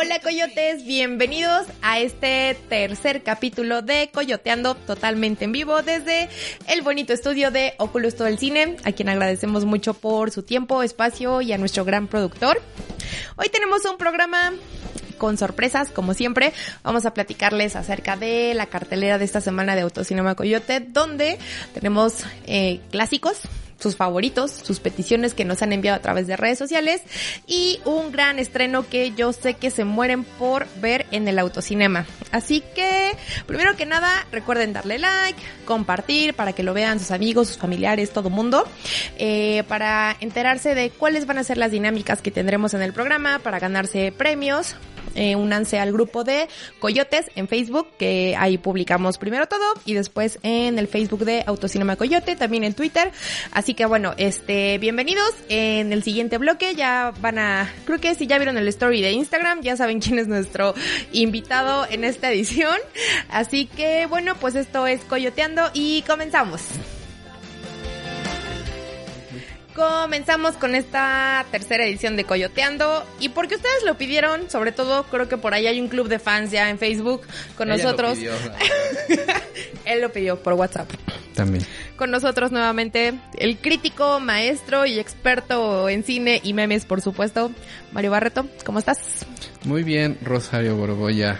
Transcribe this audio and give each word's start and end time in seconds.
Hola 0.00 0.20
coyotes, 0.20 0.84
bienvenidos 0.84 1.66
a 1.82 1.98
este 1.98 2.56
tercer 2.68 3.24
capítulo 3.24 3.82
de 3.82 4.10
Coyoteando 4.14 4.76
totalmente 4.76 5.44
en 5.44 5.50
vivo 5.50 5.82
desde 5.82 6.28
el 6.68 6.82
bonito 6.82 7.12
estudio 7.12 7.50
de 7.50 7.74
Oculus 7.78 8.14
Todo 8.14 8.28
el 8.28 8.38
Cine, 8.38 8.76
a 8.84 8.92
quien 8.92 9.08
agradecemos 9.08 9.64
mucho 9.64 9.94
por 9.94 10.30
su 10.30 10.44
tiempo, 10.44 10.84
espacio 10.84 11.40
y 11.40 11.50
a 11.50 11.58
nuestro 11.58 11.84
gran 11.84 12.06
productor. 12.06 12.62
Hoy 13.34 13.48
tenemos 13.48 13.84
un 13.86 13.98
programa 13.98 14.52
con 15.18 15.36
sorpresas, 15.36 15.90
como 15.90 16.14
siempre. 16.14 16.52
Vamos 16.84 17.04
a 17.04 17.12
platicarles 17.12 17.74
acerca 17.74 18.16
de 18.16 18.54
la 18.54 18.66
cartelera 18.66 19.18
de 19.18 19.24
esta 19.24 19.40
semana 19.40 19.74
de 19.74 19.80
Autocinema 19.80 20.36
Coyote, 20.36 20.78
donde 20.78 21.40
tenemos 21.74 22.22
eh, 22.46 22.78
clásicos, 22.92 23.40
sus 23.78 23.96
favoritos, 23.96 24.50
sus 24.50 24.80
peticiones 24.80 25.34
que 25.34 25.44
nos 25.44 25.62
han 25.62 25.72
enviado 25.72 25.96
a 25.96 26.02
través 26.02 26.26
de 26.26 26.36
redes 26.36 26.58
sociales 26.58 27.02
y 27.46 27.80
un 27.84 28.12
gran 28.12 28.38
estreno 28.38 28.88
que 28.88 29.12
yo 29.12 29.32
sé 29.32 29.54
que 29.54 29.70
se 29.70 29.84
mueren 29.84 30.24
por 30.24 30.66
ver 30.80 31.06
en 31.10 31.28
el 31.28 31.38
autocinema. 31.38 32.06
Así 32.32 32.62
que, 32.74 33.12
primero 33.46 33.76
que 33.76 33.86
nada, 33.86 34.26
recuerden 34.32 34.72
darle 34.72 34.98
like, 34.98 35.40
compartir 35.64 36.34
para 36.34 36.52
que 36.52 36.62
lo 36.62 36.74
vean 36.74 36.98
sus 36.98 37.10
amigos, 37.10 37.48
sus 37.48 37.58
familiares, 37.58 38.10
todo 38.10 38.30
mundo, 38.30 38.64
eh, 39.18 39.62
para 39.68 40.16
enterarse 40.20 40.74
de 40.74 40.90
cuáles 40.90 41.26
van 41.26 41.38
a 41.38 41.44
ser 41.44 41.58
las 41.58 41.70
dinámicas 41.70 42.22
que 42.22 42.30
tendremos 42.30 42.74
en 42.74 42.82
el 42.82 42.92
programa, 42.92 43.38
para 43.38 43.58
ganarse 43.58 44.12
premios, 44.12 44.76
eh, 45.14 45.36
únanse 45.36 45.78
al 45.78 45.92
grupo 45.92 46.24
de 46.24 46.48
Coyotes 46.78 47.26
en 47.34 47.48
Facebook, 47.48 47.88
que 47.98 48.36
ahí 48.38 48.58
publicamos 48.58 49.18
primero 49.18 49.46
todo 49.46 49.64
y 49.84 49.94
después 49.94 50.38
en 50.42 50.78
el 50.78 50.88
Facebook 50.88 51.24
de 51.24 51.44
Autocinema 51.46 51.96
Coyote, 51.96 52.36
también 52.36 52.64
en 52.64 52.74
Twitter. 52.74 53.10
Así 53.52 53.67
que 53.74 53.86
bueno, 53.86 54.14
este, 54.16 54.78
bienvenidos. 54.78 55.34
En 55.48 55.92
el 55.92 56.02
siguiente 56.02 56.38
bloque 56.38 56.74
ya 56.74 57.12
van 57.20 57.38
a, 57.38 57.72
creo 57.84 57.98
que 58.00 58.14
si 58.14 58.26
ya 58.26 58.38
vieron 58.38 58.56
el 58.56 58.68
story 58.68 59.00
de 59.00 59.12
Instagram, 59.12 59.62
ya 59.62 59.76
saben 59.76 60.00
quién 60.00 60.18
es 60.18 60.28
nuestro 60.28 60.74
invitado 61.12 61.86
en 61.90 62.04
esta 62.04 62.30
edición. 62.30 62.76
Así 63.30 63.66
que 63.66 64.06
bueno, 64.06 64.34
pues 64.36 64.54
esto 64.54 64.86
es 64.86 65.00
Coyoteando 65.04 65.70
y 65.74 66.02
comenzamos. 66.02 66.62
Comenzamos 69.78 70.56
con 70.56 70.74
esta 70.74 71.46
tercera 71.52 71.84
edición 71.86 72.16
de 72.16 72.24
Coyoteando 72.24 73.06
y 73.20 73.28
porque 73.28 73.54
ustedes 73.54 73.84
lo 73.86 73.96
pidieron, 73.96 74.50
sobre 74.50 74.72
todo 74.72 75.04
creo 75.04 75.28
que 75.28 75.36
por 75.36 75.54
ahí 75.54 75.68
hay 75.68 75.80
un 75.80 75.86
club 75.86 76.08
de 76.08 76.18
fans 76.18 76.50
ya 76.50 76.68
en 76.68 76.80
Facebook 76.80 77.20
con 77.56 77.70
Ella 77.70 77.84
nosotros. 77.84 78.18
lo 78.18 78.32
pidió. 78.34 79.24
Él 79.84 80.00
lo 80.00 80.10
pidió 80.10 80.42
por 80.42 80.54
WhatsApp. 80.54 80.90
También. 81.36 81.64
Con 81.94 82.10
nosotros 82.10 82.50
nuevamente 82.50 83.14
el 83.36 83.58
crítico, 83.58 84.18
maestro 84.18 84.84
y 84.84 84.98
experto 84.98 85.88
en 85.88 86.02
cine 86.02 86.40
y 86.42 86.54
memes, 86.54 86.84
por 86.84 87.00
supuesto, 87.00 87.52
Mario 87.92 88.10
Barreto. 88.10 88.48
¿Cómo 88.64 88.80
estás? 88.80 89.26
Muy 89.62 89.84
bien, 89.84 90.18
Rosario 90.22 90.74
Borbolla. 90.74 91.38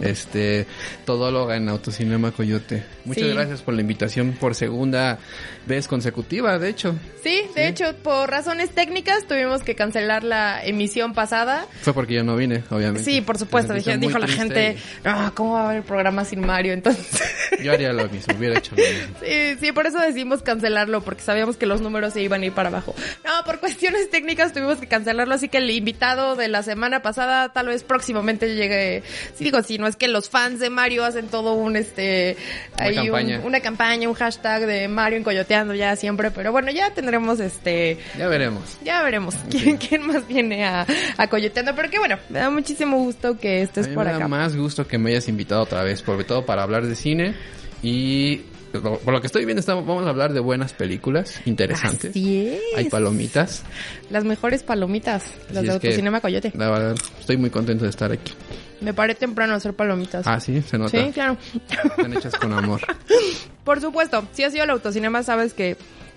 Este, 0.00 0.66
todóloga 1.04 1.56
en 1.56 1.68
Autocinema 1.68 2.32
Coyote. 2.32 2.82
Muchas 3.04 3.24
Sí. 3.24 3.30
gracias 3.32 3.62
por 3.62 3.74
la 3.74 3.80
invitación 3.80 4.32
por 4.32 4.54
segunda 4.54 5.18
vez 5.66 5.86
consecutiva, 5.88 6.58
de 6.58 6.68
hecho. 6.68 6.94
Sí, 7.22 7.42
de 7.54 7.62
Sí. 7.62 7.68
hecho, 7.68 7.94
por 8.02 8.28
razones 8.30 8.70
técnicas 8.70 9.26
tuvimos 9.26 9.62
que 9.62 9.74
cancelar 9.74 10.24
la 10.24 10.64
emisión 10.64 11.14
pasada. 11.14 11.66
Fue 11.82 11.92
porque 11.94 12.14
yo 12.14 12.24
no 12.24 12.36
vine, 12.36 12.64
obviamente. 12.70 13.04
Sí, 13.04 13.20
por 13.20 13.38
supuesto. 13.38 13.72
Dije, 13.74 13.96
dijo 13.98 14.18
la 14.18 14.26
gente, 14.28 14.76
ah, 15.04 15.32
¿cómo 15.34 15.54
va 15.54 15.62
a 15.66 15.70
haber 15.70 15.82
programa 15.84 16.24
sin 16.24 16.40
Mario? 16.40 16.72
Entonces, 16.72 17.22
Yo 17.62 17.72
haría 17.72 17.92
lo 17.92 18.08
mismo, 18.08 18.34
hubiera 18.36 18.58
hecho 18.58 18.74
lo 18.76 18.82
mismo. 18.82 19.16
sí, 19.24 19.56
sí, 19.60 19.72
por 19.72 19.86
eso 19.86 19.98
decidimos 19.98 20.42
cancelarlo, 20.42 21.02
porque 21.02 21.22
sabíamos 21.22 21.56
que 21.56 21.66
los 21.66 21.80
números 21.80 22.12
se 22.12 22.20
iban 22.20 22.42
a 22.42 22.46
ir 22.46 22.52
para 22.52 22.68
abajo. 22.68 22.94
No, 23.24 23.44
por 23.44 23.60
cuestiones 23.60 24.10
técnicas 24.10 24.52
tuvimos 24.52 24.78
que 24.78 24.86
cancelarlo, 24.88 25.34
así 25.34 25.48
que 25.48 25.58
el 25.58 25.70
invitado 25.70 26.34
de 26.36 26.48
la 26.48 26.62
semana 26.62 27.00
pasada 27.02 27.52
tal 27.52 27.68
vez 27.68 27.84
próximamente 27.84 28.54
llegue. 28.54 29.02
Sí, 29.34 29.44
digo, 29.44 29.62
sí, 29.62 29.78
no 29.78 29.83
es 29.88 29.96
que 29.96 30.08
los 30.08 30.28
fans 30.28 30.60
de 30.60 30.70
Mario 30.70 31.04
hacen 31.04 31.28
todo 31.28 31.54
un, 31.54 31.76
este, 31.76 32.36
Una 32.78 32.88
un- 32.88 32.94
campaña. 32.94 33.40
una 33.44 33.60
campaña, 33.60 34.08
un 34.08 34.14
hashtag 34.14 34.66
de 34.66 34.88
Mario 34.88 35.18
en 35.18 35.24
Coyoteando 35.24 35.74
ya 35.74 35.94
siempre, 35.96 36.30
pero 36.30 36.52
bueno, 36.52 36.70
ya 36.70 36.92
tendremos 36.92 37.40
este, 37.40 37.98
Ya 38.18 38.28
veremos. 38.28 38.62
ya 38.84 39.02
veremos 39.02 39.34
quién, 39.50 39.76
quién 39.76 40.06
más 40.06 40.26
viene 40.26 40.64
a, 40.64 40.86
a 41.16 41.26
Coyoteando, 41.28 41.74
pero 41.74 41.90
que 41.90 41.98
bueno, 41.98 42.18
me 42.28 42.38
da 42.38 42.50
muchísimo 42.50 42.98
gusto 42.98 43.38
que 43.38 43.62
estés 43.62 43.86
a 43.86 43.88
mí 43.90 43.94
por 43.94 44.04
me 44.06 44.10
da 44.12 44.16
acá. 44.18 44.28
más 44.28 44.56
gusto 44.56 44.86
que 44.86 44.98
me 44.98 45.10
hayas 45.10 45.28
invitado 45.28 45.62
otra 45.62 45.82
vez, 45.82 46.00
sobre 46.00 46.24
todo 46.24 46.44
para 46.46 46.62
hablar 46.62 46.86
de 46.86 46.94
cine 46.96 47.34
y 47.82 48.42
por 49.04 49.12
lo 49.12 49.20
que 49.20 49.28
estoy 49.28 49.44
viendo 49.44 49.60
estamos, 49.60 49.86
vamos 49.86 50.04
a 50.04 50.08
hablar 50.08 50.32
de 50.32 50.40
buenas 50.40 50.72
películas 50.72 51.40
interesantes. 51.44 52.10
Así 52.10 52.48
es. 52.48 52.60
Hay 52.76 52.88
palomitas. 52.90 53.62
Las 54.10 54.24
mejores 54.24 54.64
palomitas, 54.64 55.26
las 55.50 55.58
Así 55.58 55.66
de 55.66 55.72
Autocinema 55.74 56.20
Coyote. 56.20 56.50
La 56.56 56.70
verdad, 56.72 56.96
estoy 57.20 57.36
muy 57.36 57.50
contento 57.50 57.84
de 57.84 57.90
estar 57.90 58.10
aquí. 58.10 58.32
Me 58.84 58.94
paré 58.94 59.14
temprano 59.14 59.54
a 59.54 59.56
hacer 59.56 59.72
palomitas. 59.74 60.26
Ah, 60.26 60.38
sí, 60.38 60.60
se 60.62 60.78
nota. 60.78 60.90
sí, 60.90 61.10
claro. 61.12 61.36
Están 61.88 62.12
hechas 62.16 62.34
con 62.36 62.52
amor. 62.52 62.80
Por 63.64 63.80
supuesto, 63.80 64.24
si 64.32 64.44
has 64.44 64.52
ido 64.54 64.62
al 64.64 64.70
autocinema 64.70 65.22
sabes 65.22 65.54
que 65.54 65.76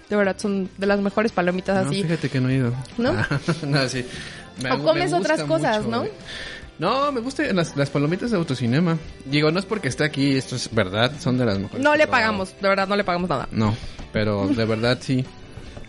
de 0.10 0.16
verdad 0.16 0.36
son 0.38 0.70
de 0.78 0.86
las 0.88 1.00
mejores 1.00 1.32
palomitas 1.32 1.84
No, 1.84 1.90
así. 1.90 2.04
fíjate 2.04 2.30
que 2.30 2.40
no 2.42 2.50
he 2.50 2.56
ido. 2.56 2.74
¿No? 2.98 3.14
No, 3.66 3.88
sí. 3.90 4.06
Me- 4.62 4.72
O 4.72 4.78
me 4.78 4.84
comes 4.84 5.14
otras 5.14 5.44
cosas, 5.44 5.86
¿no? 5.86 6.06
No, 6.80 7.12
me 7.12 7.22
gustan 7.22 7.56
las, 7.56 7.76
las 7.76 7.90
palomitas 7.90 8.30
de 8.32 8.38
autocinema. 8.38 8.98
Digo, 9.26 9.50
no 9.52 9.60
es 9.60 9.66
porque 9.66 9.88
esté 9.88 10.04
aquí, 10.04 10.36
esto 10.38 10.56
es 10.56 10.70
verdad, 10.74 11.12
son 11.20 11.38
de 11.38 11.46
las 11.46 11.58
mejores. 11.58 11.84
No 11.84 11.96
le 11.96 12.06
pagamos, 12.08 12.54
de 12.62 12.68
verdad 12.70 12.88
no 12.88 12.96
le 12.96 13.04
pagamos 13.04 13.30
nada. 13.30 13.48
No, 13.52 13.76
pero 14.14 14.48
de 14.48 14.66
verdad 14.66 14.98
sí. 15.02 15.26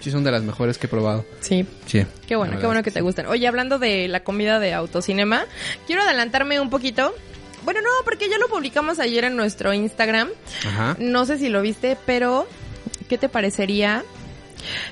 Sí 0.01 0.11
son 0.11 0.23
de 0.25 0.31
las 0.31 0.43
mejores 0.43 0.79
que 0.79 0.87
he 0.87 0.89
probado. 0.91 1.25
Sí. 1.41 1.67
Sí. 1.87 2.05
Qué 2.27 2.37
bueno, 2.37 2.59
qué 2.61 2.67
bueno 2.67 2.83
que 2.83 2.91
te 2.91 3.01
gusten. 3.01 3.27
Oye, 3.27 3.47
hablando 3.49 3.79
de 3.79 4.07
la 4.09 4.21
comida 4.25 4.59
de 4.61 4.73
autocinema, 4.75 5.45
quiero 5.87 6.03
adelantarme 6.03 6.61
un 6.61 6.71
poquito. 6.71 7.15
Bueno, 7.65 7.81
no, 7.81 7.89
porque 8.05 8.29
ya 8.31 8.39
lo 8.39 8.49
publicamos 8.49 8.99
ayer 9.01 9.25
en 9.25 9.37
nuestro 9.37 9.75
Instagram. 9.75 10.29
Ajá. 10.67 10.97
No 11.01 11.27
sé 11.27 11.39
si 11.39 11.49
lo 11.49 11.61
viste, 11.63 11.97
pero 12.07 12.47
¿qué 13.09 13.19
te 13.19 13.29
parecería? 13.29 14.05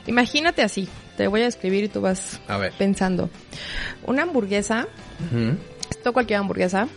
Imagínate 0.07 0.63
así, 0.63 0.89
te 1.17 1.27
voy 1.29 1.43
a 1.43 1.47
escribir 1.47 1.85
y 1.85 1.89
tú 1.89 2.01
vas 2.01 2.41
A 2.49 2.57
ver. 2.59 2.73
pensando. 2.77 3.31
Una 4.05 4.23
hamburguesa, 4.23 4.87
Ujú. 5.31 5.57
esto 5.91 6.13
cualquier 6.13 6.41
hamburguesa, 6.41 6.89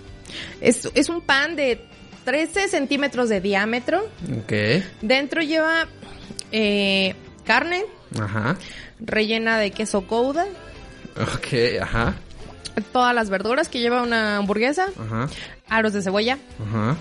es, 0.61 0.89
es 0.95 1.09
un 1.09 1.21
pan 1.21 1.55
de 1.55 1.79
13 2.25 2.67
centímetros 2.67 3.29
de 3.29 3.41
diámetro. 3.41 4.07
Ok. 4.43 4.53
Dentro 5.01 5.41
lleva 5.41 5.87
eh, 6.51 7.15
carne 7.45 7.85
Ajá. 8.19 8.55
rellena 8.99 9.57
de 9.59 9.71
queso 9.71 10.01
gouda, 10.01 10.45
Ok, 11.15 11.79
ajá. 11.81 12.15
todas 12.93 13.13
las 13.13 13.29
verduras 13.29 13.67
que 13.69 13.79
lleva 13.79 14.01
una 14.01 14.37
hamburguesa, 14.37 14.87
Ajá. 14.99 15.27
aros 15.67 15.93
de 15.93 16.01
cebolla, 16.01 16.37
Ajá. 16.67 16.95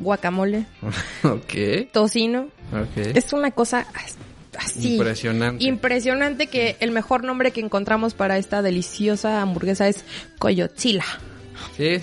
guacamole, 0.00 0.66
Ok. 1.24 1.90
tocino. 1.92 2.48
Ok. 2.72 2.96
Es 3.14 3.32
una 3.32 3.50
cosa 3.50 3.86
as- 3.94 4.16
así. 4.58 4.94
Impresionante. 4.94 5.64
Impresionante 5.64 6.46
que 6.46 6.76
el 6.80 6.90
mejor 6.92 7.24
nombre 7.24 7.50
que 7.50 7.60
encontramos 7.60 8.14
para 8.14 8.38
esta 8.38 8.62
deliciosa 8.62 9.40
hamburguesa 9.42 9.88
es 9.88 10.04
Coyotzila. 10.38 11.04
Sí, 11.76 11.98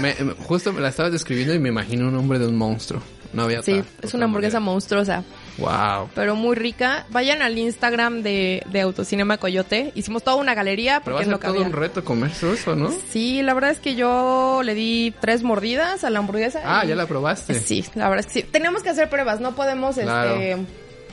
me- 0.00 0.14
me- 0.14 0.32
justo 0.34 0.72
me 0.72 0.80
la 0.80 0.88
estabas 0.88 1.12
describiendo 1.12 1.54
y 1.54 1.58
me 1.58 1.68
imagino 1.68 2.08
un 2.08 2.14
nombre 2.14 2.38
de 2.38 2.46
un 2.46 2.56
monstruo. 2.56 3.02
No 3.34 3.42
había 3.42 3.62
Sí, 3.62 3.82
es 4.00 4.14
una 4.14 4.24
hamburguesa 4.24 4.58
monstruosa, 4.60 5.22
Wow. 5.58 6.10
pero 6.14 6.34
muy 6.36 6.56
rica. 6.56 7.04
Vayan 7.10 7.42
al 7.42 7.58
Instagram 7.58 8.22
de, 8.22 8.62
de 8.70 8.80
Autocinema 8.80 9.38
Coyote. 9.38 9.92
Hicimos 9.94 10.22
toda 10.22 10.36
una 10.36 10.54
galería 10.54 11.00
Pero 11.04 11.16
va 11.16 11.22
porque 11.22 11.34
a 11.34 11.38
ser 11.38 11.52
todo 11.54 11.62
un 11.64 11.72
reto 11.72 12.04
comerse 12.04 12.52
eso, 12.52 12.74
¿no? 12.76 12.92
Sí, 13.10 13.42
la 13.42 13.54
verdad 13.54 13.70
es 13.70 13.78
que 13.80 13.94
yo 13.94 14.62
le 14.64 14.74
di 14.74 15.12
tres 15.20 15.42
mordidas 15.42 16.04
a 16.04 16.10
la 16.10 16.20
hamburguesa. 16.20 16.60
Ah, 16.64 16.84
y- 16.84 16.88
ya 16.88 16.94
la 16.96 17.06
probaste. 17.06 17.54
Sí, 17.54 17.84
la 17.94 18.08
verdad 18.08 18.24
es 18.26 18.32
que 18.32 18.40
sí. 18.42 18.48
Tenemos 18.50 18.82
que 18.82 18.90
hacer 18.90 19.10
pruebas, 19.10 19.40
no 19.40 19.54
podemos 19.54 19.96
Claro. 19.96 20.34
este, 20.36 20.56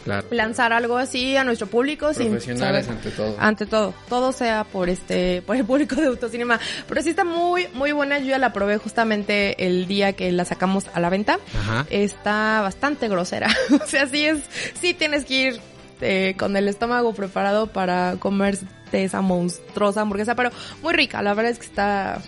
Claro. 0.05 0.27
lanzar 0.29 0.71
algo 0.71 0.97
así 0.97 1.35
a 1.35 1.43
nuestro 1.43 1.67
público 1.67 2.13
sin 2.13 2.29
Profesionales 2.29 2.85
saber. 2.85 2.97
ante 2.99 3.11
todo. 3.11 3.35
Ante 3.37 3.65
todo, 3.65 3.93
todo 4.07 4.31
sea 4.31 4.63
por 4.63 4.87
este, 4.87 5.41
por 5.45 5.57
el 5.57 5.65
público 5.65 5.95
de 5.95 6.07
Autocinema. 6.07 6.59
Pero 6.87 7.01
sí 7.01 7.09
está 7.09 7.25
muy, 7.25 7.67
muy 7.73 7.91
buena. 7.91 8.19
Yo 8.19 8.27
ya 8.27 8.37
la 8.37 8.53
probé 8.53 8.77
justamente 8.77 9.65
el 9.65 9.87
día 9.87 10.13
que 10.13 10.31
la 10.31 10.45
sacamos 10.45 10.85
a 10.93 10.99
la 10.99 11.09
venta. 11.09 11.39
Ajá. 11.59 11.85
Está 11.89 12.61
bastante 12.61 13.09
grosera. 13.09 13.49
o 13.83 13.85
sea, 13.87 14.07
sí 14.07 14.25
es, 14.25 14.39
sí 14.79 14.93
tienes 14.93 15.25
que 15.25 15.33
ir 15.33 15.59
eh, 16.01 16.35
con 16.37 16.55
el 16.55 16.67
estómago 16.67 17.13
preparado 17.13 17.67
para 17.67 18.17
comer 18.19 18.59
esa 18.91 19.21
monstruosa 19.21 20.01
hamburguesa, 20.01 20.35
pero 20.35 20.51
muy 20.81 20.93
rica. 20.93 21.21
La 21.21 21.33
verdad 21.33 21.51
es 21.51 21.59
que 21.59 21.65
está 21.65 22.21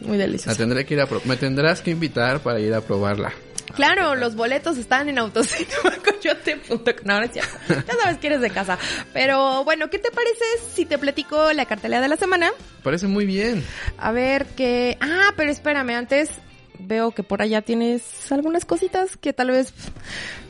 muy 0.00 0.18
La 0.18 0.24
deliciosa. 0.24 0.56
tendré 0.56 0.84
que 0.84 0.94
ir 0.94 1.00
a 1.00 1.08
me 1.24 1.36
tendrás 1.36 1.80
que 1.80 1.90
invitar 1.90 2.40
para 2.40 2.60
ir 2.60 2.74
a 2.74 2.80
probarla. 2.80 3.32
Claro, 3.74 4.14
los 4.14 4.36
boletos 4.36 4.78
están 4.78 5.08
en 5.08 5.18
autocinemacoyote.com. 5.18 6.80
No, 7.04 7.18
no 7.18 7.24
es 7.24 7.32
cierto. 7.32 7.50
Ya 7.68 7.94
sabes 8.02 8.18
que 8.18 8.26
eres 8.28 8.40
de 8.40 8.50
casa. 8.50 8.78
Pero 9.12 9.64
bueno, 9.64 9.90
¿qué 9.90 9.98
te 9.98 10.10
parece 10.10 10.44
si 10.74 10.84
te 10.84 10.96
platico 10.98 11.52
la 11.52 11.66
cartelera 11.66 12.00
de 12.00 12.08
la 12.08 12.16
semana? 12.16 12.50
Parece 12.82 13.06
muy 13.08 13.26
bien. 13.26 13.64
A 13.98 14.12
ver 14.12 14.46
qué... 14.56 14.96
Ah, 15.00 15.32
pero 15.36 15.50
espérame, 15.50 15.90
antes 15.90 16.30
veo 16.78 17.10
que 17.12 17.22
por 17.22 17.42
allá 17.42 17.62
tienes 17.62 18.30
algunas 18.30 18.64
cositas 18.64 19.16
que 19.16 19.32
tal 19.32 19.50
vez 19.50 19.72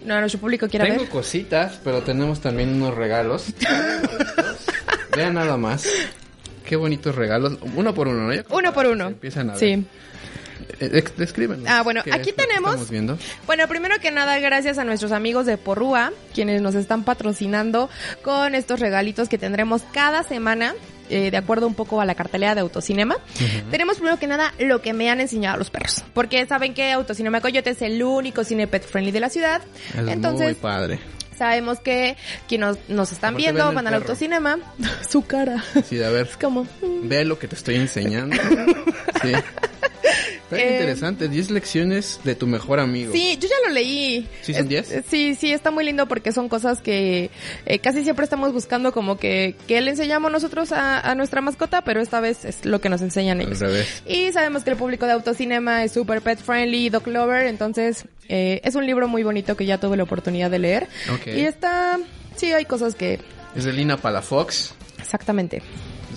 no, 0.05 0.19
nuestro 0.21 0.41
público 0.41 0.69
quiera 0.69 0.85
Tengo 0.85 1.01
ver. 1.03 1.09
cositas, 1.09 1.81
pero 1.83 2.03
tenemos 2.03 2.41
también 2.41 2.75
unos 2.75 2.95
regalos. 2.95 3.47
Vean 5.17 5.35
nada 5.35 5.57
más. 5.57 5.87
Qué 6.67 6.77
bonitos 6.77 7.15
regalos. 7.15 7.59
Uno 7.77 7.95
por 7.95 8.09
uno, 8.09 8.33
¿no? 8.33 8.43
Uno 8.51 8.73
por 8.73 8.87
uno. 8.87 9.09
Empiezan 9.09 9.51
a 9.51 9.53
ver. 9.55 9.61
Sí. 9.61 9.87
Eh, 10.81 10.91
ex- 10.95 11.17
descríbenos. 11.17 11.67
Ah, 11.69 11.83
bueno, 11.83 12.03
¿Qué 12.03 12.11
es 12.11 12.17
aquí 12.17 12.33
que 12.33 12.43
tenemos-. 12.47 12.89
Bueno, 13.47 13.69
primero 13.69 13.97
que 14.01 14.11
nada, 14.11 14.39
gracias 14.39 14.79
a 14.79 14.85
nuestros 14.85 15.13
amigos 15.13 15.47
de 15.47 15.57
Porrúa, 15.59 16.13
quienes 16.33 16.63
nos 16.63 16.75
están 16.75 17.05
patrocinando 17.05 17.91
con 18.23 18.55
estos 18.55 18.81
regalitos 18.81 19.29
que 19.29 19.39
tendremos 19.39 19.83
cada 19.93 20.23
semana. 20.23 20.75
eh, 21.11 21.31
de 21.31 21.37
acuerdo 21.37 21.67
un 21.67 21.75
poco 21.75 22.01
a 22.01 22.07
la 22.07 22.15
cartelera 22.15 22.55
de 22.55 22.63
Autocinema. 22.63 23.17
Tenemos 23.71 23.97
primero 23.99 24.19
que 24.19 24.27
nada 24.27 24.55
lo 24.59 24.81
que 24.81 24.95
me 24.95 25.11
han 25.11 25.21
enseñado 25.21 25.59
los 25.59 25.69
perros. 25.69 26.03
Porque 26.15 26.47
saben 26.47 26.73
que 26.73 26.93
Autocinema 26.93 27.43
Coyote 27.43 27.71
es 27.71 27.83
el 27.83 28.03
único 28.03 28.43
cine 28.43 28.67
pet 28.69 28.85
friendly 28.87 29.13
de 29.13 29.21
la 29.21 29.29
ciudad. 29.29 29.61
Es 29.95 30.03
muy 30.03 30.13
Entonces, 30.13 30.57
padre. 30.57 30.99
Sabemos 31.37 31.81
que 31.81 32.17
quienes 32.49 32.69
nos, 32.69 32.79
nos 32.89 33.13
están 33.13 33.35
Aparte 33.35 33.43
viendo 33.53 33.73
van 33.73 33.87
al 33.87 33.95
autocinema. 33.95 34.59
Su 35.09 35.23
cara. 35.23 35.63
Sí, 35.89 35.99
de 35.99 36.07
a 36.07 36.11
ver, 36.11 36.27
Es 36.27 36.37
como... 36.37 36.67
ve 36.83 37.25
lo 37.25 37.39
que 37.39 37.49
te 37.49 37.57
estoy 37.57 37.77
enseñando. 37.77 38.37
Sí. 39.23 39.33
Está 40.57 40.69
Eh, 40.69 40.73
interesante, 40.75 41.29
10 41.29 41.51
lecciones 41.51 42.21
de 42.25 42.35
tu 42.35 42.47
mejor 42.47 42.81
amigo. 42.81 43.13
Sí, 43.13 43.37
yo 43.41 43.49
ya 43.49 43.69
lo 43.69 43.75
leí. 43.75 44.29
¿Sí 44.43 44.53
son 44.55 44.63
Es- 44.63 44.69
10? 44.69 44.91
eh, 44.93 45.05
Sí, 45.09 45.35
sí, 45.35 45.53
está 45.53 45.71
muy 45.71 45.85
lindo 45.85 46.07
porque 46.09 46.33
son 46.33 46.49
cosas 46.49 46.81
que 46.81 47.31
eh, 47.67 47.79
casi 47.81 48.03
siempre 48.05 48.25
estamos 48.25 48.53
buscando 48.53 48.93
como 48.93 49.19
que, 49.19 49.55
que 49.67 49.81
le 49.81 49.91
enseñamos 49.91 50.31
nosotros 50.33 50.73
a, 50.73 51.01
a 51.01 51.15
nuestra 51.15 51.41
mascota, 51.41 51.83
pero 51.83 52.01
esta 52.01 52.21
vez 52.21 52.45
es 52.45 52.65
lo 52.65 52.81
que 52.81 52.89
nos 52.89 53.03
enseñan 53.03 53.41
Al 53.41 53.47
ellos. 53.47 53.61
revés. 53.61 54.03
Y 54.07 54.33
sabemos 54.33 54.65
que 54.65 54.71
el 54.71 54.77
público 54.77 55.07
de 55.07 55.13
autocinema 55.13 55.85
es 55.85 55.93
super 55.93 56.21
pet 56.23 56.39
friendly, 56.39 56.89
dog 56.91 57.07
lover, 57.09 57.47
entonces 57.47 58.05
eh, 58.29 58.61
es 58.65 58.75
un 58.75 58.87
libro 58.87 59.09
muy 59.09 59.23
bonito 59.23 59.57
que 59.57 59.67
ya 59.67 59.79
tuve 59.79 59.97
la 59.97 60.03
oportunidad 60.05 60.51
de 60.51 60.59
leer. 60.59 60.89
Ok. 61.13 61.27
Y 61.29 61.41
está, 61.41 61.99
sí, 62.37 62.53
hay 62.53 62.65
cosas 62.65 62.95
que, 62.95 63.19
Es 63.55 63.65
de 63.65 63.73
Lina 63.73 63.97
Palafox. 63.97 64.75
exactamente, 64.99 65.63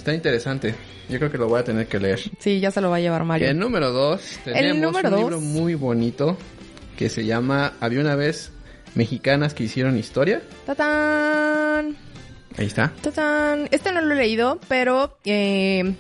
Está 0.08 0.16
interesante. 0.16 0.74
Yo 1.10 1.18
creo 1.18 1.30
que 1.30 1.38
lo 1.38 1.50
voy 1.50 1.60
a 1.60 1.66
tener 1.66 1.86
que 1.88 2.00
leer. 2.00 2.22
sí, 2.40 2.62
ya 2.62 2.72
se 2.72 2.80
lo 2.80 2.90
va 2.90 2.96
a 2.96 3.00
llevar 3.02 3.26
Mario. 3.26 3.50
El 3.50 3.60
número 3.60 3.92
2 3.92 4.40
tenemos 4.46 4.82
número 4.82 5.10
un 5.10 5.12
dos. 5.12 5.20
libro 5.20 5.42
muy 5.42 5.76
bonito 5.76 6.38
que 6.96 7.10
se 7.10 7.26
llama 7.26 7.74
Había 7.82 8.00
una 8.00 8.16
vez 8.16 8.54
mexicanas 8.96 9.54
que 9.54 9.66
hicieron 9.66 9.98
historia. 9.98 10.42
¡Tatán! 10.66 11.98
Ahí 12.58 12.68
está. 12.68 12.94
¡Tatán! 13.02 13.68
Este 13.72 13.92
no 13.92 14.00
lo 14.00 14.14
he 14.14 14.16
leído, 14.16 14.62
pero 14.70 15.18
eh, 15.26 15.94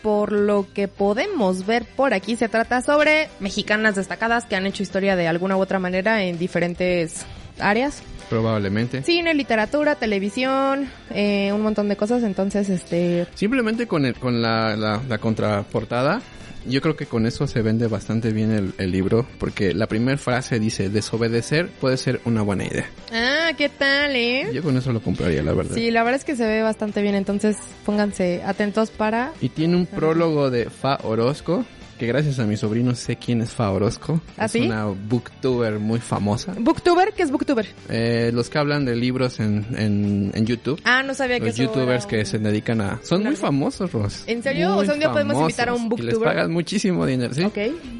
por 0.00 0.32
lo 0.32 0.72
que 0.72 0.88
podemos 0.88 1.66
ver 1.66 1.84
por 1.84 2.14
aquí 2.14 2.36
se 2.36 2.48
trata 2.48 2.80
sobre 2.80 3.28
mexicanas 3.38 3.96
destacadas 3.96 4.46
que 4.46 4.56
han 4.56 4.64
hecho 4.64 4.82
historia 4.82 5.14
de 5.14 5.28
alguna 5.28 5.58
u 5.58 5.60
otra 5.60 5.78
manera 5.78 6.22
en 6.24 6.38
diferentes 6.38 7.26
áreas. 7.58 8.02
Probablemente. 8.32 9.02
Cine, 9.02 9.34
literatura, 9.34 9.96
televisión, 9.96 10.88
eh, 11.10 11.52
un 11.52 11.60
montón 11.60 11.90
de 11.90 11.96
cosas. 11.96 12.22
Entonces, 12.22 12.70
este, 12.70 13.26
Simplemente 13.34 13.86
con, 13.86 14.06
el, 14.06 14.14
con 14.14 14.40
la, 14.40 14.74
la, 14.74 15.02
la 15.06 15.18
contraportada, 15.18 16.22
yo 16.66 16.80
creo 16.80 16.96
que 16.96 17.04
con 17.04 17.26
eso 17.26 17.46
se 17.46 17.60
vende 17.60 17.88
bastante 17.88 18.32
bien 18.32 18.50
el, 18.50 18.72
el 18.78 18.90
libro, 18.90 19.26
porque 19.38 19.74
la 19.74 19.86
primera 19.86 20.16
frase 20.16 20.58
dice, 20.58 20.88
desobedecer 20.88 21.68
puede 21.80 21.98
ser 21.98 22.22
una 22.24 22.40
buena 22.40 22.64
idea. 22.64 22.86
ah, 23.12 23.50
¿qué 23.58 23.68
tal, 23.68 24.16
eh? 24.16 24.48
Yo 24.50 24.62
con 24.62 24.78
eso 24.78 24.92
lo 24.92 25.02
compraría, 25.02 25.42
la 25.42 25.52
verdad. 25.52 25.74
Sí, 25.74 25.90
la 25.90 26.02
verdad 26.02 26.20
es 26.20 26.24
que 26.24 26.34
se 26.34 26.46
ve 26.46 26.62
bastante 26.62 27.02
bien. 27.02 27.14
Entonces, 27.14 27.56
pónganse 27.84 28.42
atentos 28.46 28.90
para 28.90 29.32
Y 29.42 29.50
tiene 29.50 29.76
un 29.76 29.84
prólogo 29.84 30.50
de 30.50 30.70
Fa 30.70 30.98
Orozco, 31.02 31.66
que 32.02 32.08
gracias 32.08 32.40
a 32.40 32.46
mi 32.46 32.56
sobrino 32.56 32.96
sé 32.96 33.14
quién 33.14 33.42
es 33.42 33.50
Fa 33.52 33.70
Orozco. 33.70 34.20
¿Ah, 34.36 34.46
es 34.46 34.50
sí? 34.50 34.62
una 34.62 34.86
booktuber 34.86 35.78
muy 35.78 36.00
famosa. 36.00 36.52
Booktuber, 36.58 37.12
¿qué 37.16 37.22
es 37.22 37.30
Booktuber? 37.30 37.64
Eh, 37.88 38.32
los 38.34 38.50
que 38.50 38.58
hablan 38.58 38.84
de 38.84 38.96
libros 38.96 39.38
en, 39.38 39.64
en, 39.78 40.32
en 40.34 40.44
YouTube. 40.44 40.80
Ah, 40.84 41.04
no 41.04 41.14
sabía 41.14 41.38
que 41.38 41.46
Los 41.46 41.56
youtubers 41.56 42.04
era 42.04 42.08
que 42.08 42.24
se 42.24 42.40
dedican 42.40 42.80
a... 42.80 42.98
Son 43.04 43.22
muy 43.22 43.36
famosos, 43.36 43.92
Ros. 43.92 44.24
¿En 44.26 44.42
serio? 44.42 44.70
Muy 44.70 44.82
O 44.82 44.84
sea, 44.84 44.94
un 44.94 44.98
día 44.98 45.12
podemos 45.12 45.34
famosos. 45.34 45.50
invitar 45.52 45.68
a 45.68 45.74
un 45.74 45.78
Y 45.82 45.82
les 45.82 45.90
booktuber. 45.90 46.28
pagan 46.28 46.52
muchísimo 46.52 47.06
dinero, 47.06 47.32
¿sí? 47.34 47.44
Ok. 47.44 47.58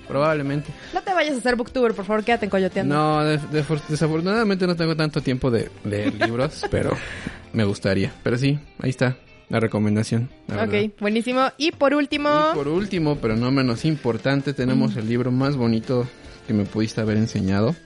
Probablemente. 0.08 0.72
No 0.92 1.00
te 1.02 1.14
vayas 1.14 1.34
a 1.34 1.38
hacer 1.38 1.54
booktuber, 1.54 1.94
por 1.94 2.04
favor, 2.04 2.24
quédate 2.24 2.46
en 2.46 2.50
coyoteando. 2.50 2.92
No, 2.92 3.24
de- 3.24 3.38
de- 3.38 3.64
desafortunadamente 3.88 4.66
no 4.66 4.74
tengo 4.74 4.96
tanto 4.96 5.20
tiempo 5.20 5.48
de 5.48 5.70
leer 5.84 6.12
libros, 6.14 6.66
pero 6.72 6.90
me 7.52 7.62
gustaría. 7.62 8.12
Pero 8.24 8.36
sí, 8.36 8.58
ahí 8.80 8.90
está 8.90 9.16
la 9.52 9.60
recomendación. 9.60 10.30
la 10.48 10.64
verdad. 10.64 10.82
ok, 10.82 10.92
buenísimo. 10.98 11.42
Y 11.58 11.72
por 11.72 11.92
último, 11.92 12.30
Y 12.52 12.54
por 12.54 12.68
último, 12.68 13.16
pero 13.16 13.36
no 13.36 13.50
menos 13.50 13.84
importante, 13.84 14.54
tenemos 14.54 14.96
el 14.96 15.06
libro 15.06 15.30
más 15.30 15.56
bonito 15.56 16.08
que 16.46 16.54
me 16.54 16.64
pudiste 16.64 17.02
haber 17.02 17.18
enseñado. 17.18 17.76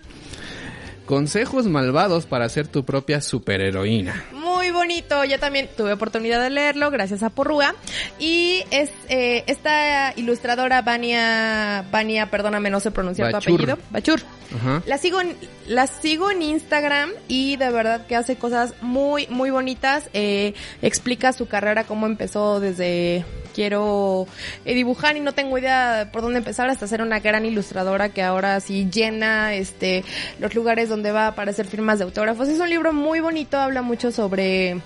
Consejos 1.06 1.66
malvados 1.66 2.24
para 2.26 2.48
ser 2.48 2.68
tu 2.68 2.84
propia 2.84 3.20
superheroína. 3.20 4.24
muy 4.32 4.70
bonito. 4.70 5.24
Yo 5.24 5.40
también 5.40 5.68
tuve 5.76 5.92
oportunidad 5.92 6.40
de 6.40 6.50
leerlo 6.50 6.90
gracias 6.92 7.24
a 7.24 7.30
Porrúa. 7.30 7.74
Y 8.20 8.62
es 8.70 8.90
eh, 9.08 9.42
esta 9.48 10.12
ilustradora, 10.14 10.82
Vania, 10.82 11.84
Vania, 11.90 12.30
perdóname, 12.30 12.70
no 12.70 12.78
sé 12.78 12.92
pronunciar 12.92 13.32
tu 13.32 13.36
apellido. 13.38 13.76
Bachur. 13.90 14.20
Ajá. 14.54 14.82
La 14.86 14.98
sigo, 14.98 15.20
en, 15.20 15.36
la 15.66 15.86
sigo 15.86 16.30
en 16.30 16.42
Instagram 16.42 17.10
y 17.28 17.56
de 17.56 17.70
verdad 17.70 18.06
que 18.06 18.16
hace 18.16 18.36
cosas 18.36 18.74
muy, 18.80 19.26
muy 19.28 19.50
bonitas. 19.50 20.08
Eh, 20.12 20.54
explica 20.82 21.32
su 21.32 21.46
carrera, 21.46 21.84
cómo 21.84 22.06
empezó 22.06 22.60
desde 22.60 23.24
quiero 23.56 24.26
eh, 24.66 24.74
dibujar 24.74 25.16
y 25.16 25.20
no 25.20 25.32
tengo 25.32 25.56
idea 25.56 26.10
por 26.12 26.20
dónde 26.20 26.38
empezar 26.38 26.68
hasta 26.68 26.86
ser 26.86 27.00
una 27.00 27.20
gran 27.20 27.46
ilustradora 27.46 28.10
que 28.10 28.22
ahora 28.22 28.60
sí 28.60 28.86
llena 28.92 29.54
este 29.54 30.04
los 30.38 30.54
lugares 30.54 30.90
donde 30.90 31.10
va 31.10 31.24
a 31.24 31.28
aparecer 31.28 31.66
firmas 31.66 31.98
de 31.98 32.04
autógrafos. 32.04 32.48
Es 32.48 32.60
un 32.60 32.68
libro 32.68 32.92
muy 32.92 33.20
bonito, 33.20 33.58
habla 33.58 33.80
mucho 33.80 34.12
sobre 34.12 34.76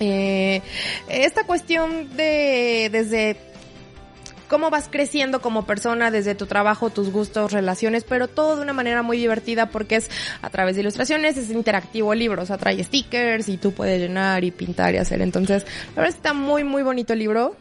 eh, 0.00 0.60
esta 1.08 1.44
cuestión 1.44 2.14
de 2.14 2.90
desde 2.92 3.36
cómo 4.54 4.70
vas 4.70 4.88
creciendo 4.88 5.40
como 5.40 5.66
persona 5.66 6.12
desde 6.12 6.36
tu 6.36 6.46
trabajo, 6.46 6.88
tus 6.88 7.10
gustos, 7.10 7.50
relaciones, 7.50 8.04
pero 8.04 8.28
todo 8.28 8.54
de 8.54 8.62
una 8.62 8.72
manera 8.72 9.02
muy 9.02 9.18
divertida 9.18 9.68
porque 9.68 9.96
es 9.96 10.08
a 10.42 10.48
través 10.48 10.76
de 10.76 10.82
ilustraciones, 10.82 11.36
es 11.36 11.50
interactivo 11.50 12.12
el 12.12 12.20
libro, 12.20 12.40
o 12.40 12.46
sea, 12.46 12.56
trae 12.56 12.84
stickers 12.84 13.48
y 13.48 13.56
tú 13.56 13.72
puedes 13.72 14.00
llenar 14.00 14.44
y 14.44 14.52
pintar 14.52 14.94
y 14.94 14.98
hacer. 14.98 15.22
Entonces, 15.22 15.66
la 15.96 16.02
verdad 16.02 16.16
está 16.16 16.34
muy, 16.34 16.62
muy 16.62 16.84
bonito 16.84 17.14
el 17.14 17.18
libro. 17.18 17.56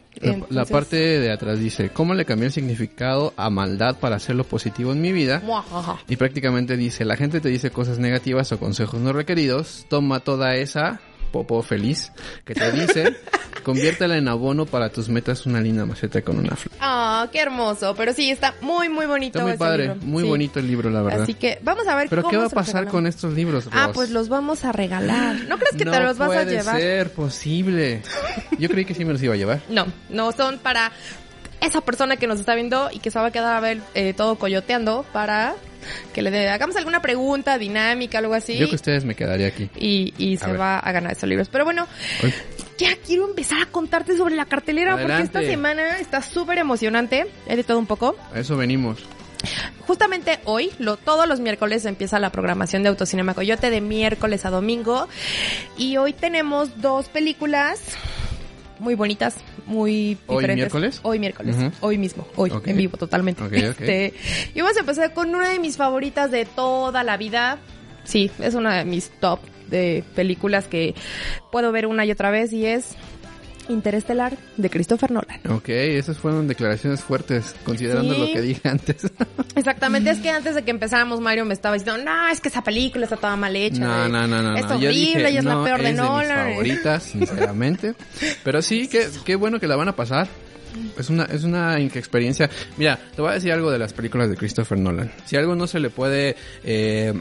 La, 0.51 0.65
parte 0.65 0.97
de 0.97 1.31
atrás 1.31 1.57
dice, 1.57 1.89
¿cómo 1.89 2.13
le 2.13 2.25
cambié 2.25 2.45
el 2.45 2.53
significado 2.53 3.33
a 3.37 3.49
maldad 3.49 3.97
para 3.97 4.17
hacerlo 4.17 4.43
positivo 4.43 4.91
en 4.91 5.01
mi 5.01 5.11
vida? 5.11 5.41
Muajaja. 5.43 5.97
Y 6.07 6.17
prácticamente 6.17 6.77
dice, 6.77 7.05
la 7.05 7.17
gente 7.17 7.41
te 7.41 7.49
dice 7.49 7.71
cosas 7.71 7.97
negativas 7.97 8.51
o 8.51 8.59
consejos 8.59 9.01
no 9.01 9.13
requeridos, 9.13 9.87
toma 9.89 10.19
toda 10.19 10.55
esa 10.57 11.01
popo 11.33 11.61
feliz 11.61 12.13
que 12.45 12.53
te 12.55 12.71
dice, 12.71 13.17
conviértela 13.63 14.15
en 14.17 14.29
abono 14.29 14.65
para 14.65 14.89
tus 14.89 15.09
metas 15.09 15.45
una 15.45 15.59
linda 15.59 15.85
maceta 15.85 16.21
con 16.21 16.37
una 16.39 16.55
flor. 16.55 16.73
Ah, 16.79 17.27
qué 17.31 17.39
hermoso. 17.41 17.93
Pero 17.95 18.13
sí, 18.13 18.31
está 18.31 18.53
muy, 18.61 18.87
muy 18.87 19.05
bonito. 19.05 19.39
Está 19.39 19.43
muy 19.43 19.51
ese 19.51 19.59
padre, 19.59 19.83
libro. 19.89 19.99
muy 20.07 20.23
Sí. 20.23 20.29
bonito 20.29 20.59
el 20.59 20.67
libro, 20.67 20.89
la 20.89 21.01
verdad. 21.01 21.23
Así 21.23 21.33
que 21.33 21.59
vamos 21.61 21.85
a 21.87 21.95
ver 21.95 22.07
Pero 22.07 22.21
cómo 22.21 22.31
¿qué 22.31 22.37
va 22.37 22.45
a 22.45 22.49
pasar 22.49 22.87
con 22.87 23.05
estos 23.07 23.33
libros, 23.33 23.67
Ah, 23.73 23.89
pues 23.93 24.11
los 24.11 24.29
vamos 24.29 24.63
a 24.63 24.71
regalar. 24.71 25.35
¿No 25.49 25.57
crees 25.57 25.75
que 25.75 25.83
no 25.85 25.91
te 25.91 25.99
los 25.99 26.17
vas 26.17 26.29
a 26.29 26.33
puede 26.33 26.45
llevar? 26.57 26.77
ser 26.79 27.11
posible. 27.11 28.01
Yo 28.59 28.69
creí 28.69 28.85
que 28.85 28.93
sí 28.93 29.03
me 29.03 29.11
los 29.13 29.21
iba 29.23 29.33
a 29.33 29.37
llevar. 29.37 29.61
No, 29.69 29.85
no 30.09 30.31
son 30.31 30.59
para 30.59 30.91
esa 31.61 31.81
persona 31.81 32.17
que 32.17 32.27
nos 32.27 32.39
está 32.39 32.55
viendo 32.55 32.89
y 32.91 32.99
que 32.99 33.09
se 33.09 33.17
va 33.19 33.27
a 33.27 33.31
quedar 33.31 33.55
a 33.55 33.59
ver 33.59 33.79
eh, 33.95 34.13
todo 34.13 34.35
coyoteando 34.37 35.05
para 35.13 35.55
que 36.13 36.21
le 36.21 36.31
dé- 36.31 36.49
hagamos 36.49 36.75
alguna 36.75 37.01
pregunta 37.01 37.57
dinámica, 37.57 38.17
algo 38.19 38.33
así. 38.33 38.57
Yo 38.57 38.69
que 38.69 38.75
ustedes 38.75 39.05
me 39.05 39.15
quedaría 39.15 39.47
aquí. 39.47 39.69
Y, 39.77 40.13
y 40.17 40.37
se 40.37 40.47
ver. 40.47 40.59
va 40.59 40.79
a 40.79 40.91
ganar 40.91 41.11
esos 41.13 41.27
libros. 41.29 41.49
Pero 41.49 41.65
bueno, 41.65 41.87
ya 42.77 42.89
quiero 43.05 43.27
empezar 43.27 43.61
a 43.61 43.65
contarte 43.67 44.17
sobre 44.17 44.35
la 44.35 44.45
cartelera 44.45 44.97
porque 44.97 45.21
esta 45.21 45.41
semana 45.41 45.99
está 45.99 46.21
súper 46.21 46.57
emocionante. 46.57 47.27
He 47.47 47.55
de 47.55 47.63
todo 47.63 47.79
un 47.79 47.85
poco. 47.87 48.15
a 48.33 48.39
eso 48.39 48.57
venimos. 48.57 48.99
Justamente 49.85 50.39
hoy, 50.45 50.71
lo, 50.79 50.95
todos 50.95 51.27
los 51.27 51.41
miércoles 51.41 51.83
empieza 51.85 52.17
la 52.17 52.31
programación 52.31 52.81
de 52.83 52.89
Autocinema 52.89 53.33
Coyote 53.33 53.69
de 53.69 53.81
miércoles 53.81 54.45
a 54.45 54.49
domingo. 54.49 55.09
Y 55.77 55.97
hoy 55.97 56.13
tenemos 56.13 56.81
dos 56.81 57.09
películas 57.09 57.81
muy 58.83 58.95
bonitas, 58.95 59.35
muy 59.65 60.17
¿Hoy 60.27 60.35
diferentes. 60.37 60.55
miércoles? 60.55 60.99
Hoy 61.03 61.17
miércoles. 61.17 61.55
Hoy 61.79 61.97
mismo. 61.97 62.27
Hoy, 62.35 62.51
en 62.65 62.77
vivo, 62.77 62.97
totalmente. 62.97 63.41
Ok, 63.41 63.51
ok. 63.51 63.81
Este, 63.81 64.13
y 64.53 64.61
vamos 64.61 64.77
a 64.77 64.81
empezar 64.81 65.13
con 65.13 65.33
una 65.33 65.49
de 65.49 65.59
mis 65.59 65.77
favoritas 65.77 66.29
de 66.29 66.45
toda 66.45 67.03
la 67.03 67.17
vida. 67.17 67.57
Sí, 68.03 68.29
es 68.39 68.53
una 68.53 68.77
de 68.77 68.85
mis 68.85 69.09
top 69.19 69.39
de 69.69 70.03
películas 70.13 70.67
que 70.67 70.93
puedo 71.51 71.71
ver 71.71 71.87
una 71.87 72.05
y 72.05 72.11
otra 72.11 72.29
vez 72.29 72.51
y 72.53 72.65
es 72.65 72.95
Interestelar 73.69 74.37
de 74.57 74.69
Christopher 74.69 75.11
Nolan. 75.11 75.39
Ok, 75.49 75.69
esas 75.69 76.17
fueron 76.17 76.47
declaraciones 76.47 77.01
fuertes, 77.01 77.55
considerando 77.63 78.13
Sí. 78.13 78.19
lo 78.19 78.27
que 78.27 78.41
dije 78.41 78.67
antes. 78.67 79.07
Exactamente, 79.55 80.09
es 80.09 80.19
que 80.19 80.29
antes 80.29 80.55
de 80.55 80.63
que 80.63 80.71
empezáramos 80.71 81.19
Mario 81.21 81.45
me 81.45 81.53
estaba 81.53 81.75
diciendo, 81.75 82.03
no, 82.03 82.27
es 82.29 82.41
que 82.41 82.49
esa 82.49 82.63
película 82.63 83.05
está 83.05 83.17
toda 83.17 83.35
mal 83.35 83.55
hecha. 83.55 83.79
No, 83.79 84.03
de- 84.03 84.09
no, 84.09 84.27
no, 84.27 84.41
no. 84.41 84.55
Es 84.57 84.65
horrible 84.65 84.89
dije, 84.89 85.31
y 85.31 85.37
es 85.37 85.43
la 85.45 85.53
no, 85.55 85.63
peor 85.63 85.81
de 85.81 85.89
es 85.91 85.95
Nolan. 85.95 86.45
mis 86.47 86.53
favoritas, 86.55 87.03
sinceramente. 87.11 87.95
Pero 88.43 88.61
sí, 88.61 88.87
qué, 88.87 89.07
qué 89.25 89.35
bueno 89.35 89.59
que 89.59 89.67
la 89.67 89.75
van 89.75 89.87
a 89.89 89.95
pasar. 89.95 90.27
Es 90.97 91.09
una, 91.11 91.25
es 91.25 91.43
una 91.43 91.79
experiencia. 91.79 92.49
Mira, 92.77 92.99
te 93.15 93.21
voy 93.21 93.29
a 93.31 93.35
decir 93.35 93.51
algo 93.51 93.69
de 93.69 93.77
las 93.77 93.93
películas 93.93 94.29
de 94.29 94.35
Christopher 94.35 94.79
Nolan. 94.79 95.11
Si 95.25 95.35
algo 95.35 95.55
no 95.55 95.67
se 95.67 95.79
le 95.79 95.91
puede 95.91 96.35
eh, 96.63 97.13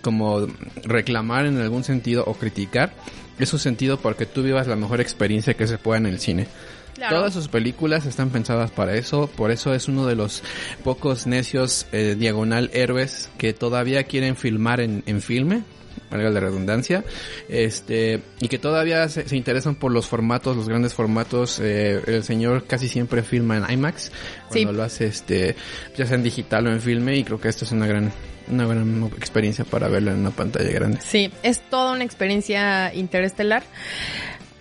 como 0.00 0.46
reclamar 0.82 1.44
en 1.44 1.58
algún 1.60 1.84
sentido 1.84 2.24
o 2.26 2.34
criticar, 2.34 2.92
es 3.38 3.52
un 3.52 3.58
sentido 3.58 3.98
porque 3.98 4.26
tú 4.26 4.42
vivas 4.42 4.66
la 4.66 4.76
mejor 4.76 5.00
experiencia 5.00 5.54
que 5.54 5.66
se 5.66 5.78
pueda 5.78 5.98
en 5.98 6.06
el 6.06 6.18
cine. 6.20 6.46
Claro. 6.94 7.16
Todas 7.18 7.34
sus 7.34 7.48
películas 7.48 8.06
están 8.06 8.30
pensadas 8.30 8.70
para 8.70 8.94
eso, 8.94 9.26
por 9.36 9.50
eso 9.50 9.74
es 9.74 9.86
uno 9.86 10.06
de 10.06 10.14
los 10.16 10.42
pocos 10.82 11.26
necios 11.26 11.86
eh, 11.92 12.16
diagonal 12.18 12.70
héroes 12.72 13.28
que 13.36 13.52
todavía 13.52 14.04
quieren 14.04 14.34
filmar 14.34 14.80
en, 14.80 15.02
en 15.04 15.20
filme, 15.20 15.62
valga 16.10 16.30
la 16.30 16.40
redundancia, 16.40 17.04
este, 17.50 18.22
y 18.40 18.48
que 18.48 18.58
todavía 18.58 19.06
se, 19.10 19.28
se 19.28 19.36
interesan 19.36 19.74
por 19.74 19.92
los 19.92 20.06
formatos, 20.06 20.56
los 20.56 20.68
grandes 20.70 20.94
formatos, 20.94 21.60
eh, 21.60 22.00
el 22.06 22.24
señor 22.24 22.64
casi 22.66 22.88
siempre 22.88 23.22
filma 23.22 23.58
en 23.58 23.70
IMAX, 23.70 24.10
cuando 24.48 24.70
Sí. 24.70 24.76
lo 24.76 24.82
hace 24.82 25.06
este, 25.06 25.54
ya 25.98 26.06
sea 26.06 26.16
en 26.16 26.22
digital 26.22 26.66
o 26.66 26.70
en 26.72 26.80
filme, 26.80 27.14
y 27.16 27.24
creo 27.24 27.38
que 27.38 27.48
esto 27.48 27.66
es 27.66 27.72
una 27.72 27.86
gran, 27.86 28.10
una 28.48 28.66
gran 28.66 29.04
experiencia 29.16 29.64
para 29.64 29.88
verlo 29.88 30.10
en 30.12 30.18
una 30.18 30.30
pantalla 30.30 30.70
grande. 30.70 30.98
Sí, 31.00 31.30
es 31.42 31.60
toda 31.60 31.92
una 31.92 32.04
experiencia 32.04 32.92
interestelar. 32.94 33.62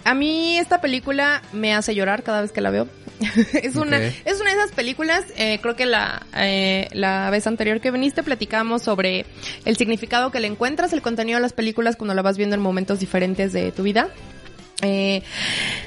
A 0.04 0.14
mí 0.14 0.58
esta 0.58 0.82
película 0.82 1.42
me 1.52 1.74
hace 1.74 1.96
llorar 1.96 2.24
cada 2.24 2.42
vez 2.42 2.52
que 2.52 2.62
la 2.62 2.70
veo. 2.70 2.88
es 3.54 3.76
una 3.76 3.98
es 3.98 4.42
una 4.42 4.54
de 4.54 4.58
esas 4.58 4.72
películas, 4.74 5.24
eh, 5.38 5.60
creo 5.62 5.76
que 5.76 5.86
la, 5.86 6.26
eh, 6.36 6.90
la 6.92 7.30
vez 7.30 7.48
anterior 7.48 7.80
que 7.80 7.90
viniste 7.90 8.24
platicamos 8.24 8.84
sobre 8.84 9.26
el 9.64 9.78
significado 9.78 10.32
que 10.32 10.40
le 10.40 10.48
encuentras, 10.48 10.92
el 10.94 11.02
contenido 11.02 11.38
de 11.38 11.42
las 11.42 11.54
películas 11.54 11.96
cuando 11.96 12.14
la 12.14 12.22
vas 12.22 12.38
viendo 12.38 12.56
en 12.56 12.62
momentos 12.62 13.00
diferentes 13.00 13.54
de 13.54 13.72
tu 13.72 13.84
vida. 13.84 14.10
Eh, 14.82 15.24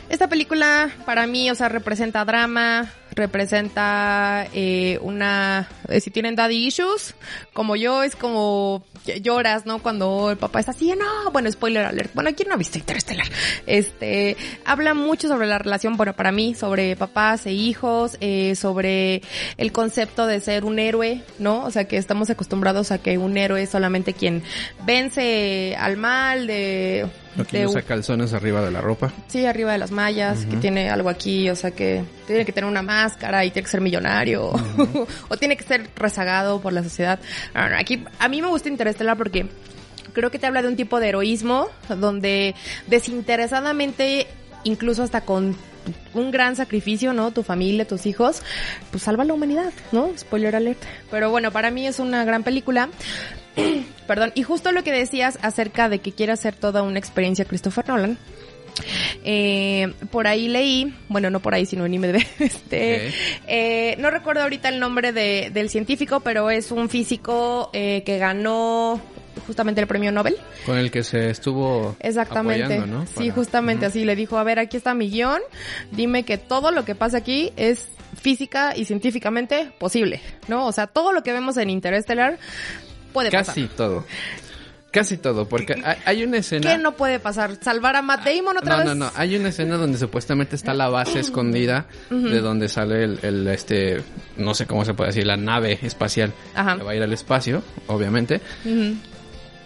esta 0.08 0.28
película 0.28 0.90
para 1.04 1.26
mí, 1.26 1.50
o 1.50 1.54
sea, 1.54 1.68
representa 1.68 2.24
drama, 2.24 2.90
representa 3.18 4.46
eh, 4.54 4.98
una... 5.02 5.68
eh, 5.88 6.00
si 6.00 6.10
tienen 6.10 6.34
daddy 6.34 6.66
issues, 6.66 7.14
como 7.52 7.76
yo, 7.76 8.02
es 8.02 8.16
como 8.16 8.82
lloras, 9.22 9.66
¿no? 9.66 9.80
Cuando 9.80 10.30
el 10.30 10.36
papá 10.36 10.60
está 10.60 10.72
así, 10.72 10.92
no, 10.96 11.30
bueno, 11.32 11.50
spoiler 11.50 11.84
alert. 11.84 12.14
Bueno, 12.14 12.30
¿quién 12.34 12.48
no 12.48 12.54
ha 12.54 12.58
visto 12.58 12.78
Interestelar? 12.78 13.26
Este, 13.66 14.36
habla 14.64 14.94
mucho 14.94 15.28
sobre 15.28 15.46
la 15.46 15.58
relación, 15.58 15.96
bueno, 15.96 16.14
para 16.14 16.32
mí, 16.32 16.54
sobre 16.54 16.96
papás 16.96 17.46
e 17.46 17.52
hijos, 17.52 18.16
eh, 18.20 18.54
sobre 18.54 19.22
el 19.56 19.72
concepto 19.72 20.26
de 20.26 20.40
ser 20.40 20.64
un 20.64 20.78
héroe, 20.78 21.22
¿no? 21.38 21.64
O 21.64 21.70
sea, 21.70 21.84
que 21.86 21.96
estamos 21.96 22.30
acostumbrados 22.30 22.92
a 22.92 22.98
que 22.98 23.18
un 23.18 23.36
héroe 23.36 23.62
es 23.62 23.70
solamente 23.70 24.14
quien 24.14 24.42
vence 24.84 25.76
al 25.78 25.96
mal, 25.96 26.46
de... 26.46 27.06
De 27.50 27.66
usa 27.66 27.82
calzones 27.82 28.32
arriba 28.32 28.62
de 28.62 28.70
la 28.70 28.80
ropa. 28.80 29.12
Sí, 29.28 29.46
arriba 29.46 29.72
de 29.72 29.78
las 29.78 29.90
mallas, 29.90 30.44
que 30.46 30.56
tiene 30.56 30.90
algo 30.90 31.08
aquí, 31.08 31.48
o 31.50 31.56
sea 31.56 31.70
que 31.70 32.04
tiene 32.26 32.44
que 32.44 32.52
tener 32.52 32.68
una 32.68 32.82
máscara 32.82 33.44
y 33.44 33.50
tiene 33.50 33.64
que 33.64 33.70
ser 33.70 33.80
millonario, 33.80 34.52
o 35.28 35.36
tiene 35.36 35.56
que 35.56 35.64
ser 35.64 35.88
rezagado 35.96 36.60
por 36.60 36.72
la 36.72 36.82
sociedad. 36.82 37.18
No, 37.54 37.68
no, 37.68 37.76
aquí 37.76 38.04
a 38.18 38.28
mí 38.28 38.42
me 38.42 38.48
gusta 38.48 38.68
Interestelar 38.68 39.16
porque 39.16 39.46
creo 40.12 40.30
que 40.30 40.38
te 40.38 40.46
habla 40.46 40.62
de 40.62 40.68
un 40.68 40.76
tipo 40.76 41.00
de 41.00 41.08
heroísmo 41.08 41.68
donde 41.88 42.54
desinteresadamente, 42.86 44.26
incluso 44.64 45.02
hasta 45.02 45.20
con 45.22 45.56
un 46.14 46.30
gran 46.30 46.56
sacrificio, 46.56 47.12
¿no? 47.12 47.30
Tu 47.30 47.42
familia, 47.42 47.86
tus 47.86 48.06
hijos, 48.06 48.42
pues 48.90 49.02
salva 49.02 49.24
la 49.24 49.34
humanidad, 49.34 49.72
¿no? 49.92 50.10
Spoiler 50.16 50.56
alert. 50.56 50.82
Pero 51.10 51.30
bueno, 51.30 51.50
para 51.50 51.70
mí 51.70 51.86
es 51.86 51.98
una 51.98 52.24
gran 52.24 52.42
película. 52.42 52.88
Perdón, 54.06 54.32
y 54.34 54.42
justo 54.42 54.72
lo 54.72 54.82
que 54.84 54.92
decías 54.92 55.38
acerca 55.42 55.88
de 55.88 55.98
que 56.00 56.12
quiere 56.12 56.32
hacer 56.32 56.54
toda 56.54 56.82
una 56.82 56.98
experiencia 56.98 57.44
Christopher 57.44 57.88
Nolan. 57.88 58.18
Eh, 59.24 59.92
por 60.10 60.26
ahí 60.26 60.48
leí, 60.48 60.94
bueno, 61.08 61.30
no 61.30 61.40
por 61.40 61.54
ahí, 61.54 61.66
sino 61.66 61.84
en 61.86 61.94
IMDb, 61.94 62.24
este, 62.38 63.12
eh, 63.46 63.96
no 63.98 64.10
recuerdo 64.10 64.42
ahorita 64.42 64.68
el 64.68 64.78
nombre 64.78 65.12
de, 65.12 65.50
del 65.52 65.68
científico, 65.68 66.20
pero 66.20 66.50
es 66.50 66.70
un 66.70 66.88
físico 66.88 67.70
eh, 67.72 68.02
que 68.04 68.18
ganó 68.18 69.00
justamente 69.46 69.80
el 69.80 69.86
premio 69.86 70.12
Nobel. 70.12 70.36
Con 70.64 70.78
el 70.78 70.90
que 70.90 71.02
se 71.02 71.30
estuvo 71.30 71.96
Exactamente. 72.00 72.64
apoyando, 72.64 72.98
¿no? 72.98 73.06
Sí, 73.06 73.30
justamente 73.30 73.86
así 73.86 74.04
le 74.04 74.14
dijo, 74.14 74.38
a 74.38 74.44
ver, 74.44 74.58
aquí 74.58 74.76
está 74.76 74.94
mi 74.94 75.10
guion, 75.10 75.40
dime 75.90 76.24
que 76.24 76.38
todo 76.38 76.70
lo 76.70 76.84
que 76.84 76.94
pasa 76.94 77.18
aquí 77.18 77.52
es 77.56 77.88
física 78.20 78.76
y 78.76 78.84
científicamente 78.84 79.70
posible, 79.78 80.20
¿no? 80.48 80.66
O 80.66 80.72
sea, 80.72 80.86
todo 80.86 81.12
lo 81.12 81.22
que 81.22 81.32
vemos 81.32 81.56
en 81.56 81.70
Interestelar 81.70 82.38
puede 83.12 83.30
Casi 83.30 83.62
pasar. 83.62 83.76
todo. 83.76 84.04
Casi 84.90 85.18
todo, 85.18 85.46
porque 85.46 85.74
hay, 86.06 86.24
una 86.24 86.38
escena... 86.38 86.72
¿Qué 86.72 86.78
no 86.82 86.92
puede 86.96 87.18
pasar? 87.20 87.56
¿Salvar 87.60 87.94
a 87.96 88.02
Matt 88.02 88.24
Damon 88.24 88.56
otra 88.56 88.72
no, 88.72 88.78
vez? 88.78 88.86
no, 88.86 88.94
no. 88.94 89.12
Hay 89.16 89.36
una 89.36 89.50
escena 89.50 89.76
donde 89.76 89.98
supuestamente 89.98 90.56
está 90.56 90.72
la 90.72 90.88
base 90.88 91.20
escondida 91.20 91.86
de 92.10 92.40
donde 92.40 92.68
sale 92.70 93.04
el, 93.04 93.18
el, 93.22 93.46
este, 93.48 94.02
no 94.38 94.54
sé 94.54 94.66
cómo 94.66 94.86
se 94.86 94.94
puede 94.94 95.08
decir, 95.10 95.26
la 95.26 95.36
nave 95.36 95.78
espacial 95.82 96.32
Ajá. 96.54 96.76
que 96.78 96.84
va 96.84 96.92
a 96.92 96.94
ir 96.96 97.02
al 97.02 97.12
espacio, 97.12 97.62
obviamente. 97.86 98.40
Ujú. 98.64 98.94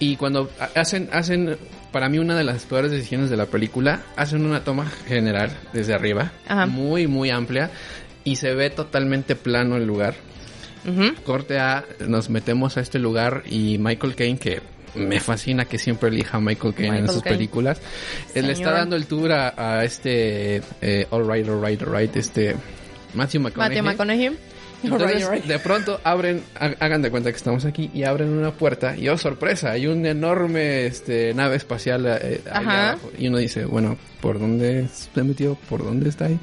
Y 0.01 0.17
cuando 0.17 0.51
ha- 0.59 0.81
hacen, 0.81 1.09
hacen, 1.13 1.57
para 1.93 2.09
mí 2.09 2.19
una 2.19 2.37
de 2.37 2.43
las 2.43 2.65
peores 2.65 2.91
decisiones 2.91 3.31
de 3.31 3.37
la 3.37 3.47
película, 3.47 4.03
hacen 4.17 4.45
una 4.45 4.65
toma 4.65 4.91
general 5.07 5.57
desde 5.73 5.95
arriba, 5.95 6.33
Ajá. 6.49 6.67
muy, 6.67 7.07
muy 7.07 7.31
amplia, 7.31 7.71
y 8.25 8.35
se 8.37 8.55
ve 8.55 8.71
totalmente 8.71 9.37
plano 9.37 9.77
el 9.77 9.87
lugar. 9.87 10.15
Ujú. 10.87 11.15
Corte 11.25 11.59
A, 11.59 11.85
nos 12.09 12.29
metemos 12.31 12.77
a 12.77 12.81
este 12.81 12.99
lugar 12.99 13.43
y 13.47 13.79
Michael 13.79 14.15
Caine, 14.15 14.39
que 14.39 14.61
me 14.95 15.21
fascina 15.21 15.65
que 15.65 15.79
siempre 15.79 16.09
elija 16.11 16.37
a 16.37 16.41
Michael 16.41 16.75
Caine 16.75 16.99
en 16.99 17.09
sus 17.09 17.23
Caine. 17.23 17.39
películas, 17.39 17.81
él 18.35 18.47
le 18.47 18.53
está 18.53 18.65
Señor. 18.67 18.79
dando 18.81 18.97
el 18.97 19.07
tour 19.07 19.33
a, 19.33 19.55
a 19.79 19.85
este 19.85 20.61
eh, 20.83 21.07
All 21.11 21.27
Right, 21.31 21.49
All 21.49 21.65
Right, 21.65 21.83
All 21.83 21.95
Right, 21.99 22.17
este 22.17 22.57
Matthew 23.15 23.41
McConaughey. 23.43 23.81
Matthew 23.83 23.91
McConaughey. 23.91 24.39
Entonces, 24.85 25.25
alright. 25.25 25.45
de 25.45 25.59
pronto 25.61 26.01
abren, 26.03 26.43
ha- 26.59 26.75
hagan 26.85 27.03
de 27.03 27.11
cuenta 27.13 27.31
que 27.31 27.37
estamos 27.37 27.65
aquí 27.65 27.89
y 27.95 28.03
abren 28.03 28.31
una 28.31 28.51
puerta 28.51 28.97
y 28.97 29.09
oh 29.09 29.17
sorpresa, 29.17 29.71
hay 29.71 29.87
una 29.87 30.11
enorme 30.11 30.87
este 30.87 31.33
nave 31.35 31.55
espacial 31.55 32.05
eh, 32.21 32.41
abajo. 32.51 33.13
y 33.17 33.29
uno 33.29 33.39
dice, 33.39 33.65
bueno, 33.65 33.97
¿por 34.21 34.41
dónde 34.41 34.89
se 34.89 35.23
metió? 35.23 35.55
¿Por 35.69 35.85
dónde 35.85 36.09
está 36.09 36.25
ahí? 36.27 36.39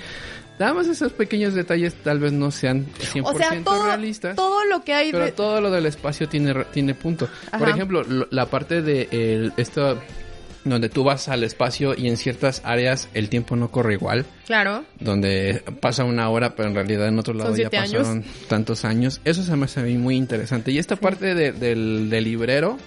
Nada 0.60 0.74
más 0.74 0.88
esos 0.88 1.14
pequeños 1.14 1.54
detalles 1.54 1.94
tal 2.04 2.20
vez 2.20 2.34
no 2.34 2.52
sean 2.52 2.86
100% 3.14 3.22
O 3.24 3.38
sea, 3.38 3.64
todo, 3.64 3.86
realistas. 3.86 4.36
todo 4.36 4.66
lo 4.66 4.84
que 4.84 4.94
hay 4.94 5.12
Pero 5.12 5.26
de... 5.26 5.32
todo 5.32 5.62
lo 5.62 5.72
del 5.72 5.86
espacio 5.86 6.28
tiene, 6.30 6.54
tiene 6.74 6.94
punto. 6.94 7.30
Por 7.58 7.70
ejemplo, 7.70 8.04
lo- 8.04 8.28
la 8.30 8.46
parte 8.48 8.82
de 8.82 9.08
el, 9.12 9.54
esto 9.58 10.00
donde 10.66 10.90
tú 10.90 11.06
vas 11.06 11.30
al 11.30 11.46
espacio 11.46 11.96
y 11.98 12.10
en 12.10 12.18
ciertas 12.18 12.62
áreas 12.66 13.08
el 13.14 13.30
tiempo 13.30 13.56
no 13.56 13.72
corre 13.72 13.94
igual, 13.94 14.26
Claro. 14.46 14.84
donde 15.00 15.64
pasa 15.80 16.04
una 16.04 16.30
hora, 16.30 16.54
pero 16.56 16.68
en 16.68 16.76
realidad 16.76 17.08
en 17.08 17.18
otro 17.18 17.34
lado 17.34 17.56
ya 17.56 17.70
años. 17.80 17.94
pasaron 17.94 18.26
tantos 18.50 18.84
años. 18.84 19.22
Eso 19.24 19.42
se 19.44 19.56
me 19.56 19.66
hace 19.66 19.80
a 19.80 19.84
mí 19.84 19.98
muy 19.98 20.18
interesante. 20.18 20.72
Y 20.72 20.78
esta 20.78 20.98
parte 20.98 21.34
de- 21.34 21.54
del, 21.54 22.10
del 22.10 22.24
librero 22.26 22.78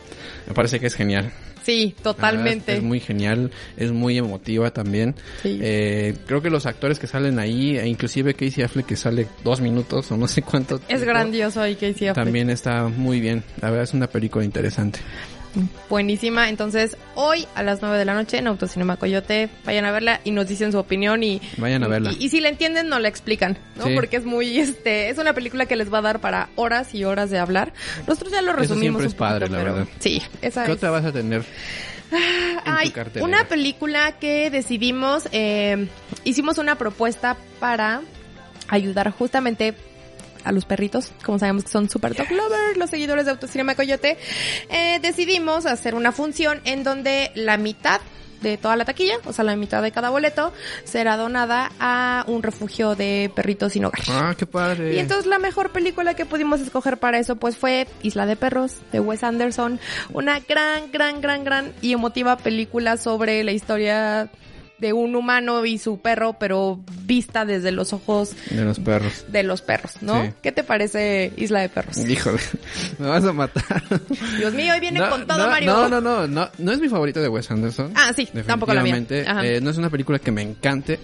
me 0.46 0.52
parece 0.52 0.78
que 0.78 0.86
es 0.88 0.94
genial. 0.94 1.32
Sí, 1.64 1.94
La 1.96 2.02
totalmente. 2.02 2.74
Es 2.74 2.82
muy 2.82 3.00
genial, 3.00 3.50
es 3.76 3.92
muy 3.92 4.18
emotiva 4.18 4.70
también. 4.72 5.14
Sí. 5.42 5.58
Eh, 5.62 6.14
creo 6.26 6.42
que 6.42 6.50
los 6.50 6.66
actores 6.66 6.98
que 6.98 7.06
salen 7.06 7.38
ahí, 7.38 7.76
e 7.76 7.86
inclusive 7.86 8.34
Casey 8.34 8.64
Affleck 8.64 8.86
que 8.86 8.96
sale 8.96 9.26
dos 9.44 9.60
minutos 9.60 10.10
o 10.10 10.16
no 10.16 10.28
sé 10.28 10.42
cuánto. 10.42 10.76
Es 10.76 10.86
tiempo, 10.86 11.06
grandioso 11.06 11.60
ahí 11.60 11.74
Casey 11.74 12.08
Affleck. 12.08 12.14
También 12.14 12.50
está 12.50 12.88
muy 12.88 13.20
bien. 13.20 13.42
La 13.60 13.70
verdad 13.70 13.84
es 13.84 13.94
una 13.94 14.06
película 14.06 14.44
interesante. 14.44 15.00
Buenísima. 15.88 16.48
Entonces, 16.48 16.96
hoy 17.14 17.46
a 17.54 17.62
las 17.62 17.82
9 17.82 17.98
de 17.98 18.04
la 18.04 18.14
noche 18.14 18.38
en 18.38 18.46
Autocinema 18.46 18.96
Coyote, 18.96 19.48
vayan 19.64 19.84
a 19.84 19.90
verla 19.90 20.20
y 20.24 20.30
nos 20.30 20.48
dicen 20.48 20.72
su 20.72 20.78
opinión 20.78 21.22
y... 21.22 21.40
Vayan 21.58 21.84
a 21.84 21.88
verla. 21.88 22.12
Y, 22.18 22.26
y 22.26 22.28
si 22.28 22.40
la 22.40 22.48
entienden, 22.48 22.88
no 22.88 22.98
la 22.98 23.08
explican, 23.08 23.58
¿no? 23.76 23.84
Sí. 23.84 23.94
Porque 23.94 24.16
es 24.16 24.24
muy, 24.24 24.58
este, 24.58 25.10
es 25.10 25.18
una 25.18 25.34
película 25.34 25.66
que 25.66 25.76
les 25.76 25.92
va 25.92 25.98
a 25.98 26.02
dar 26.02 26.20
para 26.20 26.48
horas 26.56 26.94
y 26.94 27.04
horas 27.04 27.30
de 27.30 27.38
hablar. 27.38 27.72
Nosotros 28.06 28.32
ya 28.32 28.42
lo 28.42 28.52
Eso 28.52 28.60
resumimos 28.60 29.02
siempre 29.02 29.04
un 29.04 29.08
es 29.08 29.14
padre, 29.14 29.40
poquito, 29.46 29.56
la 29.56 29.62
pero 29.64 29.74
verdad. 29.74 29.92
Sí, 29.98 30.22
esa 30.40 30.64
¿Qué 30.64 30.72
es. 30.72 30.76
otra 30.76 30.90
vas 30.90 31.04
a 31.04 31.12
tener? 31.12 31.44
en 32.12 32.60
Hay 32.66 32.92
una 33.20 33.48
película 33.48 34.12
que 34.18 34.50
decidimos, 34.50 35.28
eh, 35.32 35.88
hicimos 36.24 36.58
una 36.58 36.76
propuesta 36.76 37.36
para 37.58 38.02
ayudar 38.68 39.10
justamente 39.10 39.74
a 40.44 40.52
los 40.52 40.64
perritos, 40.64 41.12
como 41.24 41.38
sabemos 41.38 41.64
que 41.64 41.70
son 41.70 41.88
super 41.88 42.14
dog 42.14 42.30
lovers, 42.30 42.76
los 42.76 42.90
seguidores 42.90 43.24
de 43.24 43.32
Autocinema 43.32 43.74
Coyote, 43.74 44.16
eh, 44.70 44.98
decidimos 45.00 45.66
hacer 45.66 45.94
una 45.94 46.12
función 46.12 46.60
en 46.64 46.84
donde 46.84 47.30
la 47.34 47.56
mitad 47.56 48.00
de 48.42 48.58
toda 48.58 48.76
la 48.76 48.84
taquilla, 48.84 49.14
o 49.24 49.32
sea, 49.32 49.44
la 49.44 49.56
mitad 49.56 49.82
de 49.82 49.92
cada 49.92 50.10
boleto, 50.10 50.52
será 50.84 51.16
donada 51.16 51.70
a 51.78 52.24
un 52.26 52.42
refugio 52.42 52.94
de 52.94 53.30
perritos 53.34 53.72
sin 53.72 53.84
hogar. 53.84 54.02
Ah, 54.08 54.34
qué 54.36 54.46
padre. 54.46 54.94
Y 54.94 54.98
entonces 54.98 55.26
la 55.26 55.38
mejor 55.38 55.70
película 55.70 56.14
que 56.14 56.26
pudimos 56.26 56.60
escoger 56.60 56.98
para 56.98 57.18
eso 57.18 57.36
pues 57.36 57.56
fue 57.56 57.86
Isla 58.02 58.26
de 58.26 58.36
Perros 58.36 58.78
de 58.90 59.00
Wes 59.00 59.22
Anderson, 59.22 59.80
una 60.12 60.40
gran, 60.40 60.90
gran, 60.90 61.20
gran, 61.20 61.44
gran 61.44 61.72
y 61.80 61.92
emotiva 61.92 62.36
película 62.36 62.96
sobre 62.96 63.44
la 63.44 63.52
historia 63.52 64.30
de 64.82 64.92
un 64.92 65.16
humano 65.16 65.64
y 65.64 65.78
su 65.78 65.98
perro, 66.00 66.34
pero 66.38 66.80
vista 67.06 67.46
desde 67.46 67.70
los 67.72 67.92
ojos 67.94 68.32
De 68.50 68.62
los 68.64 68.78
perros. 68.80 69.24
de 69.28 69.42
los 69.44 69.62
perros, 69.62 69.92
¿no? 70.02 70.22
Sí. 70.24 70.30
¿Qué 70.42 70.52
te 70.52 70.64
parece 70.64 71.32
Isla 71.36 71.60
de 71.60 71.68
Perros? 71.70 71.96
Híjole, 71.98 72.38
me 72.98 73.06
vas 73.06 73.24
a 73.24 73.32
matar. 73.32 73.82
Dios 74.38 74.52
mío, 74.52 74.74
hoy 74.74 74.80
viene 74.80 75.00
no, 75.00 75.08
con 75.08 75.26
todo, 75.26 75.38
no, 75.38 75.46
Mario. 75.46 75.72
No, 75.72 75.88
no, 75.88 76.00
no, 76.00 76.26
no, 76.26 76.48
no 76.58 76.72
es 76.72 76.80
mi 76.80 76.88
favorito 76.88 77.20
de 77.22 77.28
Wes 77.28 77.50
Anderson. 77.50 77.92
Ah, 77.94 78.12
sí, 78.14 78.28
tampoco 78.46 78.74
la 78.74 78.82
mía. 78.82 79.00
Ajá. 79.26 79.46
Eh, 79.46 79.60
no 79.60 79.70
es 79.70 79.78
una 79.78 79.88
película 79.88 80.18
que 80.18 80.32
me 80.32 80.42
encante, 80.42 80.98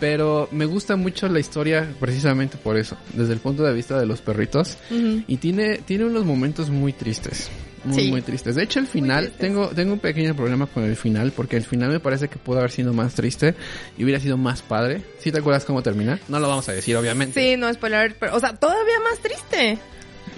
pero 0.00 0.48
me 0.52 0.64
gusta 0.64 0.96
mucho 0.96 1.28
la 1.28 1.40
historia 1.40 1.86
precisamente 2.00 2.56
por 2.56 2.76
eso, 2.76 2.96
desde 3.12 3.32
el 3.32 3.40
punto 3.40 3.64
de 3.64 3.72
vista 3.74 3.98
de 3.98 4.06
los 4.06 4.20
perritos. 4.20 4.78
Ujú. 4.90 5.22
Y 5.26 5.36
tiene, 5.38 5.78
tiene 5.78 6.04
unos 6.04 6.24
momentos 6.24 6.70
muy 6.70 6.92
tristes. 6.92 7.50
Muy, 7.84 7.94
Sí. 8.04 8.10
muy 8.10 8.22
tristes. 8.22 8.54
De 8.54 8.62
hecho, 8.62 8.78
el 8.78 8.86
final, 8.86 9.32
tengo, 9.38 9.68
tengo 9.68 9.92
un 9.92 9.98
pequeño 9.98 10.34
problema 10.34 10.64
con 10.66 10.84
el 10.84 10.96
final, 10.96 11.32
porque 11.36 11.58
el 11.58 11.64
final 11.64 11.90
me 11.90 12.00
parece 12.00 12.28
que 12.28 12.38
pudo 12.38 12.58
haber 12.60 12.70
sido 12.70 12.94
más 12.94 13.12
triste 13.24 13.54
y 13.96 14.04
hubiera 14.04 14.20
sido 14.20 14.36
más 14.36 14.60
padre. 14.60 15.00
¿Sí 15.18 15.32
te 15.32 15.38
acuerdas 15.38 15.64
cómo 15.64 15.82
termina? 15.82 16.20
No 16.28 16.38
lo 16.38 16.46
vamos 16.48 16.68
a 16.68 16.72
decir, 16.72 16.94
obviamente. 16.94 17.40
Sí, 17.40 17.56
no 17.56 17.72
spoiler, 17.72 18.14
pero, 18.20 18.36
o 18.36 18.40
sea, 18.40 18.54
todavía 18.54 19.00
más 19.00 19.18
triste. 19.20 19.78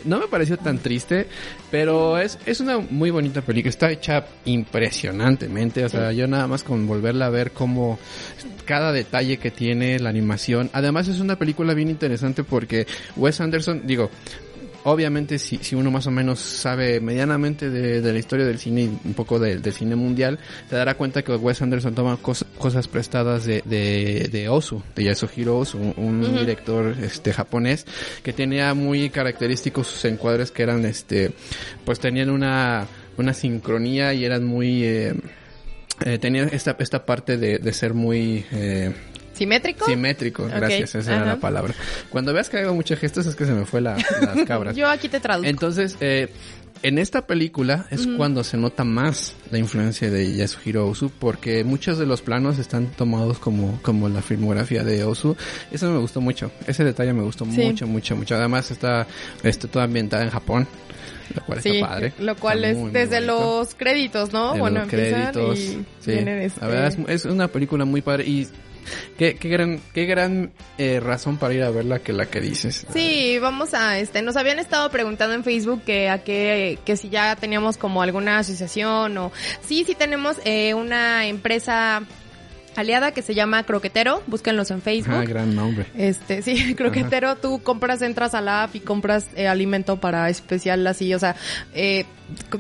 No 0.05 0.21
me 0.21 0.29
pareció 0.29 0.57
tan 0.57 0.79
triste, 0.79 1.27
pero 1.69 2.17
es, 2.17 2.39
es 2.47 2.61
una 2.61 2.79
muy 2.79 3.11
bonita 3.11 3.43
película. 3.43 3.71
Está 3.71 3.91
hecha 3.91 4.25
impresionantemente. 4.45 5.85
O 5.85 5.89
sea, 5.89 6.13
yo 6.13 6.29
nada 6.29 6.47
más 6.47 6.63
con 6.63 6.87
volverla 6.87 7.27
a 7.27 7.31
ver 7.31 7.51
como 7.51 7.99
cada 8.65 8.93
detalle 8.93 9.39
que 9.39 9.51
tiene 9.51 9.99
la 9.99 10.11
animación. 10.11 10.71
Además 10.73 11.09
es 11.09 11.19
una 11.19 11.37
película 11.37 11.75
bien 11.75 11.91
interesante 11.91 12.45
porque 12.45 12.87
Wes 13.17 13.41
Anderson, 13.41 13.83
digo, 13.85 14.11
obviamente 14.89 15.39
si, 15.39 15.59
si 15.59 15.75
uno 15.75 15.91
más 15.91 16.07
o 16.07 16.11
menos 16.11 16.39
sabe 16.41 17.01
medianamente 17.01 17.71
de, 17.71 18.01
de 18.01 18.13
la 18.13 18.19
historia 18.19 18.47
del 18.47 18.59
cine 18.59 18.83
y 18.85 18.99
un 19.05 19.15
poco 19.15 19.39
de- 19.39 19.59
del 19.59 19.73
cine 19.73 19.97
mundial, 19.97 20.39
se 20.71 20.77
dará 20.77 20.95
cuenta 20.95 21.23
que 21.23 21.33
Wes 21.35 21.61
Anderson 21.61 21.95
toma 21.95 22.17
cos- 22.23 22.47
cosas 22.57 22.87
prestadas 22.89 23.45
de, 23.45 23.63
de, 23.65 24.29
de 24.31 24.49
Ozu, 24.49 24.83
de 24.95 25.05
Yasuhiro 25.05 25.59
Ozu, 25.59 25.79
un, 25.97 26.37
director 26.39 26.95
este 27.03 27.33
japonés 27.33 27.85
que 28.23 28.33
tenía 28.33 28.75
muy 28.75 29.11
característicos 29.11 29.87
sus 29.89 30.05
encuadres 30.05 30.51
que 30.51 30.63
eran 30.63 30.85
este 30.87 31.33
pues 31.85 31.99
tenían 32.01 32.31
una 32.31 32.87
una 33.19 33.33
sincronía 33.35 34.15
y 34.15 34.25
eran 34.25 34.45
muy 34.45 34.85
eh, 34.85 35.15
eh, 36.05 36.19
tenían 36.19 36.51
esta 36.53 36.77
esta 36.79 37.05
parte 37.07 37.37
de, 37.39 37.59
de 37.59 37.73
ser 37.73 37.95
muy 37.95 38.45
eh, 38.53 38.93
¿Simétrico? 39.37 39.85
simétrico 39.87 40.47
gracias 40.47 40.95
esa 40.95 41.17
era 41.17 41.25
la 41.27 41.37
palabra 41.41 41.75
cuando 42.11 42.33
veas 42.33 42.49
que 42.49 42.59
hago 42.59 42.75
muchos 42.75 42.99
gestos 42.99 43.27
es 43.27 43.35
que 43.37 43.45
se 43.45 43.53
me 43.53 43.65
fue 43.67 43.81
la, 43.81 43.97
las 43.97 44.45
cabras 44.47 44.75
Yo 44.77 44.89
aquí 44.89 45.09
te 45.09 45.21
traduzco. 45.21 45.49
entonces, 45.49 45.97
eh, 46.01 46.29
en 46.83 46.99
esta 46.99 47.27
película 47.27 47.87
es 47.91 48.07
cuando 48.07 48.45
se 48.45 48.59
nota 48.59 48.85
más 48.85 49.35
la 49.51 49.59
influencia 49.59 50.11
de 50.11 50.35
Yasuhiro 50.37 50.87
Ozu, 50.87 51.11
porque 51.11 51.65
muchos 51.65 51.99
de 51.99 52.05
los 52.05 52.21
planos 52.21 52.59
están 52.59 52.89
tomados 52.89 53.39
como, 53.39 53.81
como 53.83 54.11
la 54.11 54.21
filmografía 54.21 54.85
de 54.85 55.03
Ozu. 55.03 55.35
Eso 55.73 55.91
me 55.91 55.99
gustó 55.99 56.21
mucho. 56.21 56.51
Ese 56.67 56.85
detalle 56.85 57.15
me 57.15 57.23
gustó 57.23 57.47
Sí. 57.47 57.63
mucho, 57.63 57.87
mucho, 57.87 58.15
mucho. 58.15 58.37
Además 58.37 58.71
está, 58.71 59.07
está 59.43 59.69
toda 59.69 59.87
ambientada 59.87 60.23
en 60.25 60.31
Japón, 60.31 60.69
lo 61.35 61.43
cual 61.47 61.63
Sí, 61.63 61.71
está 61.77 61.89
padre. 61.89 62.13
lo 62.19 62.37
cual 62.37 62.63
es 62.65 62.77
muy, 62.77 62.91
desde 62.91 63.17
bonito. 63.27 63.59
los 63.61 63.75
créditos, 63.75 64.33
¿no? 64.35 64.53
De 64.53 64.61
bueno, 64.61 64.81
los 64.81 64.89
créditos. 64.89 65.59
y 65.59 65.63
sí. 65.67 66.13
este, 66.13 66.61
La 66.61 66.67
verdad 66.69 66.87
es, 66.89 66.99
es 67.09 67.25
una 67.25 67.49
película 67.49 67.87
muy 67.87 68.03
padre 68.03 68.25
y 68.27 68.47
qué, 69.19 69.37
qué 69.37 69.49
gran, 69.49 69.81
qué 69.95 70.07
gran 70.07 70.53
eh, 70.79 71.01
razón 71.01 71.37
para 71.37 71.55
ir 71.55 71.63
a 71.63 71.71
verla 71.71 71.99
que 72.01 72.13
la 72.13 72.27
que 72.27 72.41
dices. 72.41 72.87
Sí, 72.93 73.39
vamos 73.39 73.75
a, 73.75 73.99
este, 73.99 74.23
nos 74.23 74.37
habían 74.37 74.59
estado 74.59 74.91
preguntando 74.91 75.35
en 75.35 75.45
Facebook 75.45 75.83
que 75.85 76.09
a 76.09 76.23
qué, 76.23 76.79
que 76.85 76.97
si 76.97 77.09
ya 77.09 77.37
teníamos 77.37 77.77
como 77.77 78.03
alguna 78.03 78.39
asociación 78.39 79.17
o, 79.19 79.33
sí, 79.63 79.85
sí 79.85 79.95
tenemos 79.95 80.37
eh, 80.45 80.75
una 80.75 81.27
empresa 81.27 82.03
aliada 82.77 83.13
que 83.13 83.23
se 83.23 83.35
llama 83.35 83.63
Croquetero, 83.65 84.23
búsquenlos 84.27 84.71
en 84.71 84.83
Facebook. 84.83 85.15
Ah, 85.17 85.25
gran 85.25 85.55
nombre. 85.55 85.87
Este, 85.97 86.43
sí, 86.43 86.75
croquetero, 86.77 87.37
tú 87.37 87.63
compras, 87.63 88.03
entras 88.03 88.35
a 88.35 88.41
la 88.41 88.65
app 88.65 88.75
y 88.77 88.81
compras 88.81 89.27
eh, 89.37 89.49
alimento 89.49 89.99
para 90.01 90.29
especial 90.31 90.87
así, 90.87 91.13
o 91.15 91.19
sea, 91.19 91.37
eh, 91.75 92.05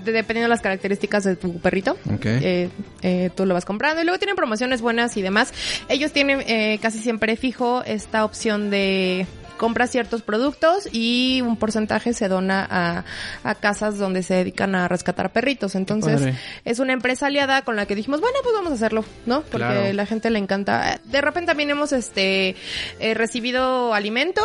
de- 0.04 0.12
dependiendo 0.12 0.44
de 0.44 0.49
las 0.49 0.61
características 0.62 1.25
de 1.25 1.37
tu 1.37 1.58
perrito. 1.61 1.96
Ok. 2.14 2.26
eh, 2.26 2.68
eh, 3.02 3.30
tú 3.37 3.46
lo 3.46 3.54
vas 3.54 3.64
comprando 3.64 4.00
y 4.02 4.04
luego 4.04 4.18
tienen 4.18 4.37
promociones 4.37 4.80
buenas 4.80 5.16
y 5.16 5.23
demás. 5.23 5.52
Ellos 5.88 6.12
tienen 6.12 6.40
eh, 6.46 6.78
casi 6.80 6.99
siempre 6.99 7.37
fijo 7.37 7.82
esta 7.85 8.25
opción 8.25 8.70
de 8.70 9.26
compra 9.56 9.86
ciertos 9.86 10.22
productos 10.22 10.88
y 10.92 11.40
un 11.42 11.56
porcentaje 11.56 12.12
se 12.12 12.28
dona 12.28 12.66
a, 12.70 13.04
a 13.44 13.54
casas 13.54 13.98
donde 13.98 14.22
se 14.22 14.34
dedican 14.34 14.75
a 14.75 14.88
rescatar 14.88 15.32
perritos. 15.32 15.75
Entonces, 15.75 16.20
padre. 16.20 16.34
es 16.64 16.78
una 16.78 16.92
empresa 16.92 17.26
aliada 17.26 17.62
con 17.62 17.76
la 17.76 17.86
que 17.86 17.94
dijimos, 17.94 18.20
bueno, 18.20 18.36
pues 18.42 18.54
vamos 18.54 18.70
a 18.72 18.75
hacerlo, 18.75 19.04
¿no? 19.26 19.40
Porque 19.42 19.66
Claro. 19.66 19.92
la 19.92 20.06
gente 20.06 20.30
le 20.30 20.38
encanta. 20.38 21.00
De 21.04 21.20
repente 21.20 21.46
también 21.48 21.70
hemos 21.70 21.92
este 21.92 22.56
eh, 23.00 23.14
recibido 23.14 23.94
alimento 23.94 24.42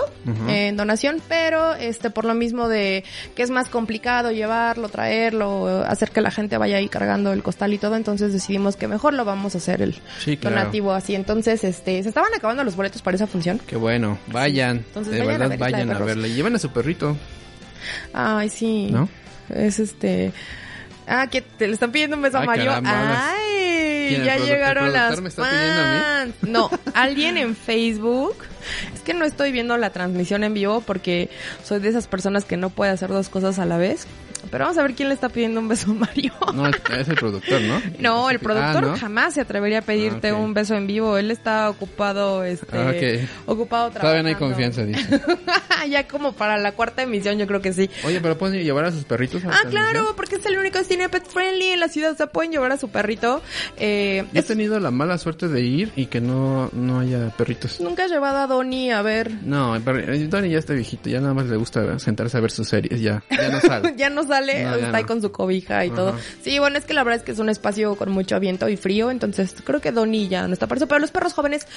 eh, 0.48 0.68
en 0.70 0.77
donación, 0.77 1.22
pero 1.27 1.74
este 1.75 2.09
por 2.09 2.25
lo 2.25 2.33
mismo 2.33 2.68
de 2.68 3.03
que 3.36 3.44
es 3.44 3.50
más 3.50 3.70
complicado 3.70 4.31
llevarlo, 4.31 4.90
traerlo, 4.90 5.83
hacer 5.86 6.12
que 6.12 6.22
la 6.22 6.31
gente 6.31 6.57
vaya 6.57 6.77
ahí 6.77 6.88
cargando 6.90 7.33
el 7.33 7.44
costal 7.44 7.74
y 7.74 7.77
todo, 7.77 7.96
entonces 7.96 8.33
decidimos 8.33 8.75
que 8.75 8.88
mejor 8.88 9.14
lo 9.14 9.25
vamos 9.25 9.55
a 9.55 9.57
hacer 9.57 9.81
el 9.81 9.96
Sí, 10.24 10.38
claro. 10.38 10.55
donativo 10.55 10.94
así. 10.94 11.16
Entonces, 11.16 11.64
este, 11.64 12.01
se 12.03 12.09
estaban 12.09 12.33
acabando 12.36 12.64
los 12.64 12.75
boletos 12.75 13.01
para 13.01 13.16
esa 13.16 13.27
función. 13.27 13.59
Qué 13.68 13.75
bueno. 13.75 14.18
Vayan. 14.27 14.77
Entonces, 14.77 15.00
de 15.09 15.20
vayan 15.20 15.29
a 15.29 15.37
verdad, 15.37 15.50
ver 15.50 15.57
de 15.57 15.57
vayan 15.57 15.92
a 15.92 16.00
verla. 16.00 16.27
Y 16.27 16.33
lleven 16.33 16.55
a 16.55 16.59
su 16.59 16.70
perrito, 16.72 17.18
Ay, 18.14 18.50
sí. 18.50 18.90
¿no? 18.92 19.09
Es 19.50 19.79
este 19.79 20.31
Ah, 21.07 21.27
que 21.27 21.42
te 21.42 21.68
le 21.68 21.74
están 21.74 21.92
pidiendo 21.92 22.16
un 22.16 22.22
beso 22.22 22.37
a 22.37 22.42
Ay, 22.42 22.48
Mario. 22.48 22.66
caramba, 22.72 23.31
Ay, 23.33 24.05
¿Quién, 24.09 24.22
el 24.22 24.25
ya 24.27 24.37
llegaron 24.37 24.94
las 24.94 25.16
pidiendo 25.20 25.44
a 25.44 25.94
mí? 25.94 26.00
fans. 26.00 26.33
No, 26.44 26.70
alguien 26.94 27.37
en 27.37 27.55
Facebook. 27.55 28.35
Es 28.94 29.01
que 29.01 29.14
no 29.14 29.25
estoy 29.25 29.51
viendo 29.51 29.75
la 29.77 29.90
transmisión 29.90 30.44
en 30.44 30.53
vivo 30.53 30.81
porque 30.81 31.29
soy 31.64 31.79
de 31.79 31.90
esas 31.90 32.07
personas 32.07 32.46
que 32.46 32.55
no 32.55 32.70
puede 32.70 32.92
hacer 32.92 33.09
dos 33.09 33.29
cosas 33.29 33.57
a 33.59 33.66
la 33.66 33.77
vez. 33.77 34.05
Pero 34.50 34.66
vamos 34.66 34.77
a 34.77 34.84
ver 34.84 34.94
quién 34.96 35.10
le 35.10 35.16
está 35.16 35.30
pidiendo 35.30 35.60
un 35.60 35.68
beso 35.68 35.92
a 35.92 35.94
Mario. 35.94 36.34
No, 36.54 36.68
es 36.68 37.08
el 37.08 37.16
productor, 37.16 37.62
¿no? 37.62 37.82
No, 38.00 38.30
el 38.30 38.40
productor 38.40 38.84
Ah, 38.86 38.88
¿no? 38.92 38.98
jamás 38.98 39.34
se 39.36 39.42
atrevería 39.42 39.80
a 39.80 39.82
pedirte 39.82 40.30
Ah, 40.30 40.36
un 40.36 40.54
beso 40.54 40.75
en 40.75 40.88
vivo. 40.88 41.18
Él 41.18 41.32
está 41.32 41.70
ocupado, 41.70 42.44
este, 42.44 42.77
Ah, 42.77 42.92
ocupado 43.46 43.90
trabajando. 43.92 44.00
Todavía 44.01 44.24
no 44.24 44.30
hay 44.30 44.36
confianza, 44.36 44.84
dice. 44.86 45.22
ya 45.90 46.08
como 46.08 46.34
para 46.34 46.58
la 46.58 46.72
cuarta 46.74 47.04
emisión, 47.04 47.38
yo 47.38 47.48
creo 47.48 47.62
que 47.62 47.74
sí. 47.74 47.90
Oye, 48.04 48.20
pero 48.22 48.38
pueden 48.38 48.62
llevar 48.64 48.86
a 48.86 48.92
sus 48.92 49.04
perritos 49.06 49.44
a 49.46 49.50
Ah, 49.50 49.62
claro, 49.70 50.14
porque 50.16 50.36
es 50.36 50.46
el 50.46 50.58
único 50.58 50.84
cine 50.84 51.10
pet 51.10 51.25
friendly 51.25 51.68
en 51.68 51.80
la 51.80 51.88
ciudad. 51.88 52.12
O 52.12 52.16
sea, 52.16 52.27
pueden 52.27 52.51
llevar 52.51 52.72
a 52.72 52.77
su 52.77 52.90
perrito. 52.90 53.42
Eh, 53.77 54.25
he 54.34 54.40
es- 54.40 54.46
tenido 54.48 54.80
la 54.80 54.92
mala 54.92 55.18
suerte 55.18 55.48
de 55.48 55.62
ir 55.62 55.92
y 55.96 56.08
que 56.08 56.20
no, 56.22 56.70
no 56.74 57.00
haya 57.00 57.30
perritos. 57.38 57.80
Nunca 57.80 58.06
he 58.06 58.10
llevado 58.10 58.38
a 58.40 58.48
Donnie 58.48 58.92
a 58.92 59.01
ver. 59.01 59.32
No, 59.44 59.75
eh, 59.75 60.27
Tony 60.30 60.50
ya 60.50 60.60
está 60.60 60.74
viejito, 60.74 61.10
ya 61.10 61.20
nada 61.22 61.34
más 61.34 61.46
le 61.48 61.56
gusta 61.58 61.98
sentarse 62.00 62.38
a 62.38 62.42
ver 62.42 62.51
sus 62.51 62.68
series, 62.68 63.00
ya, 63.01 63.24
ya 63.30 63.50
no 63.50 63.60
sale. 63.62 63.94
ya 63.98 64.10
no 64.10 64.24
sale, 64.24 64.30
No, 64.39 64.77
ya 64.77 64.85
está 64.85 64.98
ahí 64.98 65.03
no. 65.03 65.07
con 65.07 65.22
su 65.22 65.31
cobija 65.31 65.85
y 65.85 65.89
todo. 65.89 66.15
Sí, 66.44 66.59
bueno, 66.59 66.77
es 66.77 66.85
que 66.85 66.94
la 66.94 67.03
verdad 67.03 67.20
es 67.20 67.24
que 67.24 67.31
es 67.31 67.39
un 67.39 67.50
espacio 67.50 67.96
con 67.96 68.11
mucho 68.11 68.39
viento 68.39 68.70
y 68.70 68.77
frío, 68.77 69.11
entonces 69.11 69.55
creo 69.63 69.81
que 69.81 69.91
Donnie 69.91 70.27
ya 70.27 70.48
no 70.48 70.53
está 70.53 70.67
para 70.67 70.79
eso, 70.79 70.87
pero 70.87 71.00
los 71.00 71.11
perros 71.11 71.33
jóvenes 71.33 71.67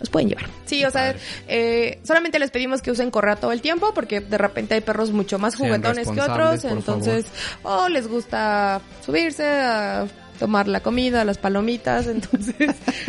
los 0.00 0.10
pueden 0.10 0.28
llevar. 0.28 0.46
Sí, 0.66 0.84
o 0.84 0.90
sea, 0.90 1.14
eh, 1.48 1.98
solamente 2.04 2.38
les 2.38 2.50
pedimos 2.50 2.82
que 2.82 2.90
usen 2.90 3.10
correa 3.10 3.36
todo 3.36 3.52
el 3.52 3.60
tiempo 3.60 3.92
porque 3.94 4.20
de 4.20 4.38
repente 4.38 4.74
hay 4.74 4.80
perros 4.80 5.10
mucho 5.10 5.38
más 5.38 5.56
juguetones 5.56 6.08
que 6.08 6.20
otros, 6.20 6.64
entonces, 6.64 7.26
o 7.62 7.88
les 7.88 8.06
gusta 8.08 8.80
subirse 9.04 9.44
a 9.44 10.06
tomar 10.38 10.68
la 10.68 10.80
comida, 10.80 11.24
las 11.24 11.38
palomitas, 11.38 12.06
entonces 12.08 12.54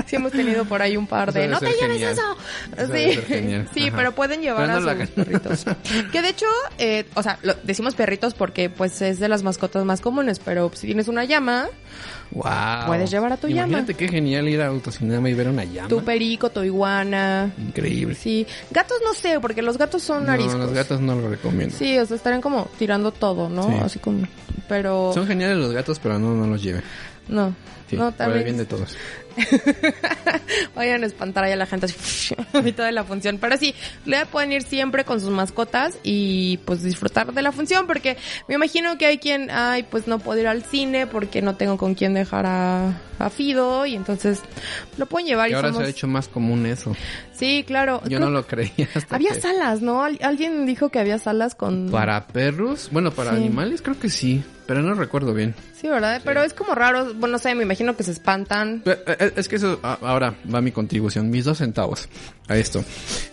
sí 0.06 0.16
hemos 0.16 0.32
tenido 0.32 0.66
por 0.66 0.82
ahí 0.82 0.96
un 0.98 1.08
par 1.08 1.34
de 1.34 1.48
no 1.48 1.60
te 1.60 1.68
lleves 1.74 2.00
genial. 2.00 2.14
eso. 2.14 2.94
Sí, 2.94 3.66
sí, 3.74 3.88
Ajá. 3.88 3.98
pero 3.98 4.12
pueden 4.16 4.42
llevar 4.42 4.68
Pero 4.68 4.78
a 4.78 4.94
no 4.96 5.02
sus 5.02 5.10
perritos. 5.12 5.66
Que 6.12 6.22
de 6.22 6.30
hecho, 6.30 6.46
eh, 6.78 7.06
o 7.16 7.24
sea, 7.24 7.40
lo- 7.42 7.56
decimos 7.64 7.96
perritos 7.96 8.34
porque 8.34 8.70
pues 8.70 9.02
es 9.02 9.20
de 9.20 9.28
las 9.28 9.44
mascotas 9.44 9.86
más 9.86 10.02
comunes, 10.02 10.40
pero 10.40 10.72
si 10.74 10.88
tienes 10.88 11.08
una 11.08 11.24
llama, 11.26 11.68
Wow. 12.36 12.88
Puedes 12.88 13.10
llevar 13.10 13.32
a 13.34 13.38
tu 13.38 13.48
llama. 13.48 13.68
Imagínate 13.70 13.94
qué 13.94 14.08
genial 14.10 14.48
ir 14.50 14.62
a 14.62 14.68
autocinema 14.68 15.30
y 15.30 15.34
ver 15.34 15.48
una 15.48 15.64
llama. 15.64 15.88
tu 15.88 16.04
perico, 16.04 16.50
tu 16.52 16.62
iguana. 16.64 17.52
Increíble. 17.58 18.14
Sí, 18.16 18.46
gatos 18.72 18.98
no 19.06 19.14
sé, 19.14 19.40
porque 19.40 19.62
los 19.62 19.78
gatos 19.78 20.04
son 20.04 20.26
No, 20.26 20.34
ariscos. 20.34 20.56
los 20.60 20.74
gatos 20.74 21.00
no 21.00 21.16
lo 21.16 21.30
recomiendo. 21.30 21.74
Sí, 21.76 21.98
o 21.98 22.06
sea, 22.06 22.18
estarían 22.18 22.42
como 22.42 22.68
tirando 22.78 23.12
todo, 23.12 23.48
¿no? 23.50 23.64
Sí. 23.70 23.74
Así 23.82 24.00
como, 24.00 24.28
pero 24.68 25.12
Son 25.14 25.26
geniales 25.26 25.58
los 25.58 25.72
gatos, 25.72 25.98
pero 26.00 26.20
no, 26.20 26.36
no 26.36 26.46
los 26.46 26.62
lleve. 26.62 26.82
no. 27.30 27.56
Sí, 27.90 27.96
no, 27.98 28.12
también 28.12 28.44
bien 28.44 28.58
de 28.58 28.66
todos. 28.66 28.96
vayan 30.76 31.04
a 31.04 31.06
espantar 31.06 31.44
ahí 31.44 31.52
a 31.52 31.56
la 31.56 31.66
gente 31.66 31.86
así, 31.88 32.34
a 32.54 32.62
mitad 32.62 32.86
de 32.86 32.92
la 32.92 33.04
función. 33.04 33.38
Pero 33.40 33.58
sí, 33.58 33.76
le 34.06 34.26
pueden 34.26 34.52
ir 34.52 34.64
siempre 34.64 35.04
con 35.06 35.20
sus 35.20 35.30
mascotas 35.30 35.98
y 36.04 36.58
pues 36.66 36.82
disfrutar 36.84 37.34
de 37.34 37.42
la 37.42 37.52
función 37.52 37.86
porque 37.88 38.18
me 38.48 38.56
imagino 38.56 38.98
que 38.98 39.06
hay 39.06 39.18
quien, 39.18 39.50
ay, 39.52 39.84
pues 39.84 40.08
no 40.08 40.20
puedo 40.20 40.40
ir 40.42 40.48
al 40.48 40.64
cine 40.64 41.06
porque 41.08 41.42
no 41.42 41.56
tengo 41.56 41.78
con 41.78 41.96
quién 41.96 42.14
dejar 42.14 42.46
a, 42.46 43.02
a 43.20 43.30
Fido 43.30 43.86
y 43.86 43.96
entonces 43.96 44.40
lo 44.98 45.06
pueden 45.06 45.28
llevar 45.28 45.50
Y 45.50 45.52
y 45.52 45.56
ahora 45.56 45.70
somos- 45.70 45.82
se 45.84 45.88
ha 45.88 45.90
hecho 45.92 46.08
más 46.08 46.28
común 46.28 46.66
eso. 46.66 46.96
Sí, 47.34 47.64
claro. 47.68 48.02
Yo 48.04 48.18
Creo- 48.18 48.20
no 48.22 48.30
lo 48.30 48.48
creía 48.48 48.88
hasta 48.94 49.16
Había 49.16 49.34
que- 49.34 49.42
salas, 49.42 49.82
¿no? 49.82 50.04
Al- 50.04 50.20
Alguien 50.22 50.66
dijo 50.66 50.90
que 50.90 51.00
había 51.00 51.20
salas 51.20 51.56
con... 51.56 51.90
Para 51.92 52.26
perros, 52.28 52.90
bueno, 52.92 53.12
para 53.12 53.32
Sí. 53.32 53.38
animales 53.38 53.82
creo 53.82 54.00
que 54.00 54.10
sí. 54.10 54.44
Pero 54.68 54.82
no 54.82 54.94
recuerdo 54.94 55.34
bien. 55.34 55.54
Sí, 55.80 55.88
¿verdad? 55.88 56.22
Pero 56.24 56.44
es 56.44 56.54
como 56.54 56.74
raro, 56.76 57.14
bueno, 57.14 57.34
no 57.34 57.40
sé, 57.40 57.54
me 57.56 57.64
imagino 57.64 57.96
que 57.96 58.04
se 58.04 58.12
espantan. 58.12 58.82
Pero, 58.84 59.00
eh, 59.08 59.16
eh, 59.20 59.32
Es 59.36 59.48
que 59.48 59.58
eso, 59.58 59.80
ahora 59.84 60.36
va 60.54 60.62
mi 60.62 60.72
contribución, 60.72 61.30
mis 61.30 61.46
dos 61.46 61.60
centavos 61.60 62.10
a 62.48 62.58
esto. 62.58 62.84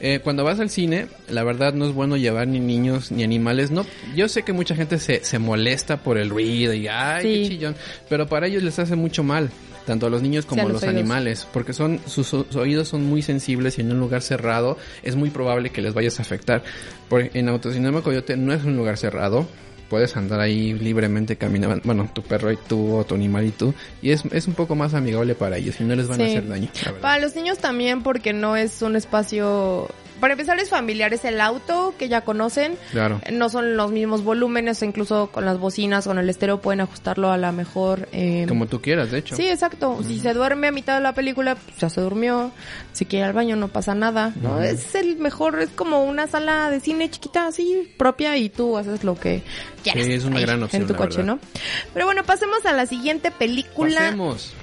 Eh, 0.01 0.21
cuando 0.23 0.45
vas 0.45 0.61
al 0.61 0.71
cine, 0.71 1.07
la 1.29 1.45
verdad 1.45 1.73
no 1.75 1.87
es 1.87 1.93
bueno 1.95 2.17
llevar 2.17 2.49
ni 2.49 2.61
niños 2.61 3.11
ni 3.11 3.23
animales. 3.25 3.71
No, 3.71 3.87
yo 4.15 4.29
sé 4.29 4.43
que 4.43 4.53
mucha 4.53 4.75
gente 4.75 4.99
se, 4.99 5.25
se 5.25 5.39
molesta 5.39 5.99
por 5.99 6.19
el 6.19 6.31
ruido 6.31 6.73
y 6.75 6.89
ay, 6.89 7.23
Sí. 7.23 7.43
qué 7.43 7.49
chillón, 7.55 7.77
pero 8.09 8.27
para 8.27 8.47
ellos 8.47 8.63
les 8.63 8.79
hace 8.79 8.97
mucho 8.97 9.23
mal. 9.23 9.51
Tanto 9.87 10.07
a 10.07 10.11
los 10.11 10.23
niños 10.23 10.47
como 10.47 10.63
Sí, 10.63 10.69
a 10.69 10.73
los 10.75 10.85
animales, 10.85 11.45
porque 11.53 11.73
son 11.73 11.99
sus, 12.07 12.29
sus 12.29 12.55
oídos 12.55 12.87
son 12.87 13.05
muy 13.05 13.21
sensibles 13.21 13.79
y 13.79 13.81
en 13.81 13.91
un 13.91 13.99
lugar 13.99 14.23
cerrado 14.23 14.79
es 15.03 15.17
muy 15.17 15.31
probable 15.31 15.71
que 15.71 15.83
les 15.83 15.93
vayas 15.93 16.21
a 16.21 16.23
afectar. 16.23 16.63
Por, 17.09 17.29
en 17.37 17.49
Autocinema 17.49 18.01
Coyote 18.01 18.37
no 18.37 18.53
es 18.53 18.63
un 18.63 18.77
lugar 18.77 18.97
cerrado, 18.97 19.49
puedes 19.93 20.17
andar 20.17 20.41
ahí 20.41 20.73
libremente 20.73 21.37
caminando, 21.37 21.79
bueno, 21.85 22.09
tu 22.15 22.23
perro 22.23 22.51
y 22.51 22.57
tú, 22.57 22.97
o 22.97 23.05
tu 23.05 23.15
animal 23.15 23.45
y 23.45 23.51
tú, 23.51 23.75
y 24.01 24.13
es, 24.13 24.25
es 24.33 24.49
un 24.49 24.55
poco 24.55 24.75
más 24.75 24.95
amigable 24.95 25.35
para 25.35 25.59
ellos 25.59 25.79
y 25.83 25.85
no 25.85 25.95
les 25.95 26.09
van 26.09 26.19
a 26.23 26.25
hacer 26.25 26.49
daño. 26.49 26.71
Para 27.03 27.21
los 27.21 27.37
niños 27.37 27.59
también 27.59 28.03
porque 28.03 28.33
no 28.33 28.57
es 28.57 28.81
un 28.81 28.97
espacio... 28.97 29.91
Para 30.23 30.35
empezar 30.35 30.57
es 30.61 30.69
familiar, 30.69 31.13
es 31.13 31.25
el 31.25 31.41
auto 31.41 31.97
que 31.99 32.09
ya 32.09 32.21
conocen. 32.21 32.79
Claro. 32.93 33.21
No 33.33 33.49
son 33.49 33.77
los 33.77 33.91
mismos 33.91 34.23
volúmenes, 34.23 34.81
incluso 34.85 35.33
con 35.33 35.45
las 35.45 35.59
bocinas, 35.59 36.07
con 36.07 36.17
el 36.17 36.31
estéreo 36.31 36.61
pueden 36.61 36.81
ajustarlo 36.81 37.33
a 37.33 37.37
la 37.37 37.51
mejor... 37.51 38.09
eh, 38.13 38.45
Como 38.47 38.67
tú 38.67 38.81
quieras, 38.81 39.11
de 39.11 39.19
hecho. 39.19 39.35
Sí, 39.35 39.49
exacto. 39.49 39.99
Si 40.07 40.21
se 40.21 40.33
duerme 40.33 40.69
a 40.69 40.71
mitad 40.71 40.95
de 40.95 41.01
la 41.03 41.13
película, 41.13 41.57
pues 41.57 41.77
ya 41.77 41.91
se 41.91 42.01
durmió. 42.03 42.53
Si 42.93 43.05
quiere 43.05 43.25
ir 43.25 43.29
al 43.31 43.33
baño, 43.33 43.57
no 43.57 43.67
pasa 43.67 43.97
nada. 43.97 44.33
¿no? 44.41 44.63
Es 44.63 44.95
el 44.95 45.17
mejor, 45.17 45.61
es 45.61 45.71
como 45.71 46.05
una 46.05 46.29
sala 46.29 46.71
de 46.71 46.79
cine 46.79 47.11
chiquita, 47.11 47.49
así, 47.49 47.93
propia, 47.97 48.37
y 48.37 48.49
tú 48.49 48.79
haces 48.79 49.03
lo 49.03 49.19
que 49.19 49.43
quieras. 49.83 50.05
Sí, 50.07 50.13
es 50.13 50.25
una 50.25 50.39
gran 50.39 50.63
opción, 50.63 50.83
En 50.83 50.87
tu 50.89 50.95
coche, 50.95 51.17
verdad. 51.17 51.35
¿no? 51.35 51.41
Pero 51.95 52.07
bueno, 52.07 52.23
pasemos 52.23 52.65
a 52.65 52.73
la 52.73 52.87
siguiente 52.87 53.33
película. 53.33 53.99
Pasemos. 53.99 54.55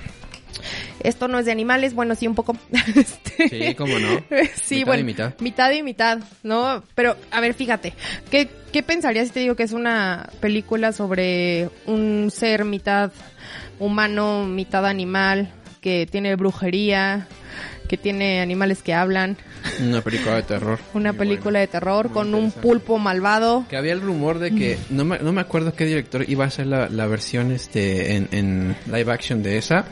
Esto 1.03 1.27
no 1.27 1.39
es 1.39 1.45
de 1.45 1.51
animales, 1.51 1.93
bueno, 1.93 2.15
sí, 2.15 2.27
un 2.27 2.35
poco. 2.35 2.55
Este, 2.95 3.49
Sí, 3.49 3.75
cómo 3.75 3.97
no. 3.99 4.09
sí, 4.61 4.75
Mitad 4.75 4.87
bueno. 4.87 5.01
y 5.01 5.03
mitad. 5.03 5.33
Mitad 5.39 5.71
y 5.71 5.83
mitad, 5.83 6.19
¿no? 6.43 6.83
Pero, 6.95 7.15
a 7.31 7.39
ver, 7.41 7.53
fíjate. 7.53 7.93
¿Qué, 8.29 8.49
¿Qué 8.71 8.83
pensarías 8.83 9.27
si 9.27 9.33
te 9.33 9.39
digo 9.39 9.55
que 9.55 9.63
es 9.63 9.71
una 9.71 10.29
película 10.41 10.91
sobre 10.91 11.69
un 11.85 12.29
ser 12.31 12.65
mitad 12.65 13.11
humano, 13.79 14.45
mitad 14.45 14.85
animal, 14.85 15.51
que 15.81 16.05
tiene 16.05 16.35
brujería, 16.35 17.27
que 17.89 17.97
tiene 17.97 18.39
animales 18.39 18.81
que 18.81 18.93
hablan? 18.93 19.35
Una 19.81 19.99
película 20.01 20.35
de 20.35 20.43
terror. 20.43 20.79
Una 20.93 21.11
Muy 21.11 21.19
película 21.19 21.43
buena. 21.43 21.59
de 21.59 21.67
terror 21.67 22.05
Muy 22.05 22.13
con 22.13 22.33
un 22.35 22.51
pulpo 22.51 22.97
malvado. 22.99 23.65
Que 23.69 23.75
había 23.75 23.91
el 23.91 23.99
rumor 24.01 24.39
de 24.39 24.51
que, 24.51 24.77
no 24.89 25.03
me, 25.03 25.19
no 25.19 25.33
me 25.33 25.41
acuerdo 25.41 25.73
qué 25.73 25.85
director 25.85 26.23
iba 26.29 26.45
a 26.45 26.47
hacer 26.47 26.67
la, 26.67 26.87
la 26.87 27.07
versión 27.07 27.51
este 27.51 28.15
en, 28.15 28.29
en 28.31 28.75
live 28.85 29.11
action 29.11 29.43
de 29.43 29.57
esa. 29.57 29.85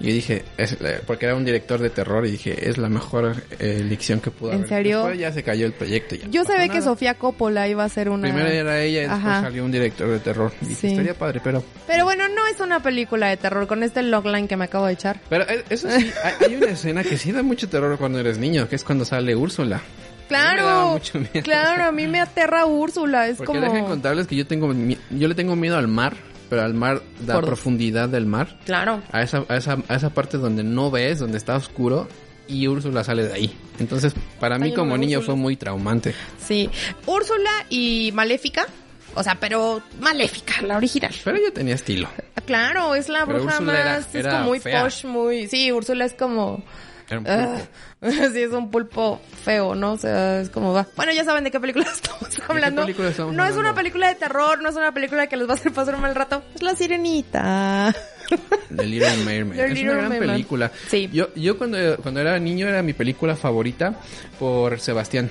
Y 0.00 0.06
yo 0.08 0.12
dije, 0.14 0.44
es, 0.56 0.76
porque 1.08 1.26
era 1.26 1.34
un 1.34 1.44
director 1.44 1.80
de 1.80 1.90
terror 1.90 2.24
y 2.24 2.30
dije, 2.30 2.68
es 2.70 2.78
la 2.78 2.88
mejor 2.88 3.34
eh, 3.58 3.78
elección 3.80 4.20
que 4.20 4.30
pudo 4.30 4.50
¿En 4.52 4.58
haber. 4.58 4.68
serio? 4.68 4.98
Después 4.98 5.18
ya 5.18 5.32
se 5.32 5.42
cayó 5.42 5.66
el 5.66 5.72
proyecto. 5.72 6.14
ya 6.14 6.26
no 6.26 6.30
Yo 6.30 6.42
pasó 6.44 6.52
sabía 6.52 6.72
que. 6.72 6.82
Sofía 6.82 7.14
Coppola 7.14 7.66
iba 7.66 7.82
a 7.82 7.88
ser 7.88 8.08
una... 8.08 8.22
Primero 8.28 8.48
era 8.48 8.80
ella 8.80 8.98
y 9.00 9.02
después 9.08 9.20
Ajá. 9.24 9.40
salió 9.40 9.64
un 9.64 9.72
director 9.72 10.08
de 10.08 10.20
terror. 10.20 10.52
Y 10.62 10.66
Sí. 10.74 10.86
estaría 10.88 11.14
padre, 11.14 11.40
pero... 11.42 11.64
Pero 11.88 12.04
bueno, 12.04 12.28
no 12.28 12.46
es 12.46 12.60
una 12.60 12.80
película 12.80 13.28
de 13.28 13.38
terror 13.38 13.66
con 13.66 13.82
este 13.82 14.02
logline 14.02 14.46
que 14.46 14.56
me 14.56 14.66
acabo 14.66 14.86
de 14.86 14.92
echar. 14.92 15.18
Pero 15.28 15.48
eh, 15.48 15.64
eso 15.68 15.90
sí, 15.90 16.10
hay, 16.22 16.32
hay 16.48 16.54
una 16.54 16.66
escena 16.70 17.02
que 17.02 17.16
sí 17.16 17.32
da 17.38 17.42
mucho 17.42 17.68
terror 17.68 17.96
cuando 17.98 18.18
eres 18.18 18.38
niño, 18.38 18.68
que 18.68 18.76
es 18.76 18.84
cuando 18.84 19.04
sale 19.04 19.34
Úrsula. 19.34 19.76
A 19.76 20.28
Claro, 20.28 20.90
mucho 20.92 21.18
miedo. 21.18 21.42
claro, 21.42 21.84
a 21.86 21.92
mí 21.92 22.06
me 22.06 22.20
aterra 22.20 22.66
Úrsula, 22.66 23.28
es 23.28 23.38
Porque 23.38 23.46
como... 23.46 23.60
dejen 23.62 23.86
contarles 23.86 24.26
que 24.26 24.36
yo 24.36 24.46
tengo 24.46 24.72
yo 25.10 25.26
le 25.28 25.34
tengo 25.34 25.56
miedo 25.56 25.78
al 25.78 25.88
mar, 25.88 26.14
pero 26.50 26.62
al 26.62 26.74
mar, 26.74 27.00
la 27.26 27.34
Por- 27.34 27.46
profundidad 27.46 28.08
del 28.10 28.26
mar, 28.26 28.58
Claro. 28.66 29.02
a 29.10 29.22
esa, 29.22 29.44
a 29.48 29.56
esa, 29.56 29.78
a 29.88 29.94
esa 29.96 30.10
parte 30.10 30.36
donde 30.36 30.62
no 30.62 30.90
ves, 30.90 31.18
donde 31.18 31.38
está 31.38 31.56
oscuro, 31.56 32.08
y 32.46 32.66
Úrsula 32.66 33.04
sale 33.04 33.26
de 33.26 33.32
ahí. 33.34 33.56
Entonces, 33.78 34.14
para 34.40 34.58
mí 34.58 34.68
Ay, 34.68 34.74
como 34.74 34.96
niño 34.98 35.18
Úrsula. 35.18 35.34
fue 35.34 35.42
muy 35.42 35.56
traumante. 35.56 36.14
Sí. 36.46 36.68
Úrsula 37.06 37.50
y 37.70 38.10
Maléfica. 38.14 38.66
O 39.14 39.22
sea, 39.22 39.34
pero 39.40 39.80
Maléfica, 40.00 40.60
la 40.62 40.76
original. 40.76 41.14
Pero 41.24 41.36
ella 41.38 41.50
tenía 41.52 41.74
estilo. 41.74 42.08
Claro, 42.46 42.94
es 42.94 43.08
la 43.08 43.24
Pero 43.26 43.38
bruja 43.40 43.54
Úrsula 43.58 43.72
más. 43.72 44.14
era- 44.14 44.20
es 44.28 44.34
como 44.34 44.44
muy 44.44 44.60
fea. 44.60 44.82
posh, 44.84 45.04
muy. 45.06 45.48
Sí, 45.48 45.72
Úrsula 45.72 46.04
es 46.04 46.12
como. 46.14 46.62
Era 47.10 47.20
un 47.20 47.26
ah, 47.28 47.58
sí, 48.32 48.42
es 48.42 48.52
un 48.52 48.70
pulpo 48.70 49.20
feo, 49.44 49.74
¿no? 49.74 49.92
O 49.92 49.96
sea, 49.96 50.40
es 50.40 50.50
como 50.50 50.72
va. 50.72 50.86
Bueno, 50.96 51.12
ya 51.12 51.24
saben 51.24 51.44
de 51.44 51.50
qué 51.50 51.58
película 51.58 51.86
estamos 51.92 52.38
hablando. 52.48 52.82
película 52.82 53.08
estamos 53.08 53.34
no 53.34 53.44
es 53.44 53.56
una 53.56 53.74
película 53.74 54.08
de 54.08 54.14
terror, 54.14 54.60
no 54.62 54.68
es 54.68 54.76
una 54.76 54.92
película 54.92 55.26
que 55.26 55.36
les 55.36 55.48
va 55.48 55.52
a 55.52 55.56
hacer 55.56 55.72
pasar 55.72 55.94
un 55.94 56.02
mal 56.02 56.14
rato. 56.14 56.42
Es 56.54 56.62
la 56.62 56.74
sirenita. 56.74 57.94
The 58.76 58.86
Little 58.86 59.16
Mermaid. 59.24 59.56
The 59.58 59.64
es 59.66 59.70
Little 59.72 59.84
una 59.84 59.96
gran 59.98 60.08
Mermaid. 60.10 60.30
película. 60.30 60.70
Sí. 60.88 61.08
Yo, 61.12 61.34
yo 61.34 61.56
cuando, 61.56 61.78
cuando 62.02 62.20
era 62.20 62.38
niño 62.38 62.68
era 62.68 62.82
mi 62.82 62.92
película 62.92 63.36
favorita 63.36 63.94
por 64.38 64.78
Sebastián. 64.80 65.30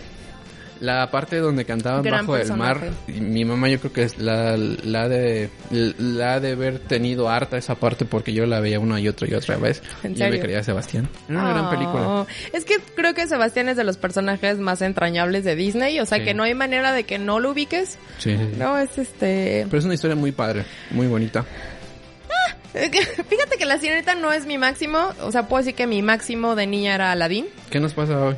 La 0.79 1.09
parte 1.11 1.37
donde 1.37 1.65
cantaban 1.65 2.03
Gran 2.03 2.25
bajo 2.27 2.37
el 2.37 2.53
mar, 2.53 2.91
mi 3.07 3.43
mamá 3.45 3.67
yo 3.69 3.79
creo 3.79 3.93
que 3.93 4.03
es 4.03 4.17
la, 4.17 4.55
la 4.57 5.07
de 5.09 5.49
la 5.71 6.39
de 6.39 6.51
haber 6.51 6.79
tenido 6.79 7.29
harta 7.29 7.57
esa 7.57 7.75
parte 7.75 8.05
porque 8.05 8.33
yo 8.33 8.45
la 8.45 8.59
veía 8.59 8.79
una 8.79 8.99
y 8.99 9.07
otra 9.07 9.27
y 9.29 9.33
otra 9.33 9.57
vez. 9.57 9.81
¿En 10.03 10.13
y 10.13 10.15
yo 10.15 10.29
me 10.29 10.39
creía 10.39 10.63
Sebastián. 10.63 11.09
Era 11.29 11.39
una 11.39 11.49
gran 11.53 11.65
Oh, 11.65 11.69
película. 11.69 12.25
Es 12.53 12.65
que 12.65 12.75
creo 12.95 13.13
que 13.13 13.27
Sebastián 13.27 13.69
es 13.69 13.77
de 13.77 13.83
los 13.83 13.97
personajes 13.97 14.57
más 14.59 14.81
entrañables 14.81 15.43
de 15.43 15.55
Disney, 15.55 15.99
o 15.99 16.05
sea 16.05 16.19
Sí. 16.19 16.23
que 16.25 16.33
no 16.33 16.43
hay 16.43 16.53
manera 16.53 16.93
de 16.93 17.03
que 17.03 17.17
no 17.19 17.39
lo 17.39 17.51
ubiques. 17.51 17.97
Sí. 18.19 18.35
No, 18.57 18.77
es 18.77 18.97
este... 18.97 19.65
Pero 19.69 19.79
es 19.79 19.85
una 19.85 19.93
historia 19.95 20.15
muy 20.15 20.31
padre, 20.31 20.65
muy 20.91 21.07
bonita. 21.07 21.45
Fíjate 22.73 23.57
que 23.57 23.65
la 23.65 23.79
sirenita 23.79 24.13
no 24.15 24.31
es 24.31 24.45
mi 24.45 24.57
máximo, 24.57 25.09
o 25.23 25.31
sea, 25.31 25.47
puedo 25.47 25.59
decir 25.63 25.73
que 25.75 25.87
mi 25.87 26.01
máximo 26.03 26.55
de 26.55 26.67
niña 26.67 26.93
era 26.95 27.11
Aladdin. 27.11 27.47
¿Qué 27.69 27.79
nos 27.79 27.93
pasa 27.93 28.19
hoy? 28.19 28.35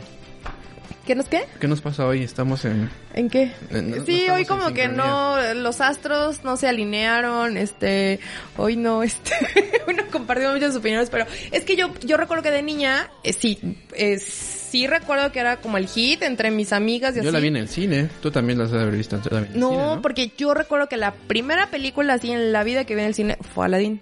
¿Qué 1.10 1.16
nos 1.16 1.28
qué? 1.28 1.42
¿Qué 1.60 1.68
nos 1.68 1.82
pasa 1.82 2.06
hoy? 2.06 2.22
Estamos 2.22 2.66
en... 2.66 2.88
¿En 3.16 3.32
qué? 3.32 3.52
No- 3.72 4.06
sí, 4.06 4.30
hoy 4.30 4.46
como 4.46 4.76
que 4.76 4.88
no, 4.90 5.38
los 5.56 5.82
astros 5.82 6.44
no 6.44 6.56
se 6.56 6.68
alinearon, 6.68 7.58
este, 7.58 8.20
hoy 8.58 8.76
no, 8.76 9.02
este, 9.02 9.34
hoy 9.88 9.96
no 9.96 10.06
compartimos 10.12 10.54
muchas 10.54 10.76
opiniones, 10.76 11.10
pero 11.10 11.26
es 11.50 11.64
que 11.64 11.76
yo, 11.76 11.90
yo 12.06 12.16
recuerdo 12.16 12.44
que 12.44 12.52
de 12.52 12.62
niña, 12.62 13.10
eh, 13.24 13.34
sí, 13.34 13.58
eh, 13.96 14.20
sí 14.20 14.86
recuerdo 14.86 15.32
que 15.32 15.40
era 15.40 15.58
como 15.58 15.80
el 15.80 15.88
hit 15.88 16.22
entre 16.22 16.52
mis 16.52 16.72
amigas 16.74 17.14
y 17.14 17.16
Yo 17.16 17.22
así. 17.24 17.32
la 17.32 17.40
vi 17.40 17.48
en 17.48 17.58
el 17.58 17.70
cine. 17.70 18.08
Tú 18.22 18.30
también 18.30 18.60
la 18.60 18.66
has 18.66 18.74
haber 18.74 18.96
visto 18.96 19.18
No, 19.18 19.24
cine, 19.24 19.50
¿no? 19.56 20.02
porque 20.04 20.32
yo 20.38 20.54
recuerdo 20.54 20.90
que 20.90 20.98
la 20.98 21.16
primera 21.16 21.72
película 21.72 22.14
así 22.14 22.32
en 22.32 22.52
la 22.54 22.64
vida 22.64 22.86
que 22.86 22.94
vi 22.94 23.02
en 23.02 23.08
el 23.08 23.16
cine 23.16 23.36
fue 23.56 23.66
Aladdin. 23.66 24.00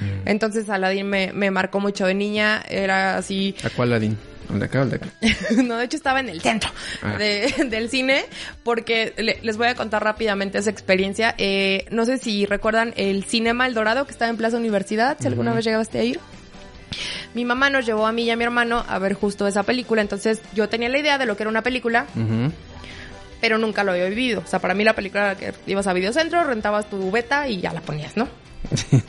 Mm. 0.00 0.28
Entonces 0.28 0.68
Aladdin 0.68 1.06
me, 1.08 1.32
me 1.32 1.50
marcó 1.50 1.80
mucho 1.80 2.06
de 2.06 2.14
niña, 2.14 2.62
era 2.68 3.16
así, 3.16 3.54
¿A 3.64 3.70
cuál? 3.70 3.92
¿El 3.92 4.16
de 4.58 4.64
acá 4.66 4.84
de 4.84 4.96
acá? 4.96 5.06
no, 5.64 5.78
de 5.78 5.84
hecho 5.86 5.96
estaba 5.96 6.20
en 6.20 6.28
el 6.28 6.40
centro 6.42 6.70
Ah. 7.02 7.16
de- 7.16 7.52
del 7.70 7.88
cine, 7.88 8.24
porque 8.62 9.14
le- 9.16 9.38
les 9.42 9.56
voy 9.56 9.68
a 9.68 9.74
contar 9.74 10.04
rápidamente 10.04 10.58
esa 10.58 10.68
experiencia. 10.70 11.34
Eh, 11.38 11.86
no 11.90 12.04
sé 12.04 12.18
si 12.18 12.44
recuerdan 12.44 12.92
el 12.96 13.24
Cinema 13.24 13.66
El 13.66 13.74
Dorado 13.74 14.04
que 14.04 14.12
estaba 14.12 14.30
en 14.30 14.36
Plaza 14.36 14.56
Universidad, 14.58 15.16
si 15.18 15.26
alguna 15.28 15.52
vez 15.54 15.64
llegaste 15.64 15.98
a 15.98 16.04
ir. 16.04 16.20
Mi 17.34 17.44
mamá 17.44 17.70
nos 17.70 17.86
llevó 17.86 18.06
a 18.06 18.12
mí 18.12 18.24
y 18.24 18.30
a 18.30 18.36
mi 18.36 18.44
hermano 18.44 18.84
a 18.86 18.98
ver 18.98 19.14
justo 19.14 19.46
esa 19.48 19.62
película, 19.64 20.02
entonces 20.02 20.40
yo 20.54 20.68
tenía 20.68 20.88
la 20.88 20.98
idea 20.98 21.18
de 21.18 21.26
lo 21.26 21.36
que 21.36 21.42
era 21.42 21.50
una 21.50 21.62
película, 21.62 22.06
pero 23.40 23.58
nunca 23.58 23.82
lo 23.82 23.92
había 23.92 24.06
vivido. 24.08 24.42
O 24.44 24.46
sea, 24.46 24.58
para 24.60 24.74
mí 24.74 24.84
la 24.84 24.92
película 24.94 25.32
era 25.32 25.36
que 25.36 25.52
ibas 25.66 25.86
a 25.86 25.92
videocentro, 25.92 26.44
rentabas 26.44 26.88
tu 26.88 27.10
beta 27.10 27.48
y 27.48 27.60
ya 27.60 27.72
la 27.72 27.80
ponías, 27.80 28.16
¿no? 28.16 28.28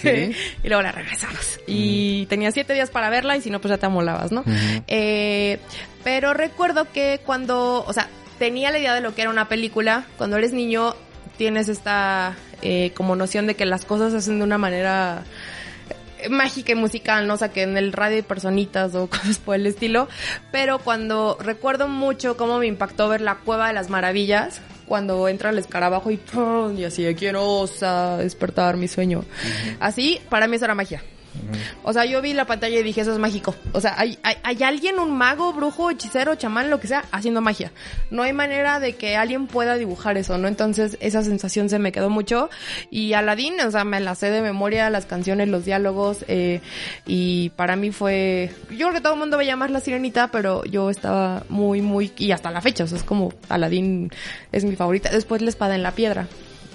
Sí. 0.00 0.32
Y 0.62 0.68
luego 0.68 0.82
la 0.82 0.92
regresabas. 0.92 1.60
Y 1.66 2.26
tenías 2.26 2.54
siete 2.54 2.72
días 2.72 2.90
para 2.90 3.10
verla 3.10 3.36
y 3.36 3.40
si 3.40 3.50
no, 3.50 3.60
pues 3.60 3.70
ya 3.70 3.78
te 3.78 3.86
amolabas, 3.86 4.30
¿no? 4.30 4.44
Eh, 4.86 5.58
pero 6.04 6.34
recuerdo 6.34 6.90
que 6.92 7.20
cuando, 7.24 7.84
o 7.86 7.92
sea, 7.92 8.08
tenía 8.38 8.70
la 8.70 8.78
idea 8.78 8.94
de 8.94 9.00
lo 9.00 9.14
que 9.14 9.22
era 9.22 9.30
una 9.30 9.48
película, 9.48 10.06
cuando 10.16 10.36
eres 10.36 10.52
niño 10.52 10.94
tienes 11.36 11.68
esta 11.68 12.36
eh, 12.62 12.92
como 12.94 13.16
noción 13.16 13.46
de 13.46 13.54
que 13.54 13.66
las 13.66 13.84
cosas 13.84 14.12
se 14.12 14.18
hacen 14.18 14.38
de 14.38 14.44
una 14.44 14.58
manera 14.58 15.24
eh, 16.18 16.28
mágica 16.28 16.72
y 16.72 16.74
musical, 16.74 17.26
¿no? 17.26 17.34
O 17.34 17.36
sea, 17.36 17.50
que 17.50 17.62
en 17.62 17.76
el 17.76 17.92
radio 17.92 18.16
hay 18.16 18.22
personitas 18.22 18.94
o 18.94 19.06
cosas 19.10 19.38
por 19.38 19.56
el 19.56 19.66
estilo. 19.66 20.08
Pero 20.52 20.78
cuando 20.78 21.38
recuerdo 21.40 21.88
mucho 21.88 22.36
cómo 22.36 22.58
me 22.58 22.66
impactó 22.66 23.08
ver 23.08 23.20
la 23.20 23.36
Cueva 23.36 23.68
de 23.68 23.74
las 23.74 23.90
Maravillas, 23.90 24.60
cuando 24.88 25.28
entra 25.28 25.50
el 25.50 25.58
escarabajo 25.58 26.10
y 26.10 26.16
¡pum! 26.16 26.76
y 26.76 26.84
así, 26.84 27.14
quiero 27.14 27.46
osa 27.46 28.16
despertar 28.18 28.76
mi 28.76 28.88
sueño. 28.88 29.24
Así, 29.78 30.20
para 30.28 30.48
mí 30.48 30.56
eso 30.56 30.64
era 30.64 30.74
magia. 30.74 31.02
O 31.82 31.92
sea, 31.92 32.04
yo 32.04 32.20
vi 32.20 32.32
la 32.32 32.46
pantalla 32.46 32.78
y 32.78 32.82
dije, 32.82 33.00
eso 33.00 33.12
es 33.12 33.18
mágico. 33.18 33.54
O 33.72 33.80
sea, 33.80 33.94
hay, 33.98 34.18
hay, 34.22 34.62
alguien, 34.62 34.98
un 34.98 35.16
mago, 35.16 35.52
brujo, 35.52 35.90
hechicero, 35.90 36.34
chamán, 36.34 36.70
lo 36.70 36.80
que 36.80 36.88
sea, 36.88 37.04
haciendo 37.12 37.40
magia. 37.40 37.72
No 38.10 38.22
hay 38.22 38.32
manera 38.32 38.80
de 38.80 38.94
que 38.94 39.16
alguien 39.16 39.46
pueda 39.46 39.76
dibujar 39.76 40.16
eso, 40.18 40.38
¿no? 40.38 40.48
Entonces, 40.48 40.96
esa 41.00 41.22
sensación 41.22 41.68
se 41.68 41.78
me 41.78 41.92
quedó 41.92 42.10
mucho. 42.10 42.50
Y 42.90 43.12
Aladdin, 43.12 43.60
o 43.60 43.70
sea, 43.70 43.84
me 43.84 44.00
la 44.00 44.14
sé 44.14 44.30
de 44.30 44.42
memoria, 44.42 44.90
las 44.90 45.06
canciones, 45.06 45.48
los 45.48 45.64
diálogos, 45.64 46.24
eh, 46.28 46.60
y 47.06 47.50
para 47.50 47.76
mí 47.76 47.90
fue... 47.90 48.50
Yo 48.70 48.88
creo 48.88 48.92
que 48.92 49.00
todo 49.00 49.14
el 49.14 49.18
mundo 49.18 49.38
veía 49.38 49.56
más 49.56 49.70
La 49.70 49.80
Sirenita, 49.80 50.28
pero 50.30 50.64
yo 50.64 50.90
estaba 50.90 51.44
muy, 51.48 51.80
muy... 51.80 52.12
Y 52.18 52.32
hasta 52.32 52.50
la 52.50 52.60
fecha, 52.60 52.84
o 52.84 52.86
sea, 52.86 52.98
es 52.98 53.04
como 53.04 53.32
Aladdin 53.48 54.10
es 54.52 54.64
mi 54.64 54.76
favorita. 54.76 55.10
Después 55.10 55.42
La 55.42 55.48
Espada 55.48 55.74
en 55.74 55.82
la 55.82 55.92
Piedra. 55.92 56.26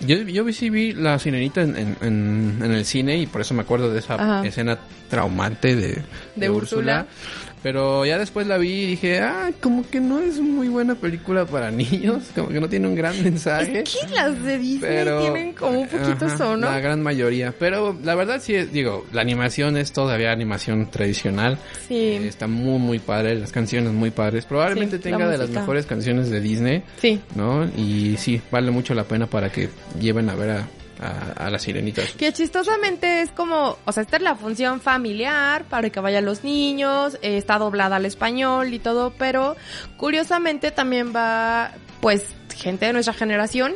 Yo, 0.05 0.17
yo 0.17 0.51
sí 0.53 0.69
vi 0.69 0.93
la 0.93 1.17
sirenita 1.19 1.61
en, 1.61 1.75
en, 1.77 1.97
en, 2.01 2.59
en 2.61 2.71
el 2.71 2.85
cine 2.85 3.17
y 3.17 3.25
por 3.27 3.41
eso 3.41 3.53
me 3.53 3.61
acuerdo 3.61 3.91
de 3.91 3.99
esa 3.99 4.15
Ajá. 4.15 4.45
escena 4.45 4.77
traumante 5.09 5.75
de, 5.75 6.01
De 6.35 6.49
Úrsula. 6.49 7.07
Pero 7.63 8.05
ya 8.05 8.17
después 8.19 8.45
la 8.45 8.57
vi 8.57 8.69
y 8.71 8.85
dije, 8.87 9.21
ah, 9.21 9.51
como 9.61 9.89
que 9.89 9.99
no 10.01 10.19
es 10.19 10.39
muy 10.39 10.67
buena 10.67 10.95
película 10.95 11.45
para 11.45 11.71
niños, 11.71 12.23
como 12.35 12.49
que 12.49 12.59
no 12.59 12.67
tiene 12.67 12.87
un 12.89 12.95
gran 12.95 13.21
mensaje. 13.23 13.79
Es 13.85 13.95
que 13.95 14.13
las 14.13 14.43
de 14.43 14.57
Disney 14.57 14.79
pero 14.81 15.21
tienen 15.21 15.53
como 15.53 15.79
un 15.79 15.87
poquito 15.87 16.25
ajá, 16.25 16.35
eso, 16.35 16.57
¿no? 16.57 16.69
La 16.69 16.79
gran 16.79 17.01
mayoría. 17.01 17.53
Pero 17.57 17.97
la 18.03 18.15
verdad 18.15 18.41
sí, 18.41 18.53
es- 18.53 18.71
digo, 18.73 19.05
la 19.13 19.21
animación 19.21 19.77
es 19.77 19.93
todavía 19.93 20.31
animación 20.33 20.91
tradicional. 20.91 21.57
Sí. 21.87 21.95
Eh, 21.95 22.27
está 22.27 22.47
muy, 22.47 22.79
muy 22.79 22.99
padre. 22.99 23.35
Las 23.35 23.51
canciones 23.53 23.93
muy 23.93 24.11
padres. 24.11 24.45
Probablemente 24.45 24.97
Sí, 24.97 25.03
la 25.09 25.17
tenga 25.17 25.29
de 25.31 25.37
las 25.37 25.49
mejores 25.49 25.85
canciones 25.85 26.29
de 26.29 26.41
Disney, 26.41 26.83
Sí. 27.01 27.21
¿no? 27.35 27.65
Y 27.77 28.17
sí, 28.17 28.41
vale 28.51 28.71
mucho 28.71 28.93
la 28.93 29.05
pena 29.05 29.27
para 29.27 29.49
que 29.51 29.69
lleven 30.01 30.29
a 30.29 30.35
ver 30.35 30.49
a, 30.49 30.67
a, 31.03 31.49
las 31.49 31.63
sirenitas. 31.63 32.11
Que 32.13 32.31
chistosamente 32.33 33.21
es 33.21 33.31
como, 33.31 33.77
o 33.85 33.91
sea, 33.91 34.03
esta 34.03 34.17
es 34.17 34.23
la 34.23 34.35
función 34.35 34.81
familiar 34.81 35.65
para 35.65 35.89
que 35.89 35.99
vayan 35.99 36.25
los 36.25 36.43
niños, 36.43 37.15
eh, 37.21 37.37
está 37.37 37.57
doblada 37.57 37.97
al 37.97 38.05
español 38.05 38.73
y 38.73 38.79
todo, 38.79 39.13
pero 39.17 39.55
curiosamente 39.97 40.71
también 40.71 41.13
va, 41.15 41.71
pues, 42.01 42.27
gente 42.53 42.85
de 42.85 42.93
nuestra 42.93 43.13
generación 43.13 43.73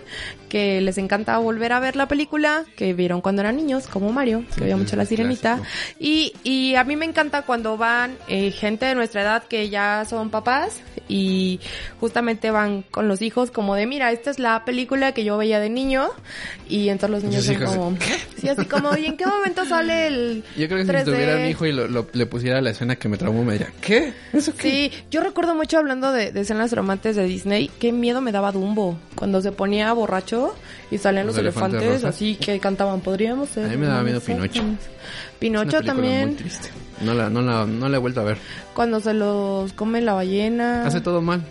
que 0.50 0.80
les 0.82 0.98
encanta 0.98 1.38
volver 1.40 1.74
a 1.74 1.80
ver 1.80 1.96
la 1.96 2.08
película 2.08 2.64
que 2.78 2.94
vieron 2.94 3.22
cuando 3.22 3.42
eran 3.42 3.58
niños, 3.58 3.88
como 3.88 4.12
Mario, 4.14 4.44
que 4.56 4.62
veía 4.62 4.76
Sí, 4.76 4.80
mucho 4.82 4.96
la 4.96 5.06
sirenita. 5.06 5.56
clásico. 5.58 5.96
Y, 6.00 6.34
y 6.44 6.76
a 6.76 6.84
mí 6.84 6.96
me 6.96 7.06
encanta 7.06 7.42
cuando 7.42 7.78
van 7.78 8.18
eh, 8.28 8.52
gente 8.52 8.86
de 8.86 8.96
nuestra 8.96 9.22
edad 9.24 9.44
que 9.44 9.70
ya 9.70 10.06
son 10.10 10.30
papás 10.30 10.80
y 11.10 11.60
justamente 12.00 12.52
van 12.52 12.82
con 12.84 13.08
los 13.08 13.22
hijos 13.22 13.52
como 13.52 13.76
de, 13.76 13.86
mira, 13.88 14.12
esta 14.12 14.30
es 14.32 14.40
la 14.40 14.64
película 14.66 15.12
que 15.14 15.24
yo 15.24 15.38
veía 15.38 15.60
de 15.60 15.70
niño 15.70 16.08
y 16.70 16.90
entonces 16.90 17.10
los 17.10 17.24
niños 17.24 17.46
son 17.46 17.56
como... 17.64 17.98
Sí, 18.38 18.48
así 18.50 18.66
como, 18.66 18.96
¿y 18.96 19.06
en 19.06 19.18
qué 19.18 19.26
momento 19.26 19.66
sale 19.66 20.08
el 20.08 20.44
Yo 20.56 20.68
creo 20.68 20.78
que 20.80 20.86
si 20.86 20.92
3D? 20.92 21.06
tuviera 21.06 21.36
un 21.38 21.46
hijo 21.46 21.66
y 21.66 21.72
lo, 21.72 21.88
lo- 21.88 22.08
le 22.14 22.26
pusiera 22.26 22.62
la 22.62 22.70
escena 22.70 22.96
que 22.98 23.10
me 23.10 23.18
traumó, 23.18 23.44
me 23.44 23.54
diría, 23.54 23.72
¿qué? 23.82 24.14
¿Eso 24.34 24.54
qué? 24.56 24.70
Sí, 24.92 24.92
yo 25.10 25.22
recuerdo 25.22 25.56
mucho 25.56 25.78
hablando 25.80 26.12
de, 26.12 26.32
de 26.32 26.42
escenas 26.42 26.72
romantes 26.74 27.16
de 27.16 27.24
Disney, 27.26 27.72
qué 27.80 27.92
miedo 27.92 28.22
me 28.22 28.32
daba 28.32 28.52
Dumbo 28.68 28.98
cuando 29.16 29.42
se 29.42 29.52
ponía 29.52 29.92
borracho 29.94 30.54
y 30.92 30.98
salían 30.98 31.28
los, 31.28 31.36
Los 31.36 31.42
elefantes 31.42 31.82
elefantes, 31.82 32.04
así 32.06 32.36
que 32.36 32.60
cantaban, 32.60 33.02
podríamos 33.02 33.50
ser. 33.50 33.66
A 33.66 33.70
mí 33.70 33.78
me 33.78 33.88
daba 33.88 34.04
miedo 34.04 34.20
Pinocho. 34.22 34.46
Atkins". 34.62 34.80
Es 34.82 34.88
una 34.88 35.40
Pinocho 35.40 35.82
también, 35.82 36.28
Muy 36.30 36.36
triste. 36.36 36.70
No 37.02 37.14
la, 37.14 37.30
no, 37.30 37.42
la, 37.42 37.66
no 37.66 37.88
la 37.90 37.98
he 37.98 38.00
vuelto 38.00 38.22
a 38.22 38.24
ver. 38.24 38.38
cuando 38.74 39.00
se 39.00 39.14
los 39.14 39.74
come 39.74 40.02
la 40.02 40.14
ballena. 40.14 40.86
Hace 40.86 41.02
todo 41.02 41.22
mal. 41.22 41.44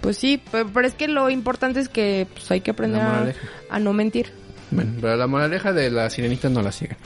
Pues 0.00 0.16
sí, 0.18 0.40
pero, 0.52 0.68
pero 0.72 0.86
es 0.86 0.94
que 0.94 1.08
lo 1.08 1.30
importante 1.30 1.80
es 1.80 1.88
que 1.88 2.26
pues, 2.32 2.50
hay 2.50 2.60
que 2.60 2.70
aprender 2.70 3.00
a, 3.02 3.32
a 3.70 3.78
no 3.78 3.92
mentir. 3.92 4.32
Bueno, 4.70 4.92
pero 5.00 5.16
la 5.16 5.26
moraleja 5.26 5.72
de 5.72 5.90
la 5.90 6.08
sirenita 6.10 6.48
no 6.48 6.62
la 6.62 6.72
sigan. 6.72 6.96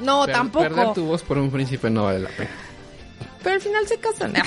No, 0.00 0.24
Per- 0.24 0.34
tampoco. 0.34 0.64
Perder 0.64 0.92
tu 0.94 1.04
voz 1.04 1.22
por 1.22 1.38
un 1.38 1.50
príncipe 1.50 1.90
no 1.90 2.04
vale 2.04 2.20
la 2.20 2.28
pena. 2.30 2.50
Pero 3.42 3.54
al 3.56 3.60
final 3.60 3.86
se 3.86 3.98
casan. 3.98 4.32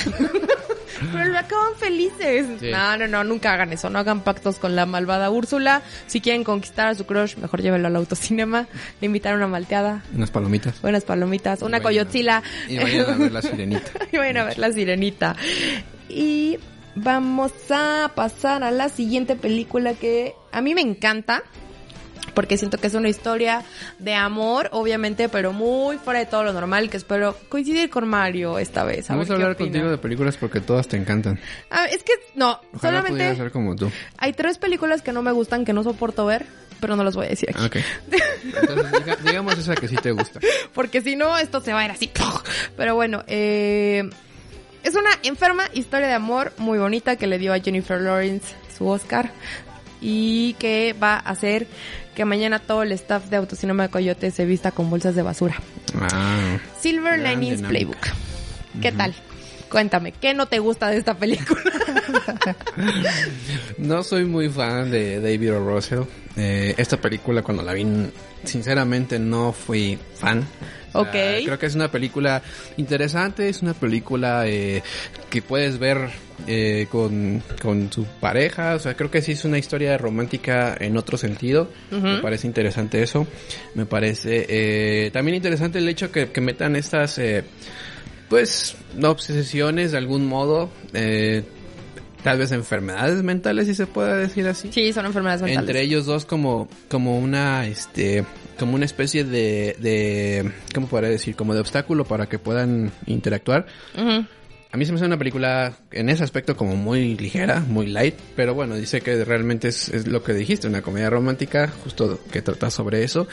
Pero 1.11 1.25
lo 1.25 1.37
acaban 1.37 1.75
felices. 1.77 2.47
Sí. 2.59 2.71
No, 2.71 2.97
no, 2.97 3.07
no, 3.07 3.23
nunca 3.23 3.53
hagan 3.53 3.73
eso. 3.73 3.89
No 3.89 3.99
hagan 3.99 4.21
pactos 4.21 4.57
con 4.57 4.75
la 4.75 4.85
malvada 4.85 5.29
Úrsula. 5.29 5.81
Si 6.07 6.21
quieren 6.21 6.43
conquistar 6.43 6.87
a 6.87 6.95
su 6.95 7.05
crush, 7.05 7.35
mejor 7.37 7.61
llévenlo 7.61 7.87
al 7.87 7.95
autocinema. 7.95 8.67
Le 9.01 9.05
invitaron 9.05 9.39
una 9.39 9.47
malteada, 9.47 10.03
Unas 10.13 10.31
palomitas. 10.31 10.81
buenas 10.81 11.03
palomitas, 11.03 11.61
una 11.61 11.81
coyotzila. 11.81 12.43
Y 12.67 12.77
vayan 12.77 13.09
a 13.09 13.17
ver 13.17 13.31
la 13.31 13.41
sirenita. 13.41 13.91
y 14.11 14.17
vayan 14.17 14.37
a 14.37 14.43
ver 14.45 14.57
la 14.57 14.71
sirenita. 14.71 15.35
Y 16.09 16.57
vamos 16.95 17.51
a 17.71 18.11
pasar 18.15 18.63
a 18.63 18.71
la 18.71 18.89
siguiente 18.89 19.35
película 19.35 19.93
que 19.93 20.33
a 20.51 20.61
mí 20.61 20.73
me 20.75 20.81
encanta. 20.81 21.43
Porque 22.35 22.57
siento 22.57 22.77
que 22.77 22.87
es 22.87 22.93
una 22.93 23.09
historia 23.09 23.63
de 23.97 24.13
amor, 24.13 24.69
obviamente, 24.73 25.29
pero 25.29 25.53
muy 25.53 25.97
fuera 25.97 26.19
de 26.19 26.25
todo 26.27 26.43
lo 26.43 26.53
normal, 26.53 26.89
que 26.89 26.97
espero 26.97 27.35
coincidir 27.49 27.89
con 27.89 28.07
Mario 28.07 28.59
esta 28.59 28.83
vez. 28.83 29.07
Vamos 29.07 29.29
a 29.29 29.33
hablar 29.33 29.51
opina. 29.51 29.71
contigo 29.71 29.89
de 29.89 29.97
películas 29.97 30.37
porque 30.37 30.59
todas 30.61 30.87
te 30.87 30.97
encantan. 30.97 31.39
Ah, 31.71 31.85
es 31.85 32.03
que 32.03 32.11
no, 32.35 32.59
Ojalá 32.73 33.01
pudiera 33.01 33.01
solamente 33.01 33.35
ser 33.37 33.51
como 33.51 33.75
tú. 33.75 33.89
hay 34.17 34.33
tres 34.33 34.57
películas 34.59 35.01
que 35.01 35.11
no 35.13 35.21
me 35.23 35.31
gustan, 35.31 35.65
que 35.65 35.73
no 35.73 35.81
soporto 35.83 36.25
ver, 36.25 36.45
pero 36.81 36.95
no 36.97 37.03
las 37.05 37.15
voy 37.15 37.25
a 37.27 37.29
decir 37.29 37.49
aquí. 37.49 37.59
Ah, 37.61 37.65
Ok. 37.67 37.77
Entonces, 38.53 38.91
diga- 38.91 39.17
digamos 39.23 39.57
esa 39.57 39.75
que 39.75 39.87
sí 39.87 39.95
te 39.95 40.11
gusta. 40.11 40.39
Porque 40.73 41.01
si 41.01 41.15
no, 41.15 41.37
esto 41.37 41.61
se 41.61 41.71
va 41.73 41.79
a 41.79 41.85
ir 41.85 41.91
así. 41.91 42.11
Pero 42.75 42.95
bueno, 42.95 43.23
eh, 43.27 44.03
es 44.83 44.93
una 44.95 45.09
enferma 45.23 45.63
historia 45.73 46.07
de 46.07 46.13
amor 46.13 46.51
muy 46.57 46.77
bonita 46.77 47.15
que 47.15 47.27
le 47.27 47.39
dio 47.39 47.53
a 47.53 47.59
Jennifer 47.59 48.01
Lawrence 48.01 48.53
su 48.77 48.85
Oscar 48.87 49.31
y 50.01 50.53
que 50.59 50.93
va 51.01 51.13
a 51.15 51.19
hacer 51.29 51.65
que 52.15 52.25
mañana 52.25 52.59
todo 52.59 52.81
el 52.81 52.91
staff 52.93 53.25
de 53.25 53.37
Autocinema 53.37 53.83
de 53.83 53.89
Coyote 53.89 54.31
se 54.31 54.45
vista 54.45 54.71
con 54.71 54.89
bolsas 54.89 55.15
de 55.15 55.21
basura. 55.21 55.55
Ah, 55.99 56.57
Silver 56.79 57.19
Linings 57.19 57.57
dinámica. 57.57 57.67
Playbook. 57.69 58.07
¿Qué 58.81 58.91
tal? 58.91 59.13
Cuéntame, 59.69 60.11
¿qué 60.13 60.33
no 60.33 60.47
te 60.47 60.59
gusta 60.59 60.89
de 60.89 60.97
esta 60.97 61.15
película? 61.15 61.61
no 63.77 64.03
soy 64.03 64.25
muy 64.25 64.49
fan 64.49 64.89
de 64.89 65.19
David 65.19 65.55
O. 65.55 65.59
Russell. 65.59 66.03
Eh, 66.37 66.75
esta 66.77 66.97
película 66.97 67.41
cuando 67.41 67.63
la 67.63 67.73
vi, 67.73 67.85
sinceramente 68.43 69.19
no 69.19 69.51
fui 69.51 69.97
fan. 70.15 70.45
Sea. 71.03 71.43
Creo 71.43 71.59
que 71.59 71.65
es 71.65 71.75
una 71.75 71.91
película 71.91 72.41
interesante, 72.77 73.49
es 73.49 73.61
una 73.61 73.73
película 73.73 74.47
eh, 74.47 74.81
que 75.29 75.41
puedes 75.41 75.77
ver 75.79 76.09
eh, 76.47 76.87
con, 76.91 77.43
con 77.61 77.89
tu 77.89 78.05
pareja. 78.19 78.75
O 78.75 78.79
sea, 78.79 78.95
creo 78.95 79.11
que 79.11 79.21
sí 79.21 79.33
es 79.33 79.45
una 79.45 79.57
historia 79.57 79.97
romántica 79.97 80.75
en 80.79 80.97
otro 80.97 81.17
sentido. 81.17 81.69
Me 81.91 82.19
parece 82.19 82.47
interesante 82.47 83.01
eso. 83.01 83.27
Me 83.73 83.85
parece 83.85 84.45
eh, 84.47 85.11
también 85.11 85.35
interesante 85.35 85.79
el 85.79 85.87
hecho 85.89 86.11
que, 86.11 86.29
que 86.29 86.41
metan 86.41 86.75
estas... 86.75 87.17
Eh, 87.17 87.43
pues 88.29 88.75
no 88.95 89.11
obsesiones 89.11 89.91
de 89.91 89.97
algún 89.97 90.25
modo, 90.25 90.69
eh, 90.93 91.43
tal 92.23 92.39
vez 92.39 92.51
enfermedades 92.51 93.21
mentales 93.21 93.67
si 93.67 93.75
se 93.75 93.85
puede 93.85 94.17
decir 94.17 94.47
así. 94.47 94.71
sí, 94.71 94.91
son 94.93 95.05
enfermedades 95.05 95.43
mentales. 95.43 95.69
Entre 95.69 95.81
ellos 95.83 96.05
dos 96.05 96.25
como 96.25 96.67
como 96.89 97.19
una 97.19 97.67
este 97.67 98.25
como 98.55 98.75
una 98.75 98.85
especie 98.85 99.23
de 99.23 99.75
de 99.79 100.51
cómo 100.73 100.87
podría 100.87 101.09
decir 101.09 101.35
como 101.35 101.53
de 101.53 101.59
obstáculo 101.59 102.05
para 102.05 102.27
que 102.27 102.39
puedan 102.39 102.91
interactuar. 103.05 103.65
A 104.75 104.77
mí 104.77 104.85
se 104.85 104.91
me 104.91 104.97
hace 104.97 105.05
una 105.05 105.17
película 105.17 105.71
en 105.91 106.09
ese 106.09 106.25
aspecto 106.25 106.57
como 106.57 106.75
muy 106.75 107.15
ligera, 107.15 107.61
muy 107.61 107.87
light, 107.87 108.15
pero 108.35 108.53
bueno, 108.53 108.75
dice 108.75 108.99
que 108.99 109.23
realmente 109.23 109.69
es, 109.69 109.87
es 109.87 110.05
lo 110.05 110.21
que 110.21 110.33
dijiste, 110.33 110.67
una 110.67 110.81
comedia 110.81 111.09
romántica, 111.09 111.71
justo 111.85 112.19
que 112.29 112.41
trata 112.41 112.69
sobre 112.69 113.01
eso. 113.01 113.25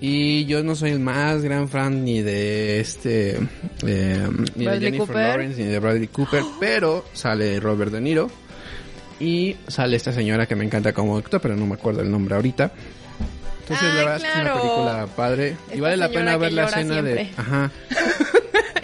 Y 0.00 0.46
yo 0.46 0.62
no 0.62 0.74
soy 0.74 0.92
el 0.92 1.00
más 1.00 1.42
gran 1.42 1.68
fan 1.68 2.06
ni 2.06 2.22
de 2.22 2.80
este, 2.80 3.36
eh, 3.86 4.28
ni 4.56 4.64
de 4.64 4.80
Jennifer 4.80 5.08
Cooper. 5.08 5.16
Lawrence, 5.16 5.62
ni 5.62 5.68
de 5.68 5.78
Bradley 5.78 6.08
Cooper, 6.08 6.42
pero 6.58 7.04
sale 7.12 7.60
Robert 7.60 7.92
De 7.92 8.00
Niro 8.00 8.30
y 9.20 9.56
sale 9.66 9.94
esta 9.94 10.14
señora 10.14 10.46
que 10.46 10.56
me 10.56 10.64
encanta 10.64 10.94
como 10.94 11.18
actor, 11.18 11.38
pero 11.38 11.54
no 11.54 11.66
me 11.66 11.74
acuerdo 11.74 12.00
el 12.00 12.10
nombre 12.10 12.34
ahorita. 12.34 12.72
Entonces 13.68 13.94
la 13.94 14.00
verdad 14.00 14.16
es 14.16 14.22
que 14.22 14.28
es 14.28 14.36
una 14.36 14.54
película 14.54 15.06
padre 15.14 15.56
y 15.74 15.80
vale 15.80 15.96
la 15.96 16.08
pena 16.08 16.36
ver 16.36 16.52
la 16.52 16.64
escena 16.64 17.02
de, 17.02 17.14
siempre. 17.14 17.32
ajá. 17.36 17.70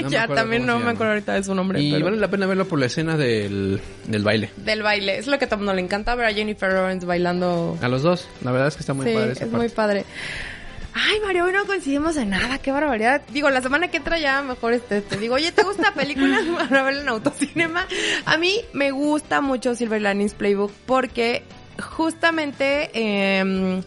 No 0.05 0.11
me 0.11 0.17
ya, 0.17 0.29
también 0.29 0.67
no 0.67 0.79
me 0.81 0.91
acuerdo 0.91 1.13
ahorita 1.13 1.33
de 1.33 1.45
su 1.45 1.55
nombre. 1.55 1.81
Y 1.81 1.91
pero... 1.91 2.05
vale 2.05 2.19
la 2.19 2.29
pena 2.29 2.47
verlo 2.47 2.69
por 2.69 2.79
la 2.79 2.87
escena 2.87 3.17
del, 3.17 3.81
del 4.07 4.23
baile. 4.23 4.51
Del 4.57 4.83
baile. 4.83 5.17
Es 5.17 5.27
lo 5.27 5.39
que 5.39 5.47
a 5.47 5.49
todo 5.49 5.55
el 5.57 5.61
mundo 5.61 5.73
le 5.73 5.81
encanta 5.81 6.15
ver 6.15 6.27
a 6.27 6.33
Jennifer 6.35 6.71
Lawrence 6.71 7.07
bailando. 7.07 7.79
A 7.81 7.89
los 7.89 8.03
dos. 8.03 8.29
La 8.43 8.53
verdad 8.53 8.69
es 8.69 8.75
que 8.75 8.81
está 8.81 8.93
muy 8.93 9.07
sí, 9.07 9.15
padre 9.15 9.33
esa 9.33 9.45
es 9.45 9.51
parte. 9.51 9.57
muy 9.57 9.69
padre. 9.71 10.05
Ay, 10.97 11.19
Mario, 11.25 11.47
hoy 11.47 11.53
no 11.53 11.65
coincidimos 11.65 12.17
en 12.17 12.31
nada, 12.31 12.59
qué 12.59 12.71
barbaridad. 12.71 13.23
Digo, 13.33 13.51
la 13.51 13.61
semana 13.61 13.89
que 13.89 13.97
entra 13.97 14.17
ya 14.19 14.43
mejor 14.43 14.75
este, 14.75 15.01
te 15.01 15.17
digo, 15.17 15.35
oye, 15.35 15.51
¿te 15.51 15.65
gusta 15.65 15.83
la 15.83 15.95
película 15.95 16.39
para 16.69 16.85
verla 16.85 17.01
en 17.01 17.09
autocinema? 17.09 17.87
A 18.27 18.39
mí 18.39 18.61
me 18.73 18.93
gusta 18.93 19.41
mucho 19.41 19.75
Silver 19.75 20.01
Linings 20.01 20.35
Playbook 20.35 20.71
porque 20.87 21.43
justamente 21.83 22.91
eh, 22.95 23.83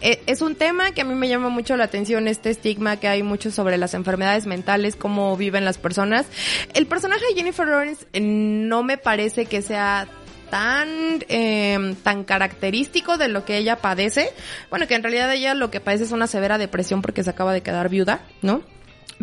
es 0.00 0.42
un 0.42 0.54
tema 0.54 0.92
que 0.92 1.00
a 1.00 1.04
mí 1.04 1.14
me 1.14 1.28
llama 1.28 1.48
mucho 1.48 1.76
la 1.76 1.84
atención, 1.84 2.28
este 2.28 2.50
estigma 2.50 2.96
que 2.96 3.08
hay 3.08 3.22
mucho 3.22 3.50
sobre 3.50 3.78
las 3.78 3.94
enfermedades 3.94 4.46
mentales, 4.46 4.96
cómo 4.96 5.36
viven 5.36 5.64
las 5.64 5.78
personas. 5.78 6.26
El 6.74 6.86
personaje 6.86 7.24
de 7.30 7.34
Jennifer 7.34 7.66
Lawrence 7.66 8.06
eh, 8.12 8.20
no 8.20 8.82
me 8.82 8.98
parece 8.98 9.46
que 9.46 9.62
sea 9.62 10.08
tan 10.50 11.24
eh, 11.28 11.96
tan 12.02 12.24
característico 12.24 13.16
de 13.16 13.28
lo 13.28 13.44
que 13.44 13.58
ella 13.58 13.76
padece. 13.76 14.30
Bueno, 14.70 14.86
que 14.86 14.94
en 14.94 15.02
realidad 15.02 15.32
ella 15.32 15.54
lo 15.54 15.70
que 15.70 15.80
padece 15.80 16.04
es 16.04 16.12
una 16.12 16.26
severa 16.26 16.58
depresión 16.58 17.02
porque 17.02 17.22
se 17.22 17.30
acaba 17.30 17.52
de 17.52 17.62
quedar 17.62 17.88
viuda, 17.88 18.20
¿no? 18.42 18.62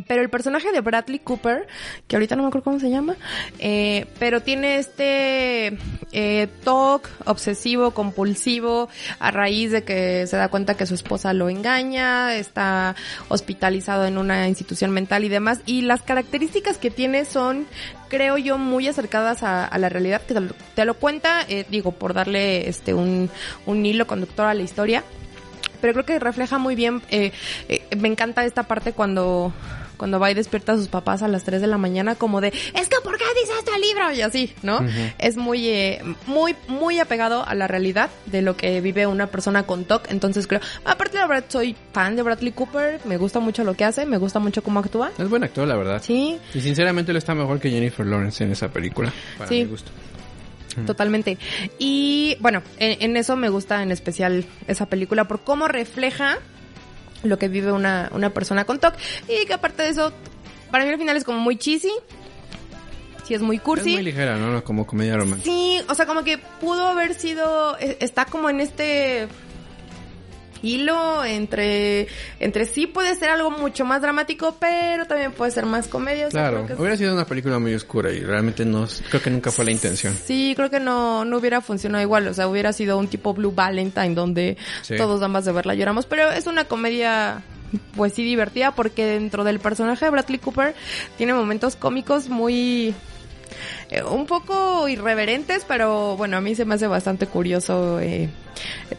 Pero 0.07 0.21
el 0.21 0.29
personaje 0.29 0.71
de 0.71 0.81
Bradley 0.81 1.19
Cooper, 1.19 1.67
que 2.07 2.15
ahorita 2.15 2.35
no 2.35 2.43
me 2.43 2.47
acuerdo 2.47 2.65
cómo 2.65 2.79
se 2.79 2.89
llama, 2.89 3.15
eh, 3.59 4.05
pero 4.19 4.41
tiene 4.41 4.77
este 4.77 5.77
eh, 6.11 6.47
TOC 6.63 7.09
obsesivo, 7.25 7.91
compulsivo, 7.91 8.89
a 9.19 9.31
raíz 9.31 9.71
de 9.71 9.83
que 9.83 10.25
se 10.27 10.37
da 10.37 10.49
cuenta 10.49 10.75
que 10.75 10.85
su 10.85 10.95
esposa 10.95 11.33
lo 11.33 11.49
engaña, 11.49 12.35
está 12.35 12.95
hospitalizado 13.29 14.05
en 14.05 14.17
una 14.17 14.47
institución 14.47 14.91
mental 14.91 15.23
y 15.23 15.29
demás. 15.29 15.61
Y 15.65 15.81
las 15.81 16.01
características 16.01 16.77
que 16.77 16.91
tiene 16.91 17.25
son, 17.25 17.67
creo 18.09 18.37
yo, 18.37 18.57
muy 18.57 18.87
acercadas 18.87 19.43
a, 19.43 19.65
a 19.65 19.77
la 19.77 19.89
realidad, 19.89 20.21
que 20.21 20.33
te 20.33 20.39
lo, 20.39 20.53
te 20.75 20.85
lo 20.85 20.95
cuenta, 20.95 21.41
eh, 21.47 21.65
digo, 21.69 21.91
por 21.91 22.13
darle 22.13 22.67
este 22.67 22.93
un, 22.93 23.29
un 23.65 23.85
hilo 23.85 24.07
conductor 24.07 24.47
a 24.47 24.53
la 24.53 24.63
historia 24.63 25.03
pero 25.83 25.91
creo 25.91 26.05
que 26.05 26.17
refleja 26.17 26.57
muy 26.59 26.75
bien, 26.75 27.01
eh, 27.09 27.33
eh, 27.67 27.85
me 27.97 28.07
encanta 28.07 28.45
esta 28.45 28.63
parte 28.63 28.93
cuando 28.93 29.51
cuando 29.97 30.19
va 30.19 30.31
y 30.31 30.33
despierta 30.33 30.73
a 30.73 30.77
sus 30.77 30.87
papás 30.87 31.21
a 31.23 31.27
las 31.27 31.43
3 31.43 31.61
de 31.61 31.67
la 31.67 31.77
mañana 31.77 32.15
como 32.15 32.41
de, 32.41 32.47
es 32.49 32.89
que 32.89 32.95
¿por 33.03 33.17
qué 33.17 33.23
dice 33.39 33.53
esto 33.59 33.71
el 33.75 33.81
libro? 33.81 34.11
Y 34.11 34.21
así, 34.21 34.53
¿no? 34.63 34.79
Es 35.19 35.37
muy, 35.37 35.67
eh, 35.67 36.01
muy, 36.27 36.55
muy 36.67 36.99
apegado 36.99 37.47
a 37.47 37.53
la 37.55 37.67
realidad 37.67 38.09
de 38.25 38.41
lo 38.41 38.55
que 38.57 38.81
vive 38.81 39.07
una 39.07 39.27
persona 39.27 39.63
con 39.63 39.85
TOC. 39.85 40.09
Entonces 40.11 40.47
creo, 40.47 40.61
aparte 40.85 41.17
la 41.17 41.27
verdad 41.27 41.45
soy 41.47 41.75
fan 41.93 42.15
de 42.15 42.21
Bradley 42.23 42.51
Cooper, 42.51 42.99
me 43.05 43.17
gusta 43.17 43.39
mucho 43.39 43.63
lo 43.63 43.73
que 43.75 43.85
hace, 43.85 44.05
me 44.05 44.17
gusta 44.17 44.39
mucho 44.39 44.63
cómo 44.63 44.79
actúa. 44.79 45.11
Es 45.17 45.29
buen 45.29 45.43
actor, 45.43 45.67
la 45.67 45.75
verdad. 45.75 46.01
Sí. 46.03 46.37
Y 46.53 46.61
sinceramente 46.61 47.11
él 47.11 47.17
está 47.17 47.33
mejor 47.35 47.59
que 47.59 47.69
Jennifer 47.69 48.05
Lawrence 48.05 48.43
en 48.43 48.51
esa 48.51 48.69
película, 48.69 49.11
para 49.37 49.49
Sí. 49.49 49.63
mi 49.63 49.65
gusto. 49.65 49.91
Totalmente. 50.87 51.37
Y 51.77 52.35
bueno, 52.39 52.63
en, 52.77 53.11
en 53.11 53.17
eso 53.17 53.35
me 53.35 53.49
gusta 53.49 53.83
en 53.83 53.91
especial 53.91 54.43
esa 54.67 54.87
película 54.87 55.25
por 55.27 55.41
cómo 55.41 55.67
refleja 55.67 56.39
lo 57.23 57.37
que 57.39 57.47
vive 57.47 57.71
una, 57.71 58.09
una 58.13 58.29
persona 58.29 58.65
con 58.65 58.79
TOC. 58.79 58.93
Y 59.27 59.45
que 59.45 59.53
aparte 59.53 59.83
de 59.83 59.89
eso, 59.89 60.11
para 60.71 60.85
mí 60.85 60.91
al 60.91 60.97
final 60.99 61.17
es 61.17 61.23
como 61.23 61.39
muy 61.39 61.57
cheesy. 61.57 61.91
Sí, 63.25 63.33
es 63.33 63.41
muy 63.41 63.57
cursi. 63.57 63.89
Es 63.91 63.95
muy 63.95 64.03
ligera, 64.03 64.35
¿no? 64.37 64.63
Como 64.63 64.85
comedia 64.85 65.15
romántica. 65.15 65.49
Sí, 65.49 65.79
o 65.87 65.95
sea, 65.95 66.05
como 66.05 66.23
que 66.25 66.37
pudo 66.37 66.87
haber 66.87 67.13
sido, 67.13 67.77
e- 67.79 67.97
está 68.01 68.25
como 68.25 68.49
en 68.49 68.59
este 68.59 69.27
hilo 70.63 71.23
entre, 71.23 72.07
entre 72.39 72.65
sí 72.65 72.87
puede 72.87 73.13
ser 73.15 73.29
algo 73.29 73.51
mucho 73.51 73.85
más 73.85 74.01
dramático, 74.01 74.55
pero 74.59 75.05
también 75.05 75.31
puede 75.33 75.51
ser 75.51 75.65
más 75.67 75.87
comedia. 75.87 76.27
o 76.27 76.31
sea, 76.31 76.49
Claro, 76.49 76.65
que 76.65 76.73
hubiera 76.73 76.97
sido 76.97 77.13
una 77.13 77.25
película 77.25 77.59
muy 77.59 77.75
oscura 77.75 78.11
y 78.11 78.21
realmente 78.21 78.65
no, 78.65 78.87
creo 79.09 79.21
que 79.21 79.29
nunca 79.29 79.51
fue 79.51 79.65
la 79.65 79.71
intención. 79.71 80.15
Sí, 80.25 80.53
creo 80.55 80.69
que 80.71 80.79
no, 80.79 81.25
no 81.25 81.37
hubiera 81.37 81.61
funcionado 81.61 82.01
igual. 82.01 82.27
O 82.27 82.33
sea, 82.33 82.47
hubiera 82.47 82.73
sido 82.73 82.97
un 82.97 83.07
tipo 83.07 83.33
Blue 83.35 83.51
Valentine 83.53 84.15
donde 84.15 84.57
Sí. 84.81 84.95
todos 84.97 85.21
ambas 85.21 85.45
de 85.45 85.51
verla 85.51 85.75
lloramos. 85.75 86.05
Pero 86.05 86.31
es 86.31 86.47
una 86.47 86.63
comedia, 86.65 87.43
pues 87.95 88.13
sí, 88.13 88.23
divertida 88.23 88.71
porque 88.73 89.05
dentro 89.05 89.43
del 89.43 89.59
personaje 89.59 90.05
de 90.05 90.11
Bradley 90.11 90.39
Cooper 90.39 90.73
tiene 91.17 91.33
momentos 91.33 91.75
cómicos 91.75 92.29
muy... 92.29 92.95
eh, 93.89 94.03
un 94.03 94.25
poco 94.25 94.87
irreverentes, 94.87 95.65
pero 95.67 96.15
bueno, 96.17 96.37
a 96.37 96.41
mí 96.41 96.55
se 96.55 96.65
me 96.65 96.75
hace 96.75 96.87
bastante 96.87 97.27
curioso 97.27 97.99
eh, 97.99 98.29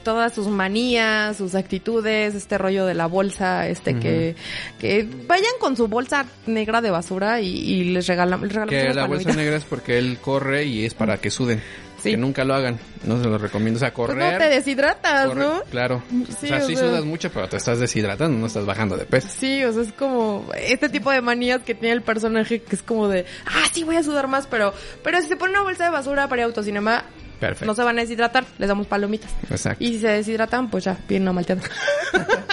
todas 0.02 0.34
sus 0.34 0.48
manías, 0.48 1.36
sus 1.36 1.54
actitudes, 1.54 2.34
este 2.34 2.58
rollo 2.58 2.86
de 2.86 2.94
la 2.94 3.06
bolsa, 3.06 3.68
este 3.68 3.98
que, 3.98 4.34
que 4.78 5.08
vayan 5.26 5.52
con 5.60 5.76
su 5.76 5.88
bolsa 5.88 6.26
negra 6.46 6.80
de 6.80 6.90
basura 6.90 7.40
y, 7.40 7.48
y 7.48 7.84
les 7.84 8.06
regalan, 8.06 8.42
les 8.42 8.52
regalamos 8.52 8.88
Que 8.88 8.94
la 8.94 9.06
bolsa 9.06 9.32
negra 9.32 9.56
es 9.56 9.64
porque 9.64 9.98
él 9.98 10.18
corre 10.20 10.64
y 10.64 10.84
es 10.84 10.94
para 10.94 11.18
que 11.18 11.30
suden. 11.30 11.62
Sí. 12.04 12.10
Que 12.12 12.16
nunca 12.16 12.44
lo 12.44 12.54
hagan. 12.54 12.78
No 13.04 13.20
se 13.20 13.28
lo 13.28 13.36
recomiendo. 13.38 13.78
O 13.78 13.80
sea, 13.80 13.92
Pues 13.92 14.08
correr. 14.10 14.32
no 14.34 14.38
te 14.38 14.48
deshidratas, 14.48 15.34
¿no? 15.34 15.62
Claro. 15.70 16.02
Sí, 16.08 16.46
o 16.46 16.48
sea, 16.48 16.58
o 16.58 16.66
sí 16.66 16.76
sea- 16.76 16.88
sudas 16.88 17.04
mucho, 17.04 17.30
pero 17.30 17.48
te 17.48 17.56
estás 17.56 17.80
deshidratando, 17.80 18.38
no 18.38 18.46
estás 18.46 18.64
bajando 18.66 18.96
de 18.96 19.04
peso. 19.06 19.28
Sí, 19.36 19.64
o 19.64 19.72
sea, 19.72 19.82
es 19.82 19.92
como 19.92 20.46
este 20.56 20.88
tipo 20.88 21.10
de 21.10 21.20
manías 21.20 21.62
que 21.62 21.74
tiene 21.74 21.94
el 21.94 22.02
personaje 22.02 22.60
que 22.62 22.76
es 22.76 22.82
como 22.82 23.08
de, 23.08 23.24
ah, 23.46 23.64
sí, 23.72 23.82
voy 23.84 23.96
a 23.96 24.02
sudar 24.02 24.28
más, 24.28 24.46
pero 24.46 24.72
pero 25.02 25.20
si 25.20 25.28
se 25.28 25.36
pone 25.36 25.52
una 25.52 25.62
bolsa 25.62 25.84
de 25.84 25.90
basura 25.90 26.28
para 26.28 26.42
ir 26.42 26.44
a 26.44 26.46
autocinema, 26.46 27.04
Perfecto. 27.40 27.66
no 27.66 27.74
se 27.74 27.82
van 27.82 27.98
a 27.98 28.02
deshidratar, 28.02 28.44
les 28.58 28.68
damos 28.68 28.86
palomitas. 28.86 29.30
Exacto. 29.50 29.82
Y 29.82 29.94
si 29.94 30.00
se 30.00 30.08
deshidratan, 30.08 30.70
pues 30.70 30.84
ya, 30.84 30.96
bien 31.08 31.24
no 31.24 31.32
malteados. 31.32 31.64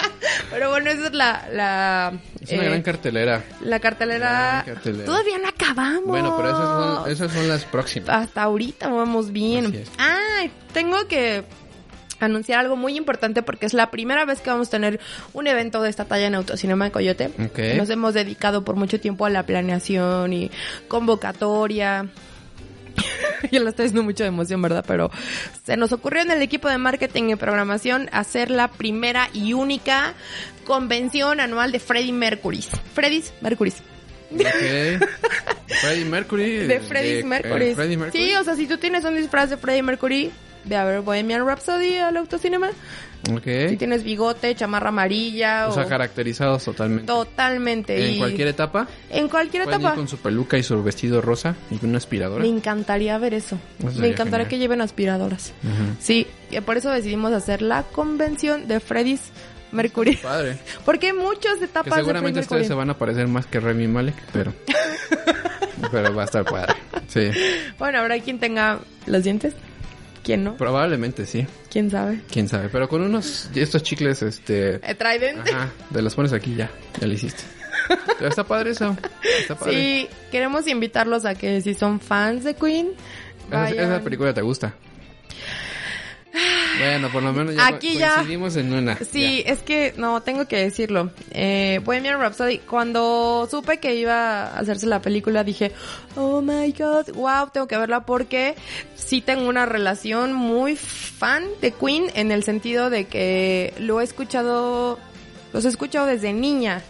pero 0.52 0.70
bueno, 0.70 0.90
esa 0.90 1.06
es 1.06 1.12
la 1.12 1.48
la, 1.52 2.12
Es 2.40 2.52
una 2.52 2.62
eh, 2.62 2.66
gran 2.66 2.82
cartelera. 2.82 3.44
la 3.64 3.80
cartelera. 3.80 4.64
Todavía 5.04 5.38
no 5.38 5.48
acabamos. 5.48 6.06
Bueno, 6.06 6.36
pero 6.36 6.50
esas 6.50 6.68
son, 6.68 7.10
esas 7.10 7.32
son 7.32 7.48
las 7.48 7.64
próximas. 7.64 8.08
Hasta 8.10 8.42
ahorita 8.42 8.88
vamos 8.88 9.32
bien. 9.32 9.84
Ah, 9.98 10.44
tengo 10.72 11.08
que 11.08 11.44
anunciar 12.20 12.60
algo 12.60 12.76
muy 12.76 12.96
importante 12.96 13.42
porque 13.42 13.66
es 13.66 13.74
la 13.74 13.90
primera 13.90 14.24
vez 14.24 14.40
que 14.40 14.50
vamos 14.50 14.68
a 14.68 14.70
tener 14.70 15.00
un 15.32 15.46
evento 15.46 15.82
de 15.82 15.90
esta 15.90 16.04
talla 16.04 16.26
en 16.26 16.34
Autocinema 16.34 16.84
de 16.84 16.90
Coyote. 16.92 17.30
Ok. 17.44 17.58
Nos 17.76 17.90
hemos 17.90 18.14
dedicado 18.14 18.64
por 18.64 18.76
mucho 18.76 19.00
tiempo 19.00 19.26
a 19.26 19.30
la 19.30 19.44
planeación 19.44 20.32
y 20.32 20.50
convocatoria. 20.88 22.06
ya 23.50 23.60
la 23.60 23.70
estoy 23.70 23.86
haciendo 23.86 24.02
mucho 24.02 24.24
de 24.24 24.28
emoción, 24.28 24.60
¿verdad? 24.62 24.84
Pero 24.86 25.10
se 25.64 25.76
nos 25.76 25.92
ocurrió 25.92 26.22
en 26.22 26.30
el 26.30 26.42
equipo 26.42 26.68
de 26.68 26.78
marketing 26.78 27.30
y 27.30 27.36
programación 27.36 28.08
hacer 28.12 28.50
la 28.50 28.68
primera 28.68 29.28
y 29.32 29.52
única 29.52 30.14
convención 30.64 31.40
anual 31.40 31.72
de 31.72 31.80
Freddie 31.80 32.12
Mercury. 32.12 32.64
Freddy's 32.94 33.32
Mercury. 33.40 33.72
Ok. 34.32 35.08
Freddie 35.80 36.04
Mercury. 36.04 36.56
De 36.66 36.80
Freddie 36.80 37.20
eh, 37.20 37.24
Mercury. 37.24 37.74
Mercury. 37.74 38.10
Sí, 38.12 38.34
o 38.34 38.44
sea, 38.44 38.56
si 38.56 38.66
tú 38.66 38.78
tienes 38.78 39.04
un 39.04 39.16
disfraz 39.16 39.50
de 39.50 39.56
Freddie 39.56 39.82
Mercury, 39.82 40.30
ve 40.64 40.76
a 40.76 40.84
ver 40.84 41.00
Bohemian 41.02 41.46
Rhapsody 41.46 41.96
al 41.96 42.16
autocinema. 42.16 42.70
Ok. 43.32 43.44
Si 43.68 43.76
tienes 43.76 44.02
bigote, 44.02 44.52
chamarra 44.56 44.88
amarilla 44.88 45.68
O 45.68 45.70
o... 45.70 45.74
sea, 45.74 45.86
caracterizados 45.86 46.64
totalmente. 46.64 47.06
Totalmente. 47.06 48.04
En 48.08 48.14
y- 48.14 48.18
cualquier 48.18 48.48
etapa. 48.48 48.88
En 49.10 49.28
cualquier 49.28 49.62
Pueden 49.62 49.80
ir 49.80 49.86
etapa. 49.86 49.96
con 49.96 50.08
su 50.08 50.16
peluca 50.18 50.58
y 50.58 50.64
su 50.64 50.82
vestido 50.82 51.20
rosa 51.20 51.54
y 51.70 51.76
con 51.76 51.90
una 51.90 51.98
aspiradora. 51.98 52.42
Me 52.42 52.48
encantaría 52.48 53.16
ver 53.18 53.34
eso. 53.34 53.58
Eso 53.78 54.00
Me 54.00 54.08
encantaría 54.08 54.46
genial. 54.46 54.48
que 54.48 54.58
lleven 54.58 54.80
aspiradoras. 54.80 55.52
Ujú. 55.62 55.96
Sí, 56.00 56.26
y 56.50 56.60
por 56.62 56.76
eso 56.76 56.90
decidimos 56.90 57.32
hacer 57.32 57.62
la 57.62 57.84
convención 57.84 58.66
de 58.66 58.80
Freddie's 58.80 59.30
Mercury. 59.70 60.16
Padre. 60.16 60.58
Porque 60.84 61.06
hay 61.08 61.12
muchas 61.12 61.58
Que 61.58 61.66
etapas 61.66 61.84
de 61.84 61.90
Freddie 61.92 62.02
seguramente 62.04 62.40
Mercury. 62.40 62.56
ustedes 62.56 62.66
se 62.66 62.74
van 62.74 62.90
a 62.90 62.98
parecer 62.98 63.28
más 63.28 63.46
que 63.46 63.60
Remy 63.60 63.86
Malek, 63.86 64.16
pero... 64.32 64.52
pero 65.90 66.14
va 66.14 66.22
a 66.22 66.24
estar 66.24 66.44
padre. 66.44 66.74
Sí. 67.08 67.30
Bueno, 67.78 67.98
habrá 68.00 68.18
quien 68.20 68.38
tenga 68.38 68.80
los 69.06 69.22
dientes. 69.24 69.54
¿Quién 70.22 70.44
no? 70.44 70.56
Probablemente 70.56 71.26
sí. 71.26 71.46
¿Quién 71.70 71.90
sabe? 71.90 72.20
Quién 72.30 72.48
sabe. 72.48 72.68
Pero 72.70 72.88
con 72.88 73.02
unos... 73.02 73.48
Estos 73.54 73.82
chicles, 73.82 74.22
este... 74.22 74.76
Eh, 74.76 74.94
Trident. 74.94 75.40
Ajá. 75.48 75.70
Te 75.92 76.00
los 76.00 76.14
pones 76.14 76.32
aquí 76.32 76.54
ya. 76.54 76.70
Ya 77.00 77.06
lo 77.06 77.12
hiciste. 77.12 77.42
Pero 78.18 78.28
está 78.30 78.44
padre 78.44 78.70
eso. 78.70 78.96
Está 79.40 79.56
padre. 79.56 79.72
Sí, 79.72 80.08
queremos 80.30 80.66
invitarlos 80.68 81.24
a 81.24 81.34
que 81.34 81.60
si 81.60 81.74
son 81.74 81.98
fans 81.98 82.44
de 82.44 82.54
Queen, 82.54 82.90
Esa, 83.48 83.60
vayan. 83.62 83.92
esa 83.92 84.00
película 84.00 84.32
te 84.32 84.42
gusta. 84.42 84.74
Bueno, 86.78 87.10
por 87.10 87.22
lo 87.22 87.32
menos 87.32 87.54
ya 87.54 87.66
Aquí 87.66 87.98
ya. 87.98 88.24
en 88.26 88.72
una. 88.72 88.96
Sí, 88.98 89.42
es 89.46 89.62
que 89.62 89.94
no, 89.96 90.22
tengo 90.22 90.46
que 90.46 90.56
decirlo. 90.56 91.10
Eh, 91.30 91.80
Bohemian 91.84 92.18
Rhapsody, 92.18 92.58
cuando 92.58 93.46
supe 93.50 93.78
que 93.78 93.94
iba 93.94 94.44
a 94.44 94.58
hacerse 94.58 94.86
la 94.86 95.02
película, 95.02 95.44
dije, 95.44 95.72
oh 96.16 96.40
my 96.40 96.72
god, 96.72 97.10
wow, 97.14 97.50
tengo 97.52 97.68
que 97.68 97.76
verla 97.76 98.06
porque 98.06 98.54
sí 98.94 99.20
tengo 99.20 99.48
una 99.48 99.66
relación 99.66 100.32
muy 100.32 100.76
fan 100.76 101.44
de 101.60 101.72
Queen 101.72 102.06
en 102.14 102.32
el 102.32 102.42
sentido 102.42 102.90
de 102.90 103.04
que 103.04 103.74
lo 103.78 104.00
he 104.00 104.04
escuchado, 104.04 104.98
los 105.52 105.64
he 105.64 105.68
escuchado 105.68 106.06
desde 106.06 106.32
niña. 106.32 106.82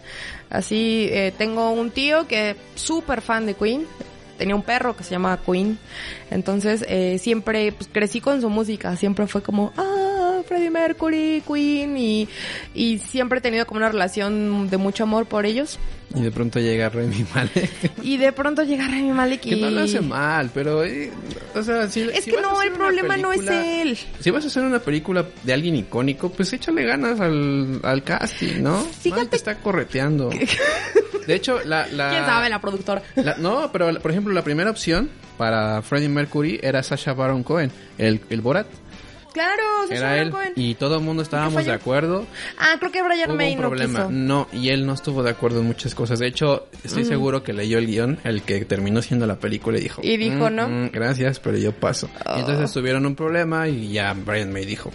Así, 0.49 1.09
eh, 1.11 1.33
tengo 1.37 1.71
un 1.71 1.91
tío 1.91 2.29
que 2.29 2.51
es 2.51 2.57
súper 2.75 3.23
fan 3.23 3.47
de 3.47 3.55
Queen. 3.55 3.87
Tenía 4.39 4.55
un 4.55 4.63
perro 4.63 4.97
que 4.97 5.05
se 5.05 5.11
llamaba 5.11 5.41
Queen. 5.45 5.79
Entonces, 6.31 6.85
eh, 6.89 7.19
siempre 7.19 7.73
pues, 7.73 7.89
crecí 7.93 8.21
con 8.21 8.41
su 8.41 8.49
música. 8.51 8.97
Siempre 8.97 9.27
fue 9.27 9.43
como, 9.43 9.73
ah, 9.77 10.41
Freddie 10.47 10.71
Mercury, 10.71 11.43
Queen. 11.47 11.97
Y, 11.97 12.29
y 12.75 12.99
siempre 12.99 13.39
he 13.39 13.43
tenido 13.43 13.67
como 13.67 13.79
una 13.79 13.89
relación 13.89 14.69
de 14.69 14.77
mucho 14.79 15.05
amor 15.05 15.27
por 15.27 15.47
ellos. 15.47 15.79
Y 16.15 16.21
de 16.21 16.31
pronto 16.31 16.61
llega 16.61 16.91
Remy 16.91 17.25
Malek. 17.35 17.71
Y 18.03 18.17
de 18.19 18.33
pronto 18.33 18.63
llega 18.65 18.87
Rami 18.87 19.13
Malek 19.13 19.47
y... 19.47 19.51
que 19.51 19.57
no 19.57 19.71
lo 19.71 19.81
hace 19.83 20.01
mal, 20.03 20.51
pero... 20.53 20.85
eh, 20.85 21.11
o 21.55 21.63
sea, 21.63 21.89
si, 21.89 22.03
Es 22.03 22.25
si 22.25 22.33
que 22.33 22.41
no, 22.43 22.61
el 22.63 22.73
problema 22.73 23.17
no 23.17 23.33
es 23.33 23.39
película- 23.41 23.83
él. 23.83 23.99
Si 24.21 24.31
vas 24.31 24.45
a 24.45 24.49
hacer 24.49 24.63
una 24.65 24.79
película 24.81 25.27
de 25.43 25.53
alguien 25.55 25.75
icónico, 25.77 26.31
pues 26.31 26.53
échale 26.53 26.85
ganas 26.85 27.19
al, 27.21 27.81
al 27.83 28.03
casting, 28.03 28.63
¿no? 28.63 28.83
Fíjate- 28.83 29.11
Nadie 29.11 29.29
te 29.31 29.37
está 29.37 29.57
correteando. 29.59 30.29
De 31.27 31.35
hecho, 31.35 31.61
la... 31.65 31.87
la 31.89 32.11
¿Quién 32.11 32.25
sabe 32.25 32.49
la 32.49 32.61
productora? 32.61 33.03
la- 33.17 33.37
no, 33.37 33.71
pero 33.73 33.93
por 34.01 34.11
ejemplo, 34.11 34.33
la 34.33 34.43
primera 34.43 34.71
opción 34.71 35.11
para 35.39 35.83
Freddie 35.83 36.09
Mercury 36.09 36.61
era 36.63 36.83
Sasha 36.83 37.15
Baron 37.15 37.43
Cohen, 37.43 37.71
el, 37.99 38.21
el 38.31 38.41
Borat. 38.41 38.67
Claro, 39.33 39.63
Sacha 39.89 39.95
Era 39.97 40.11
Baron 40.11 40.25
él. 40.27 40.31
Cohen. 40.31 40.53
Y 40.57 40.75
todo 40.75 40.97
el 40.99 41.01
mundo 41.03 41.23
estábamos 41.23 41.65
de 41.65 41.73
acuerdo. 41.73 42.27
Ah, 42.59 42.75
creo 42.79 42.93
que 42.93 43.03
Brian 43.03 43.31
Hubo 43.31 43.37
May 43.39 43.55
un 43.55 43.63
no 43.63 43.69
problema. 43.69 43.99
quiso. 44.01 44.11
No, 44.11 44.47
y 44.53 44.69
él 44.69 44.85
no 44.85 44.93
estuvo 44.93 45.23
de 45.23 45.31
acuerdo 45.31 45.61
en 45.61 45.67
muchas 45.69 45.95
cosas. 45.95 46.19
De 46.19 46.27
hecho, 46.27 46.67
estoy 46.85 47.07
seguro 47.07 47.43
que 47.43 47.55
leyó 47.55 47.79
el 47.79 47.87
guion, 47.87 48.19
el 48.25 48.43
que 48.43 48.67
terminó 48.67 49.01
siendo 49.01 49.27
la 49.27 49.37
película 49.37 49.79
y 49.79 49.81
dijo... 49.85 50.03
Y 50.05 50.19
dijo, 50.19 50.51
"Mm, 50.51 50.55
¿no? 50.55 50.69
mm, 50.69 50.91
gracias, 50.93 51.41
pero 51.41 51.57
yo 51.57 51.73
paso. 51.73 52.11
Oh. 52.27 52.37
Y 52.37 52.41
entonces 52.41 52.71
tuvieron 52.75 53.07
un 53.07 53.15
problema 53.17 53.67
y 53.69 53.91
ya 53.93 54.13
Brian 54.13 54.53
May 54.53 54.67
dijo... 54.67 54.91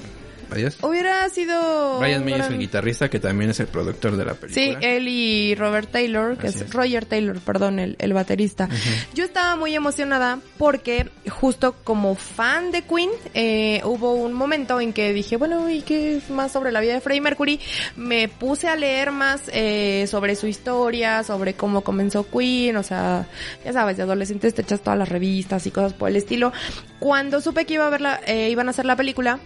Adiós. 0.52 0.78
Hubiera 0.82 1.28
sido... 1.30 2.00
Brian 2.00 2.24
May 2.24 2.34
es 2.36 2.48
el 2.48 2.58
guitarrista 2.60 3.10
que 3.10 3.20
también 3.20 3.50
es 3.52 3.60
el 3.60 3.68
productor 3.68 4.16
de 4.18 4.26
la 4.26 4.34
Sí, 4.34 4.40
película. 4.40 4.80
él 4.88 5.08
y 5.08 5.56
Robert 5.56 5.92
Taylor, 5.92 6.38
que 6.38 6.48
es. 6.48 6.74
Roger 6.74 7.06
Taylor, 7.06 7.40
perdón, 7.40 7.80
el, 7.80 7.96
el 8.00 8.14
baterista. 8.14 8.70
Yo 9.14 9.26
estaba 9.26 9.56
muy 9.56 9.76
emocionada 9.76 10.40
porque 10.58 11.10
justo 11.30 11.76
como 11.84 12.16
fan 12.16 12.72
de 12.72 12.84
Queen, 12.84 13.10
eh, 13.34 13.82
hubo 13.84 14.14
un 14.14 14.34
momento 14.34 14.80
en 14.80 14.94
que 14.94 15.14
dije, 15.14 15.38
bueno, 15.38 15.70
¿y 15.70 15.82
qué 15.82 16.18
es 16.18 16.30
más 16.30 16.52
sobre 16.52 16.72
la 16.72 16.80
vida 16.80 16.94
de 16.94 17.02
Freddie 17.02 17.22
Mercury? 17.22 17.60
Me 17.96 18.28
puse 18.28 18.68
a 18.68 18.76
leer 18.76 19.12
más 19.12 19.42
eh, 19.54 20.06
sobre 20.08 20.36
su 20.36 20.48
historia, 20.48 21.24
sobre 21.24 21.54
cómo 21.56 21.82
comenzó 21.82 22.26
Queen, 22.30 22.78
o 22.78 22.84
sea, 22.84 23.28
ya 23.66 23.74
sabes, 23.74 23.98
de 23.98 24.04
adolescentes 24.04 24.54
te 24.54 24.62
echas 24.62 24.82
todas 24.82 24.98
las 24.98 25.10
revistas 25.10 25.66
y 25.68 25.72
cosas 25.72 25.94
por 25.94 26.10
el 26.10 26.16
estilo. 26.16 26.52
Cuando 27.00 27.42
supe 27.42 27.66
que 27.66 27.76
iba 27.76 27.86
a 27.86 27.90
ver 27.90 28.02
la, 28.02 28.20
eh, 28.26 28.50
iban 28.50 28.68
a 28.68 28.72
hacer 28.72 28.86
la 28.86 28.96
película, 28.96 29.40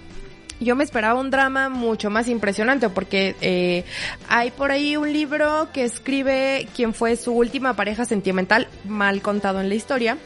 yo 0.66 0.76
me 0.76 0.84
esperaba 0.84 1.20
un 1.20 1.32
drama 1.32 1.70
mucho 1.70 2.10
más 2.10 2.28
impresionante 2.28 2.90
porque 2.90 3.36
eh, 3.42 3.84
hay 4.30 4.52
por 4.52 4.72
ahí 4.72 4.96
un 4.96 5.12
libro 5.12 5.70
que 5.74 5.84
escribe 5.84 6.68
quien 6.76 6.94
fue 6.94 7.16
su 7.16 7.34
última 7.34 7.76
pareja 7.76 8.06
sentimental, 8.06 8.68
mal 8.86 9.22
contado 9.22 9.60
en 9.60 9.70
la 9.70 9.76
historia, 9.76 10.18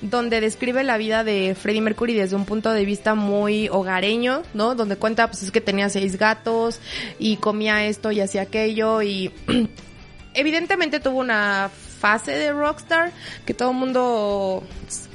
donde 0.00 0.40
describe 0.40 0.84
la 0.84 0.96
vida 0.96 1.24
de 1.24 1.54
Freddie 1.54 1.80
Mercury 1.80 2.14
desde 2.14 2.36
un 2.36 2.44
punto 2.44 2.72
de 2.72 2.84
vista 2.84 3.14
muy 3.14 3.68
hogareño, 3.68 4.42
¿no? 4.54 4.74
Donde 4.74 4.96
cuenta 4.96 5.28
pues 5.28 5.42
es 5.42 5.50
que 5.50 5.60
tenía 5.60 5.88
seis 5.88 6.18
gatos 6.18 6.80
y 7.18 7.36
comía 7.38 7.84
esto 7.86 8.12
y 8.12 8.20
hacía 8.20 8.42
aquello 8.42 9.02
y 9.02 9.32
evidentemente 10.34 11.00
tuvo 11.00 11.18
una 11.18 11.70
fase 11.98 12.32
de 12.32 12.52
rockstar 12.52 13.12
que 13.46 13.54
todo 13.54 13.70
el 13.70 13.76
mundo 13.76 14.62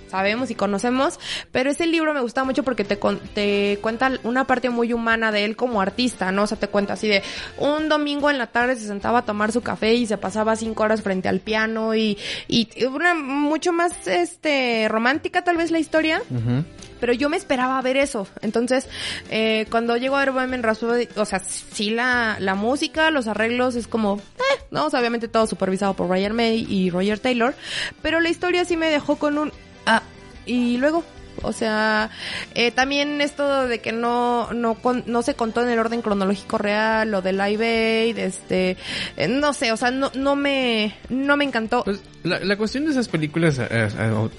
sabemos 0.10 0.52
y 0.52 0.56
conocemos, 0.56 1.20
pero 1.52 1.70
ese 1.72 1.88
libro 1.88 2.14
me 2.14 2.22
gusta 2.22 2.44
mucho 2.44 2.64
porque 2.64 2.84
te, 2.84 2.98
te 3.34 3.80
cuenta 3.82 4.12
una 4.24 4.46
parte 4.46 4.70
muy 4.70 4.94
humana 4.94 5.32
de 5.32 5.46
él 5.46 5.56
como 5.56 5.82
artista, 5.82 6.32
¿no? 6.32 6.44
O 6.44 6.48
sea, 6.48 6.58
te 6.58 6.68
cuenta 6.68 6.94
así 6.94 7.08
de 7.08 7.24
un 7.58 7.90
domingo 7.90 8.30
en 8.30 8.38
la 8.38 8.48
tarde 8.48 8.76
se 8.76 8.88
sentaba 8.88 9.20
a 9.20 9.26
tomar 9.26 9.52
su 9.52 9.62
café 9.62 9.94
y 9.94 10.06
se 10.06 10.18
pasaba 10.18 10.56
cinco 10.56 10.84
horas 10.84 11.02
frente 11.02 11.30
al 11.30 11.40
piano 11.40 11.96
y, 11.96 12.18
y 12.48 12.68
una 12.86 13.14
mucho 13.14 13.72
más, 13.72 14.08
este, 14.08 14.88
romántica 14.90 15.44
tal 15.44 15.58
vez 15.58 15.72
la 15.72 15.80
historia. 15.80 16.22
Pero 17.00 17.14
yo 17.14 17.30
me 17.30 17.38
esperaba 17.38 17.82
ver 17.82 17.96
eso. 17.96 18.28
Entonces, 18.42 18.90
eh, 19.30 19.66
cuando 19.72 19.96
llego 19.96 20.18
a 20.18 20.20
ver 20.20 20.32
Bohemian 20.32 20.64
Rhapsody, 20.64 21.08
o 21.16 21.24
sea, 21.24 21.40
sí 21.40 21.92
la, 21.92 22.36
la 22.40 22.56
música, 22.56 23.10
los 23.10 23.28
arreglos, 23.28 23.76
es 23.76 23.88
como, 23.88 24.18
eh, 24.18 24.64
no, 24.72 24.88
o 24.88 24.90
sea, 24.90 25.00
obviamente 25.00 25.30
todo 25.30 25.48
supervisado 25.48 25.94
por 25.94 26.10
Ryan 26.10 26.36
May 26.36 26.66
y 26.70 26.90
Roger 26.90 27.20
Taylor, 27.20 27.56
pero 28.02 28.20
la 28.20 28.28
historia 28.28 28.66
sí 28.66 28.76
me 28.76 28.90
dejó 28.90 29.16
con 29.16 29.38
un, 29.38 29.54
Ah, 29.86 30.04
y 30.46 30.78
luego, 30.78 31.04
o 31.42 31.54
sea, 31.54 32.10
eh, 32.56 32.72
también 32.72 33.22
esto 33.22 33.68
de 33.68 33.80
que 33.80 33.92
no, 33.92 34.52
no, 34.54 34.78
no 35.06 35.22
se 35.22 35.36
contó 35.36 35.62
en 35.62 35.70
el 35.70 35.80
orden 35.80 36.02
cronológico 36.02 36.58
real, 36.58 37.12
lo 37.12 37.22
del 37.22 37.38
Live 37.38 38.10
este, 38.22 38.78
eh, 39.18 39.28
no 39.28 39.54
sé, 39.54 39.72
o 39.72 39.78
sea, 39.78 39.92
no, 39.92 40.12
no 40.16 40.36
me, 40.36 40.96
no 41.10 41.38
me 41.38 41.46
encantó. 41.46 41.84
Pues 41.84 42.02
la, 42.24 42.40
la 42.40 42.58
cuestión 42.58 42.86
de 42.86 42.92
esas 42.92 43.08
películas 43.08 43.60
eh, 43.60 43.88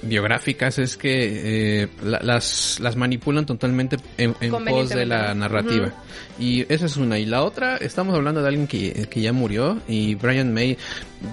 biográficas 0.02 0.78
es 0.78 0.96
que 0.96 1.88
las, 2.02 2.78
las 2.80 2.96
manipulan 2.96 3.46
totalmente 3.46 3.96
en, 4.18 4.34
pos 4.64 4.90
de 4.90 5.06
la 5.06 5.34
narrativa. 5.34 5.92
Y 6.38 6.64
esa 6.72 6.86
es 6.86 6.96
una. 6.96 7.18
Y 7.18 7.26
la 7.26 7.42
otra, 7.42 7.76
estamos 7.76 8.14
hablando 8.14 8.42
de 8.42 8.48
alguien 8.48 8.66
que, 8.66 9.06
que 9.10 9.20
ya 9.20 9.32
murió 9.32 9.78
y 9.88 10.14
Brian 10.14 10.52
May, 10.52 10.76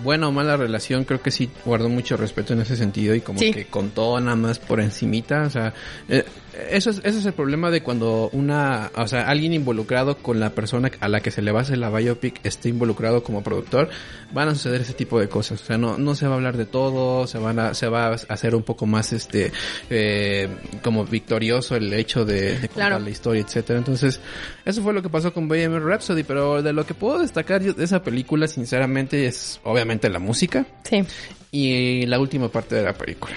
buena 0.04 0.28
o 0.28 0.32
mala 0.32 0.58
relación, 0.58 1.04
creo 1.04 1.22
que 1.22 1.32
sí 1.32 1.50
guardó 1.66 1.90
mucho 1.90 2.18
respeto 2.18 2.54
en 2.54 2.62
ese 2.62 2.76
sentido 2.76 3.16
y 3.16 3.22
como 3.22 3.40
que 3.40 3.66
contó 3.66 4.20
nada 4.20 4.36
más 4.36 4.60
por 4.60 4.80
encimita. 4.80 5.44
O 5.44 5.50
sea, 5.50 5.74
eh, 6.10 6.24
eso 6.70 6.90
es, 6.90 6.98
ese 7.04 7.20
es 7.20 7.26
el 7.26 7.34
problema 7.34 7.70
de 7.72 7.82
cuando 7.82 8.30
una, 8.34 8.92
o 8.96 9.08
sea, 9.08 9.28
alguien 9.28 9.54
involucrado 9.54 10.18
con 10.18 10.40
la 10.40 10.52
persona 10.52 10.92
a 11.00 11.08
la 11.08 11.20
que 11.22 11.32
se 11.32 11.42
le 11.42 11.52
va 11.52 11.60
a 11.60 11.62
hacer 11.62 11.78
la 11.78 11.90
biopic 11.90 12.40
esté 12.44 12.70
involucrado 12.70 13.24
como 13.24 13.44
productor, 13.44 13.90
van 14.34 14.50
a 14.50 14.56
suceder 14.56 14.82
ese 14.82 14.94
tipo 14.94 15.20
de 15.20 15.30
cosas. 15.30 15.62
O 15.62 15.66
sea, 15.66 15.78
no, 15.78 15.98
no 15.98 16.16
se 16.16 16.28
va 16.28 16.34
a 16.34 16.36
hablar 16.38 16.58
de 16.58 16.66
todo, 16.66 17.28
se 17.28 17.38
van 17.38 17.60
a, 17.60 17.74
se 17.74 17.88
va 17.88 18.08
a 18.08 18.12
hacer 18.14 18.56
un 18.56 18.64
poco 18.64 18.86
más 18.86 19.14
este, 19.14 19.52
eh, 19.90 20.50
como 20.84 21.06
victorioso 21.06 21.76
el 21.76 21.94
hecho 21.94 22.26
de, 22.26 22.58
contar 22.74 23.02
la 23.02 23.10
historia, 23.10 23.42
etcétera. 23.42 23.80
Entonces, 23.80 24.20
eso 24.66 24.82
fue 24.82 24.94
lo 24.94 25.02
que 25.02 25.10
pasó 25.10 25.34
con 25.34 25.48
Bohemian 25.48 25.86
Rhapsody, 25.86 26.24
pero 26.24 26.62
de 26.62 26.74
lo 26.74 26.86
que 26.86 26.94
puedo 26.94 27.20
destacar 27.20 27.62
de 27.62 27.84
esa 27.84 28.02
película, 28.02 28.48
sinceramente, 28.48 29.26
es 29.26 29.60
obviamente 29.64 30.10
la 30.10 30.20
música. 30.20 30.66
Sí. 30.84 31.04
Y 31.52 32.06
la 32.06 32.20
última 32.20 32.50
parte 32.50 32.76
de 32.76 32.84
la 32.84 32.94
película. 32.94 33.36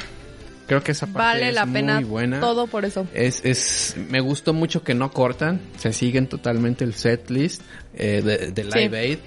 Creo 0.70 0.84
que 0.84 0.92
esa 0.92 1.08
parte 1.08 1.40
vale 1.40 1.50
la 1.50 1.66
pena 1.66 1.96
muy 1.96 2.04
buena. 2.04 2.38
Todo 2.38 2.68
por 2.68 2.84
eso. 2.84 3.04
Es, 3.12 3.44
es, 3.44 3.96
me 4.08 4.20
gustó 4.20 4.54
mucho 4.54 4.84
que 4.84 4.94
no 4.94 5.10
cortan, 5.10 5.60
se 5.76 5.92
siguen 5.92 6.28
totalmente 6.28 6.84
el 6.84 6.94
set 6.94 7.28
list 7.28 7.62
eh, 7.96 8.22
de, 8.22 8.52
de, 8.52 8.62
Live 8.62 8.96
Aid. 8.96 9.18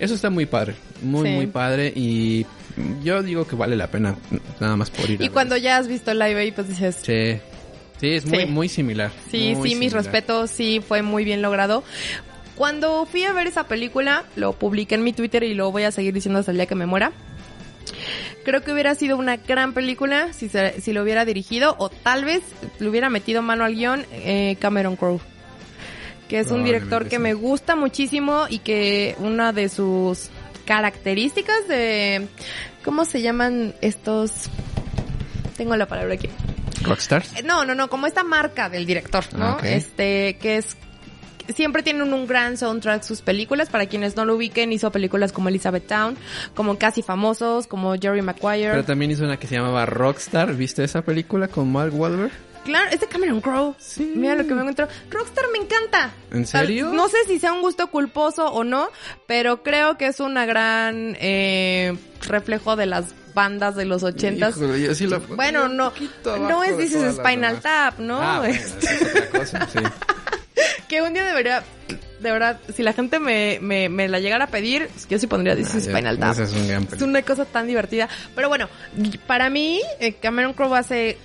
Eso 0.00 0.16
está 0.16 0.28
muy 0.28 0.46
padre, 0.46 0.74
muy, 1.00 1.30
muy 1.30 1.46
padre 1.46 1.92
y 1.94 2.46
yo 3.04 3.22
digo 3.22 3.46
que 3.46 3.54
vale 3.54 3.76
la 3.76 3.86
pena 3.86 4.16
nada 4.58 4.74
más 4.74 4.90
por 4.90 5.08
ir. 5.08 5.22
Y 5.22 5.28
cuando 5.28 5.56
ya 5.56 5.76
has 5.76 5.86
visto 5.86 6.12
Live 6.12 6.40
Aid, 6.40 6.54
pues 6.54 6.66
dices... 6.66 6.96
Sí. 7.00 7.38
Sí, 8.00 8.14
es 8.14 8.26
muy, 8.26 8.46
muy 8.46 8.68
similar. 8.68 9.12
Sí, 9.30 9.56
sí, 9.62 9.76
mis 9.76 9.92
respetos, 9.92 10.50
sí, 10.50 10.82
fue 10.84 11.02
muy 11.02 11.24
bien 11.24 11.42
logrado. 11.42 11.84
Cuando 12.56 13.06
fui 13.06 13.22
a 13.22 13.32
ver 13.32 13.46
esa 13.46 13.68
película, 13.68 14.24
lo 14.34 14.52
publiqué 14.52 14.96
en 14.96 15.04
mi 15.04 15.12
Twitter 15.12 15.44
y 15.44 15.54
lo 15.54 15.70
voy 15.70 15.84
a 15.84 15.92
seguir 15.92 16.12
diciendo 16.12 16.40
hasta 16.40 16.50
el 16.50 16.56
día 16.56 16.66
que 16.66 16.74
me 16.74 16.86
muera. 16.86 17.12
Creo 18.48 18.62
que 18.62 18.72
hubiera 18.72 18.94
sido 18.94 19.18
una 19.18 19.36
gran 19.36 19.74
película 19.74 20.32
si, 20.32 20.48
si 20.48 20.92
lo 20.94 21.02
hubiera 21.02 21.26
dirigido 21.26 21.76
o 21.76 21.90
tal 21.90 22.24
vez 22.24 22.40
le 22.78 22.88
hubiera 22.88 23.10
metido 23.10 23.42
mano 23.42 23.62
al 23.62 23.74
guion 23.74 24.06
eh, 24.10 24.56
Cameron 24.58 24.96
Crowe. 24.96 25.20
Que 26.30 26.38
es 26.38 26.50
un 26.50 26.64
director 26.64 27.10
que 27.10 27.18
me 27.18 27.34
gusta 27.34 27.76
muchísimo 27.76 28.46
y 28.48 28.60
que 28.60 29.14
una 29.18 29.52
de 29.52 29.68
sus 29.68 30.30
características 30.64 31.68
de... 31.68 32.26
¿Cómo 32.86 33.04
se 33.04 33.20
llaman 33.20 33.74
estos? 33.82 34.48
Tengo 35.58 35.76
la 35.76 35.84
palabra 35.84 36.14
aquí. 36.14 36.30
Rockstars. 36.84 37.36
Eh, 37.36 37.42
no, 37.42 37.66
no, 37.66 37.74
no, 37.74 37.90
como 37.90 38.06
esta 38.06 38.24
marca 38.24 38.70
del 38.70 38.86
director, 38.86 39.26
¿no? 39.34 39.58
Ah, 39.60 39.60
este, 39.62 40.38
que 40.40 40.56
es 40.56 40.74
siempre 41.54 41.82
tienen 41.82 42.12
un 42.12 42.26
gran 42.26 42.56
soundtrack 42.56 43.02
sus 43.02 43.22
películas. 43.22 43.68
Para 43.68 43.86
quienes 43.86 44.16
no 44.16 44.24
lo 44.24 44.36
ubiquen, 44.36 44.72
hizo 44.72 44.90
películas 44.90 45.32
como 45.32 45.48
Elizabeth 45.48 45.86
Town, 45.86 46.16
como 46.54 46.78
Casi 46.78 47.02
Famosos, 47.02 47.66
como 47.66 47.94
Jerry 47.94 48.22
Maguire. 48.22 48.70
Pero 48.70 48.84
también 48.84 49.10
hizo 49.10 49.24
una 49.24 49.38
que 49.38 49.46
se 49.46 49.56
llamaba 49.56 49.86
Rockstar. 49.86 50.54
¿Viste 50.54 50.84
esa 50.84 51.02
película 51.02 51.48
con 51.48 51.70
Mark 51.70 51.92
Wahlberg? 51.94 52.32
Claro, 52.64 52.90
es 52.90 53.00
de 53.00 53.06
Cameron 53.06 53.40
Crowe. 53.40 53.74
Sí. 53.78 54.12
Mira 54.14 54.34
lo 54.34 54.46
que 54.46 54.52
me 54.52 54.60
encuentro. 54.60 54.88
Rockstar 55.10 55.46
me 55.52 55.58
encanta. 55.58 56.12
¿En 56.30 56.46
serio? 56.46 56.90
No 56.92 57.08
sé 57.08 57.16
si 57.26 57.38
sea 57.38 57.52
un 57.54 57.62
gusto 57.62 57.86
culposo 57.86 58.46
o 58.52 58.62
no, 58.62 58.88
pero 59.26 59.62
creo 59.62 59.96
que 59.96 60.06
es 60.06 60.20
una 60.20 60.44
gran 60.44 61.16
eh, 61.18 61.96
reflejo 62.26 62.76
de 62.76 62.84
las 62.84 63.14
bandas 63.32 63.74
de 63.74 63.86
los 63.86 64.02
ochentas. 64.02 64.56
bueno, 65.34 65.68
no, 65.68 65.92
no 66.40 66.64
es 66.64 66.76
dices 66.76 67.16
Spinal 67.16 67.60
Tap, 67.60 68.00
¿no? 68.00 68.18
Ah, 68.20 68.46
es 68.46 68.76
otra 68.76 69.30
cosa, 69.30 69.68
sí. 69.72 69.78
que 70.88 71.02
un 71.02 71.12
día 71.12 71.24
debería, 71.24 71.62
de 72.20 72.32
verdad, 72.32 72.60
si 72.74 72.82
la 72.82 72.92
gente 72.92 73.18
me, 73.18 73.58
me, 73.60 73.88
me 73.88 74.08
la 74.08 74.20
llegara 74.20 74.44
a 74.44 74.48
pedir, 74.48 74.88
yo 75.08 75.18
sí 75.18 75.26
pondría 75.26 75.54
This 75.56 75.74
ah, 75.74 75.80
Spinal 75.80 76.18
Tap. 76.18 76.38
Es, 76.38 76.52
es, 76.52 77.02
una 77.02 77.22
cosa 77.22 77.44
tan 77.44 77.66
divertida. 77.66 78.08
Pero 78.34 78.48
bueno, 78.48 78.68
para 79.26 79.50
mí, 79.50 79.80
eh, 80.00 80.14
Cameron 80.14 80.52
Crowe 80.52 80.74
hace 80.74 81.18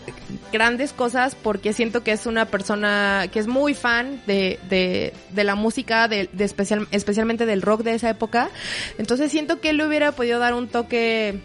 grandes 0.52 0.94
cosas 0.94 1.36
porque 1.36 1.74
siento 1.74 2.04
que 2.04 2.12
es 2.12 2.26
una 2.26 2.46
persona 2.46 3.28
que 3.32 3.39
es 3.39 3.48
muy 3.48 3.74
fan 3.74 4.22
de, 4.28 4.60
de, 4.70 5.14
de 5.32 5.44
la 5.44 5.56
música, 5.56 6.08
de, 6.08 6.30
de 6.32 6.44
especial, 6.44 6.88
especialmente 6.91 7.46
del 7.46 7.62
rock 7.62 7.84
de 7.84 7.96
esa 7.96 8.10
época. 8.10 8.50
Entonces 8.98 9.32
siento 9.32 9.60
que 9.60 9.70
él 9.70 9.78
le 9.78 9.88
hubiera 9.88 10.12
podido 10.12 10.39
dar 10.39 10.54
un 10.54 10.68
toque 10.68 11.39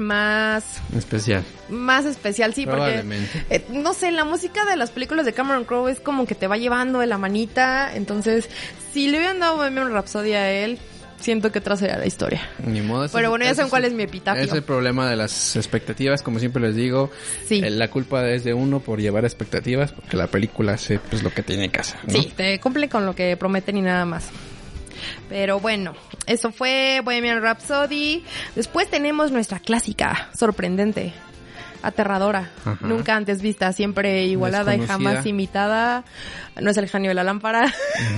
más 0.00 0.64
especial. 0.96 1.44
Más 1.68 2.04
especial, 2.04 2.54
sí, 2.54 2.66
porque 2.66 3.04
eh, 3.50 3.64
no 3.70 3.94
sé, 3.94 4.10
la 4.10 4.24
música 4.24 4.64
de 4.64 4.76
las 4.76 4.90
películas 4.90 5.26
de 5.26 5.32
Cameron 5.32 5.64
Crowe 5.64 5.88
es 5.88 6.00
como 6.00 6.26
que 6.26 6.34
te 6.34 6.46
va 6.46 6.56
llevando 6.56 6.98
de 6.98 7.06
la 7.06 7.18
manita, 7.18 7.94
entonces 7.94 8.48
si 8.92 9.08
le 9.08 9.18
hubieran 9.18 9.40
dado 9.40 9.56
Bohemian 9.56 9.92
Rhapsody 9.92 10.32
a 10.32 10.50
él, 10.50 10.78
siento 11.20 11.52
que 11.52 11.60
atrás 11.60 11.78
sería 11.78 11.98
la 11.98 12.06
historia. 12.06 12.48
Ni 12.66 12.80
modo. 12.80 13.08
Pero 13.12 13.30
bueno, 13.30 13.44
ya 13.44 13.54
saben 13.54 13.70
cuál 13.70 13.84
es 13.84 13.92
mi 13.92 14.02
epitafio. 14.02 14.42
Es 14.42 14.52
el 14.52 14.62
problema 14.62 15.08
de 15.08 15.16
las 15.16 15.56
expectativas, 15.56 16.22
como 16.22 16.38
siempre 16.38 16.62
les 16.62 16.74
digo. 16.74 17.10
Sí. 17.46 17.62
Eh, 17.64 17.70
la 17.70 17.88
culpa 17.88 18.28
es 18.28 18.44
de 18.44 18.54
uno 18.54 18.80
por 18.80 19.00
llevar 19.00 19.24
expectativas, 19.24 19.92
porque 19.92 20.16
la 20.16 20.26
película 20.26 20.72
hace 20.72 20.98
pues 20.98 21.22
lo 21.22 21.32
que 21.32 21.42
tiene 21.42 21.68
que 21.70 21.80
hacer. 21.80 22.00
Sí, 22.08 22.32
te 22.36 22.58
cumple 22.58 22.88
con 22.88 23.06
lo 23.06 23.14
que 23.14 23.36
prometen 23.36 23.76
y 23.76 23.82
nada 23.82 24.04
más. 24.04 24.30
Pero 25.28 25.60
bueno, 25.60 25.94
eso 26.26 26.52
fue 26.52 27.00
Bohemian 27.04 27.42
Rhapsody. 27.42 28.24
Después 28.54 28.88
tenemos 28.90 29.32
nuestra 29.32 29.58
clásica, 29.58 30.30
sorprendente, 30.36 31.12
aterradora, 31.82 32.50
nunca 32.80 33.16
antes 33.16 33.40
vista, 33.42 33.72
siempre 33.72 34.24
igualada 34.26 34.74
y 34.74 34.86
jamás 34.86 35.24
imitada. 35.26 36.04
No 36.60 36.70
es 36.70 36.76
el 36.76 36.88
genio 36.88 37.10
de 37.10 37.14
la 37.14 37.24
lámpara. 37.24 37.72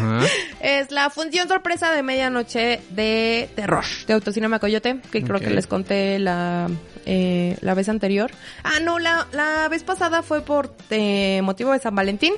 es 0.61 0.91
la 0.91 1.11
función 1.11 1.49
sorpresa 1.49 1.93
de 1.93 2.03
medianoche 2.03 2.81
de 2.91 3.51
terror 3.55 3.85
de 4.07 4.15
Autocinema 4.15 4.59
Coyote, 4.59 5.01
que 5.11 5.23
creo 5.23 5.41
que 5.41 5.51
les 5.51 5.67
conté 5.67 6.19
la 6.19 6.69
eh, 7.05 7.57
la 7.61 7.75
vez 7.75 7.89
anterior. 7.89 8.31
Ah, 8.63 8.81
no, 8.81 8.99
la, 8.99 9.27
la 9.33 9.69
vez 9.69 9.83
pasada 9.83 10.23
fue 10.23 10.41
por 10.41 10.75
eh, 10.91 11.41
motivo 11.43 11.73
de 11.73 11.79
San 11.79 11.95
Valentín. 11.95 12.35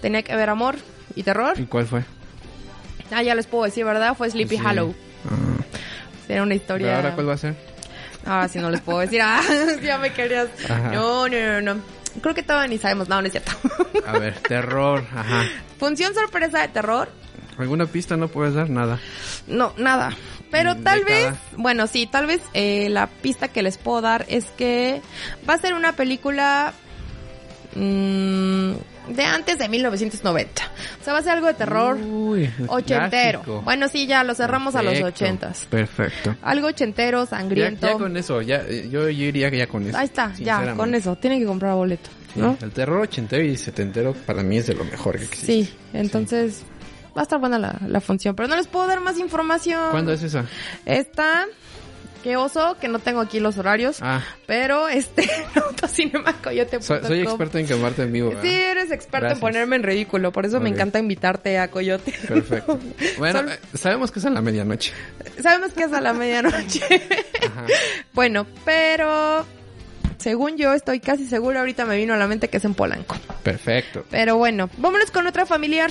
Tenía 0.00 0.22
que 0.22 0.32
haber 0.32 0.50
amor 0.50 0.76
y 1.14 1.22
terror. 1.22 1.58
¿Y 1.58 1.66
cuál 1.66 1.86
fue? 1.86 2.04
Ah, 3.10 3.22
ya 3.22 3.34
les 3.34 3.46
puedo 3.46 3.64
decir, 3.64 3.84
¿verdad? 3.84 4.16
Fue 4.16 4.30
Sleepy 4.30 4.56
Hollow. 4.56 4.94
Ah. 5.28 5.64
Era 6.28 6.42
una 6.42 6.54
historia. 6.54 6.96
ahora 6.96 7.14
cuál 7.14 7.28
va 7.28 7.34
a 7.34 7.38
ser? 7.38 7.54
Ah, 8.26 8.48
si 8.48 8.58
no 8.58 8.70
les 8.70 8.80
puedo 8.80 9.00
decir. 9.00 9.20
Ah, 9.22 9.42
ya 9.82 9.98
me 9.98 10.12
querías. 10.12 10.48
No, 10.92 11.28
no, 11.28 11.60
no, 11.60 11.74
no. 11.74 11.80
Creo 12.20 12.34
que 12.34 12.42
todavía 12.42 12.68
ni 12.68 12.78
sabemos. 12.78 13.08
No, 13.08 13.20
no 13.20 13.26
es 13.26 13.32
cierto. 13.32 13.52
A 14.06 14.18
ver, 14.18 14.34
terror. 14.40 15.04
Ajá. 15.14 15.44
Función 15.78 16.14
sorpresa 16.14 16.60
de 16.60 16.68
terror. 16.68 17.08
¿Alguna 17.58 17.86
pista 17.86 18.16
no 18.16 18.28
puedes 18.28 18.54
dar? 18.54 18.70
Nada. 18.70 18.98
No, 19.46 19.74
nada. 19.76 20.12
Pero 20.50 20.76
tal 20.76 21.04
vez, 21.04 21.34
bueno, 21.56 21.86
sí, 21.88 22.06
tal 22.06 22.26
vez 22.26 22.40
eh, 22.52 22.88
la 22.88 23.08
pista 23.08 23.48
que 23.48 23.62
les 23.62 23.76
puedo 23.76 24.00
dar 24.00 24.24
es 24.28 24.46
que 24.56 25.02
va 25.48 25.54
a 25.54 25.58
ser 25.58 25.74
una 25.74 25.94
película 25.94 26.72
mmm, 27.74 28.72
de 29.14 29.22
antes 29.24 29.58
de 29.58 29.68
1990. 29.68 30.62
O 31.00 31.04
sea, 31.04 31.12
va 31.12 31.18
a 31.18 31.22
ser 31.22 31.32
algo 31.32 31.46
de 31.46 31.54
terror 31.54 31.96
Uy, 31.96 32.50
ochentero. 32.68 33.40
clásico. 33.42 33.62
Bueno, 33.62 33.88
sí, 33.88 34.06
ya 34.06 34.24
lo 34.24 34.34
cerramos 34.34 34.74
a 34.74 34.82
los 34.82 35.00
ochentas. 35.02 35.66
Perfecto. 35.68 36.34
Algo 36.42 36.68
ochentero, 36.68 37.26
sangriento. 37.26 37.86
ya 37.86 37.94
con 37.94 38.16
eso, 38.16 38.40
ya, 38.42 38.66
yo, 38.68 39.08
yo 39.08 39.24
iría 39.26 39.50
que 39.50 39.58
ya 39.58 39.66
con 39.66 39.86
eso. 39.86 39.96
Ahí 39.98 40.06
está, 40.06 40.32
ya, 40.38 40.74
con 40.74 40.94
eso. 40.94 41.16
Tienen 41.16 41.40
que 41.40 41.46
comprar 41.46 41.74
boleto. 41.74 42.10
El 42.36 42.72
terror 42.72 43.00
ochentero 43.02 43.44
y 43.44 43.56
setentero 43.56 44.12
para 44.12 44.42
mí 44.42 44.56
es 44.56 44.66
de 44.66 44.74
lo 44.74 44.84
mejor 44.84 45.16
que 45.18 45.24
existe. 45.24 45.46
Sí, 45.46 45.74
entonces 45.92 46.62
va 47.16 47.20
a 47.20 47.22
estar 47.22 47.38
buena 47.38 47.58
la, 47.58 47.76
la 47.86 48.00
función. 48.00 48.34
Pero 48.34 48.48
no 48.48 48.56
les 48.56 48.66
puedo 48.66 48.86
dar 48.88 49.00
más 49.00 49.18
información. 49.18 49.90
¿Cuándo 49.92 50.12
es 50.12 50.22
esa? 50.22 50.44
Esta, 50.84 51.46
qué 52.24 52.38
oso, 52.38 52.78
que 52.80 52.88
no 52.88 53.00
tengo 53.00 53.20
aquí 53.20 53.38
los 53.38 53.58
horarios. 53.58 53.98
Ah, 54.00 54.22
Pero 54.46 54.88
este, 54.88 55.28
autocinemacoyote.com. 55.54 56.80
soy, 56.80 57.00
soy 57.02 57.20
experto 57.20 57.58
en 57.58 57.66
quemarte 57.66 58.02
en 58.02 58.12
vivo. 58.12 58.28
¿verdad? 58.30 58.42
Sí, 58.42 58.48
eres 58.48 58.90
experto 58.90 59.26
Gracias. 59.26 59.36
en 59.36 59.40
ponerme 59.40 59.76
en 59.76 59.82
ridículo, 59.82 60.32
por 60.32 60.46
eso 60.46 60.58
me 60.58 60.70
encanta 60.70 60.98
invitarte 60.98 61.58
a 61.58 61.70
Coyote. 61.70 62.12
Perfecto. 62.26 62.80
Bueno, 63.18 63.40
eh, 63.40 63.58
sabemos 63.74 64.10
que 64.10 64.18
es 64.18 64.24
a 64.24 64.30
la 64.30 64.40
medianoche. 64.40 64.92
Sabemos 65.40 65.72
que 65.72 65.84
es 65.84 65.92
a 65.92 66.00
la 66.00 66.14
medianoche. 66.14 66.80
Ajá. 67.46 67.66
bueno, 68.14 68.46
pero 68.64 69.44
según 70.16 70.56
yo 70.56 70.72
estoy 70.72 71.00
casi 71.00 71.26
seguro, 71.26 71.58
ahorita 71.58 71.84
me 71.84 71.96
vino 71.96 72.14
a 72.14 72.16
la 72.16 72.26
mente 72.26 72.48
que 72.48 72.56
es 72.56 72.64
en 72.64 72.74
Polanco. 72.74 73.16
Perfecto. 73.42 74.04
Pero 74.10 74.38
bueno, 74.38 74.70
vámonos 74.78 75.10
con 75.10 75.26
otra 75.26 75.44
familiar. 75.44 75.90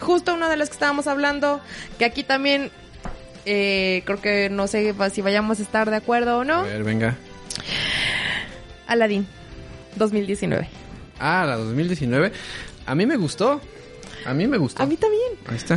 Justo 0.00 0.32
una 0.32 0.48
de 0.48 0.56
las 0.56 0.70
que 0.70 0.74
estábamos 0.74 1.06
hablando, 1.06 1.60
que 1.98 2.06
aquí 2.06 2.24
también 2.24 2.70
eh, 3.46 4.02
creo 4.04 4.20
que 4.20 4.48
no 4.50 4.66
sé 4.66 4.94
si 5.12 5.22
vayamos 5.22 5.58
a 5.60 5.62
estar 5.62 5.90
de 5.90 5.96
acuerdo 5.96 6.38
o 6.38 6.44
no. 6.44 6.60
A 6.60 6.62
ver, 6.62 6.84
venga. 6.84 7.16
Aladdin, 8.86 9.26
2019. 9.96 10.68
Ah, 11.18 11.44
la 11.46 11.56
2019. 11.56 12.32
A 12.86 12.94
mí 12.94 13.06
me 13.06 13.16
gustó. 13.16 13.60
A 14.24 14.34
mí 14.34 14.46
me 14.46 14.58
gustó. 14.58 14.82
A 14.82 14.86
mí 14.86 14.96
también. 14.96 15.32
Ahí 15.46 15.56
está. 15.56 15.74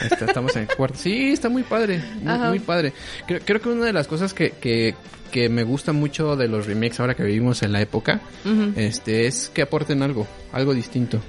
Ahí 0.00 0.08
está, 0.10 0.24
estamos 0.26 0.54
en 0.56 0.62
el 0.62 0.68
cuarto. 0.76 0.98
Sí, 0.98 1.32
está 1.32 1.48
muy 1.48 1.62
padre. 1.62 2.02
Muy, 2.22 2.38
muy 2.48 2.58
padre. 2.60 2.92
Creo, 3.26 3.40
creo 3.44 3.60
que 3.60 3.68
una 3.68 3.86
de 3.86 3.92
las 3.92 4.06
cosas 4.06 4.32
que, 4.32 4.50
que, 4.52 4.94
que 5.30 5.48
me 5.48 5.64
gusta 5.64 5.92
mucho 5.92 6.36
de 6.36 6.48
los 6.48 6.66
remakes 6.66 7.00
ahora 7.00 7.14
que 7.14 7.24
vivimos 7.24 7.62
en 7.62 7.72
la 7.72 7.80
época, 7.82 8.20
Ujú. 8.44 8.72
este, 8.76 9.26
es 9.26 9.50
que 9.52 9.62
aporten 9.62 10.02
algo, 10.02 10.26
algo 10.52 10.72
distinto. 10.72 11.20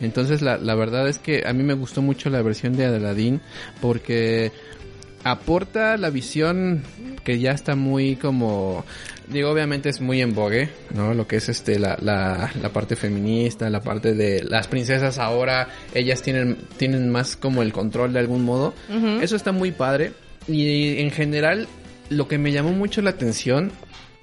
Entonces, 0.00 0.42
la, 0.42 0.58
la 0.58 0.74
verdad 0.74 1.08
es 1.08 1.18
que 1.18 1.44
a 1.46 1.52
mí 1.52 1.62
me 1.62 1.74
gustó 1.74 2.02
mucho 2.02 2.30
la 2.30 2.42
versión 2.42 2.76
de 2.76 2.86
Aladdin 2.86 3.40
porque 3.80 4.52
aporta 5.22 5.96
la 5.96 6.10
visión 6.10 6.82
que 7.24 7.38
ya 7.38 7.52
está 7.52 7.76
muy 7.76 8.16
como 8.16 8.84
digo 9.28 9.48
obviamente 9.48 9.88
es 9.88 10.02
muy 10.02 10.20
en 10.20 10.34
vogue 10.34 10.68
no 10.92 11.14
lo 11.14 11.26
que 11.26 11.36
es 11.36 11.48
este 11.48 11.78
la, 11.78 11.96
la, 12.02 12.52
la 12.60 12.68
parte 12.68 12.94
feminista 12.94 13.70
la 13.70 13.80
parte 13.80 14.12
de 14.12 14.44
las 14.44 14.68
princesas 14.68 15.16
ahora 15.16 15.70
ellas 15.94 16.20
tienen 16.20 16.58
tienen 16.76 17.10
más 17.10 17.36
como 17.36 17.62
el 17.62 17.72
control 17.72 18.12
de 18.12 18.18
algún 18.18 18.44
modo. 18.44 18.74
Eso 19.20 19.36
está 19.36 19.52
muy 19.52 19.72
padre. 19.72 20.12
Y 20.46 20.98
en 21.00 21.10
general 21.10 21.68
lo 22.10 22.28
que 22.28 22.38
me 22.38 22.52
llamó 22.52 22.72
mucho 22.72 23.00
la 23.02 23.10
atención 23.10 23.72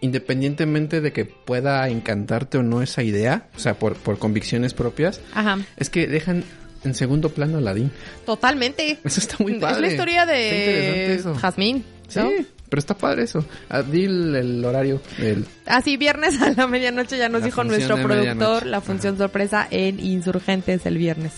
independientemente 0.02 1.02
de 1.02 1.14
que 1.14 1.26
pueda 1.26 1.88
encantarte 1.90 2.58
o 2.58 2.64
no 2.64 2.82
esa 2.82 3.04
idea 3.04 3.48
o 3.56 3.60
sea 3.60 3.76
por, 3.76 3.96
por 3.96 4.18
convicciones 4.18 4.74
propias 4.74 5.22
Ajá. 5.34 5.60
es 5.78 5.90
que 5.90 6.08
dejan 6.08 6.44
en 6.84 6.96
segundo 6.96 7.30
plano 7.30 7.58
a 7.58 7.60
Aladdin 7.60 7.92
Totalmente. 8.26 9.00
eso 9.04 9.20
está 9.20 9.38
muy 9.40 9.60
padre 9.60 9.76
Es 9.76 9.82
la 9.82 9.88
historia 9.88 10.26
de 10.26 11.14
eso. 11.16 11.36
Jazmín. 11.36 11.86
Sí, 12.08 12.20
¿no? 12.20 12.30
pero 12.72 12.80
está 12.80 12.96
padre 12.96 13.24
eso. 13.24 13.44
Ah, 13.70 13.82
di 13.84 14.06
el, 14.06 14.64
horario. 14.64 15.02
El... 15.20 15.46
Así, 15.66 15.98
viernes 15.98 16.42
a 16.42 16.52
la 16.52 16.68
medianoche 16.68 17.18
ya 17.18 17.28
nos 17.28 17.42
La 17.42 17.48
dijo 17.48 17.66
nuestro 17.66 18.02
productor 18.02 18.66
la 18.66 18.80
función 18.80 19.18
sorpresa 19.18 19.68
en 19.70 20.00
Insurgentes 20.00 20.86
el 20.86 20.98
viernes 20.98 21.34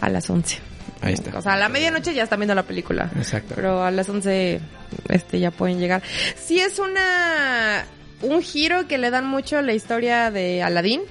a 0.00 0.08
las 0.08 0.28
11. 0.28 0.58
Ahí 1.00 1.14
está. 1.14 1.38
O 1.38 1.42
sea, 1.42 1.54
a 1.54 1.56
la 1.56 1.68
medianoche 1.68 2.14
ya 2.14 2.24
están 2.24 2.40
viendo 2.40 2.54
la 2.54 2.64
película. 2.64 3.10
Exacto. 3.16 3.54
Pero 3.54 3.84
a 3.84 3.90
las 3.90 4.08
11 4.08 4.60
este, 5.08 5.40
ya 5.40 5.50
pueden 5.50 5.78
llegar. 5.78 6.02
Sí 6.36 6.60
es 6.60 6.78
una 6.78 7.84
un 8.22 8.42
giro 8.42 8.88
que 8.88 8.98
le 8.98 9.10
dan 9.10 9.26
mucho 9.26 9.58
a 9.58 9.62
la 9.62 9.74
historia 9.74 10.30
de 10.30 10.62
Aladdin. 10.62 11.02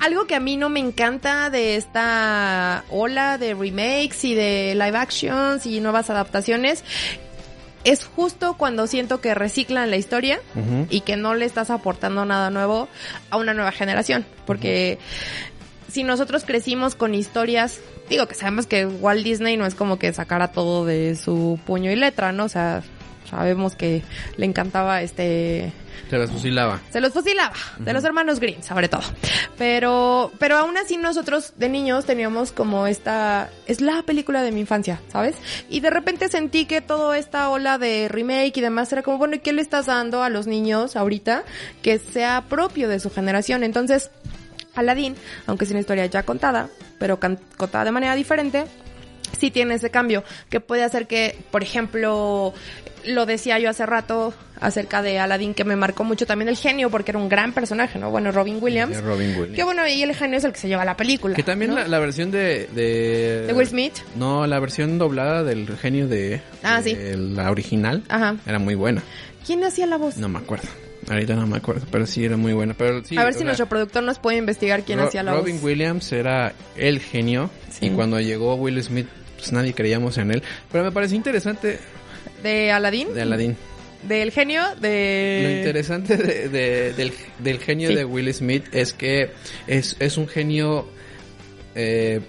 Algo 0.00 0.26
que 0.26 0.34
a 0.34 0.40
mí 0.40 0.56
no 0.56 0.68
me 0.68 0.80
encanta 0.80 1.48
de 1.50 1.76
esta 1.76 2.84
ola 2.90 3.38
de 3.38 3.54
remakes 3.54 4.24
y 4.24 4.34
de 4.34 4.74
live 4.74 4.96
actions 4.96 5.66
y 5.66 5.80
nuevas 5.80 6.10
adaptaciones 6.10 6.84
es 7.84 8.04
justo 8.04 8.54
cuando 8.54 8.86
siento 8.86 9.20
que 9.20 9.34
reciclan 9.34 9.90
la 9.90 9.96
historia 9.96 10.40
y 10.88 11.02
que 11.02 11.16
no 11.16 11.34
le 11.34 11.44
estás 11.44 11.70
aportando 11.70 12.24
nada 12.24 12.50
nuevo 12.50 12.88
a 13.30 13.36
una 13.36 13.52
nueva 13.52 13.72
generación. 13.72 14.24
Porque 14.46 14.98
si 15.94 16.02
nosotros 16.02 16.44
crecimos 16.44 16.96
con 16.96 17.14
historias, 17.14 17.80
digo 18.10 18.26
que 18.26 18.34
sabemos 18.34 18.66
que 18.66 18.84
Walt 18.84 19.22
Disney 19.22 19.56
no 19.56 19.64
es 19.64 19.76
como 19.76 19.96
que 19.96 20.12
sacara 20.12 20.48
todo 20.48 20.84
de 20.84 21.14
su 21.14 21.60
puño 21.64 21.92
y 21.92 21.94
letra, 21.94 22.32
¿no? 22.32 22.46
O 22.46 22.48
sea, 22.48 22.82
sabemos 23.30 23.76
que 23.76 24.02
le 24.36 24.44
encantaba 24.44 25.02
este 25.02 25.72
Se 26.10 26.18
las 26.18 26.32
fusilaba. 26.32 26.80
se 26.90 27.00
los 27.00 27.12
fusilaba, 27.12 27.54
de 27.78 27.92
los 27.92 28.02
hermanos 28.02 28.40
Green, 28.40 28.60
sobre 28.60 28.88
todo. 28.88 29.02
Pero, 29.56 30.32
pero 30.40 30.56
aún 30.56 30.76
así 30.76 30.96
nosotros 30.96 31.52
de 31.58 31.68
niños 31.68 32.06
teníamos 32.06 32.50
como 32.50 32.88
esta, 32.88 33.50
es 33.66 33.80
la 33.80 34.02
película 34.02 34.42
de 34.42 34.50
mi 34.50 34.62
infancia, 34.62 35.00
¿sabes? 35.12 35.36
Y 35.70 35.78
de 35.78 35.90
repente 35.90 36.28
sentí 36.28 36.64
que 36.66 36.80
toda 36.80 37.16
esta 37.16 37.48
ola 37.50 37.78
de 37.78 38.08
remake 38.08 38.56
y 38.56 38.62
demás 38.62 38.92
era 38.92 39.02
como, 39.02 39.18
bueno, 39.18 39.36
¿y 39.36 39.38
qué 39.38 39.52
le 39.52 39.62
estás 39.62 39.86
dando 39.86 40.24
a 40.24 40.28
los 40.28 40.48
niños 40.48 40.96
ahorita 40.96 41.44
que 41.82 42.00
sea 42.00 42.42
propio 42.48 42.88
de 42.88 42.98
su 42.98 43.10
generación? 43.10 43.62
Entonces, 43.62 44.10
Aladdin, 44.74 45.14
aunque 45.46 45.64
es 45.64 45.70
una 45.70 45.80
historia 45.80 46.06
ya 46.06 46.22
contada, 46.22 46.68
pero 46.98 47.18
contada 47.20 47.84
de 47.84 47.92
manera 47.92 48.14
diferente, 48.14 48.64
sí 49.38 49.50
tiene 49.50 49.74
ese 49.74 49.90
cambio 49.90 50.24
que 50.48 50.60
puede 50.60 50.84
hacer 50.84 51.06
que, 51.06 51.36
por 51.50 51.62
ejemplo, 51.62 52.54
lo 53.06 53.26
decía 53.26 53.58
yo 53.58 53.68
hace 53.70 53.84
rato 53.86 54.32
acerca 54.60 55.02
de 55.02 55.18
Aladdin 55.18 55.52
que 55.52 55.64
me 55.64 55.76
marcó 55.76 56.04
mucho 56.04 56.26
también 56.26 56.48
el 56.48 56.56
genio 56.56 56.88
porque 56.90 57.10
era 57.10 57.18
un 57.18 57.28
gran 57.28 57.52
personaje, 57.52 57.98
¿no? 57.98 58.10
Bueno, 58.10 58.32
Robin 58.32 58.58
Williams. 58.60 59.02
Robin 59.02 59.30
Williams. 59.30 59.56
Que 59.56 59.64
bueno, 59.64 59.86
y 59.86 60.02
el 60.02 60.14
genio 60.14 60.38
es 60.38 60.44
el 60.44 60.52
que 60.52 60.58
se 60.58 60.68
lleva 60.68 60.84
la 60.84 60.96
película. 60.96 61.34
Que 61.34 61.42
también 61.42 61.72
¿no? 61.72 61.80
la, 61.80 61.88
la 61.88 61.98
versión 61.98 62.30
de, 62.30 62.68
de... 62.72 63.44
De 63.46 63.52
Will 63.52 63.66
Smith. 63.66 63.94
No, 64.16 64.46
la 64.46 64.58
versión 64.60 64.98
doblada 64.98 65.42
del 65.42 65.76
genio 65.76 66.08
de... 66.08 66.40
Ah, 66.62 66.80
de 66.80 66.90
sí. 66.90 67.16
La 67.34 67.50
original. 67.50 68.02
Ajá. 68.08 68.36
Era 68.46 68.58
muy 68.58 68.74
buena. 68.74 69.02
¿Quién 69.44 69.62
hacía 69.64 69.86
la 69.86 69.98
voz? 69.98 70.16
No 70.16 70.28
me 70.28 70.38
acuerdo. 70.38 70.68
Ahorita 71.08 71.34
no 71.34 71.46
me 71.46 71.56
acuerdo, 71.58 71.86
pero 71.90 72.06
sí 72.06 72.24
era 72.24 72.36
muy 72.36 72.52
buena. 72.52 72.74
Pero 72.74 73.04
sí, 73.04 73.16
A 73.16 73.24
ver 73.24 73.32
si 73.34 73.38
sea, 73.40 73.46
nuestro 73.46 73.66
productor 73.68 74.02
nos 74.02 74.18
puede 74.18 74.38
investigar 74.38 74.82
quién 74.84 74.98
Ro- 74.98 75.06
hacía 75.06 75.22
la 75.22 75.34
Robin 75.34 75.56
voz. 75.56 75.64
Williams 75.64 76.12
era 76.12 76.52
el 76.76 77.00
genio 77.00 77.50
Sí. 77.70 77.86
y 77.86 77.90
cuando 77.90 78.20
llegó 78.20 78.54
Will 78.54 78.82
Smith 78.82 79.06
pues 79.36 79.52
nadie 79.52 79.74
creíamos 79.74 80.16
en 80.18 80.30
él. 80.30 80.42
Pero 80.72 80.84
me 80.84 80.92
pareció 80.92 81.16
interesante 81.16 81.78
De 82.42 82.70
Aladdin. 82.72 83.12
de 83.12 83.22
Aladdin. 83.22 83.56
Del 84.02 84.30
genio. 84.32 84.62
De. 84.80 85.40
Lo 85.42 85.50
interesante 85.58 86.16
de- 86.16 86.48
de- 86.48 86.92
del, 86.92 87.12
del 87.38 87.58
genio 87.58 87.88
Sí. 87.88 87.94
de 87.94 88.04
Will 88.04 88.32
Smith 88.34 88.64
es 88.72 88.92
que 88.92 89.30
es, 89.66 89.96
es 89.98 90.16
un 90.18 90.28
genio... 90.28 90.88
Eh, 91.74 92.20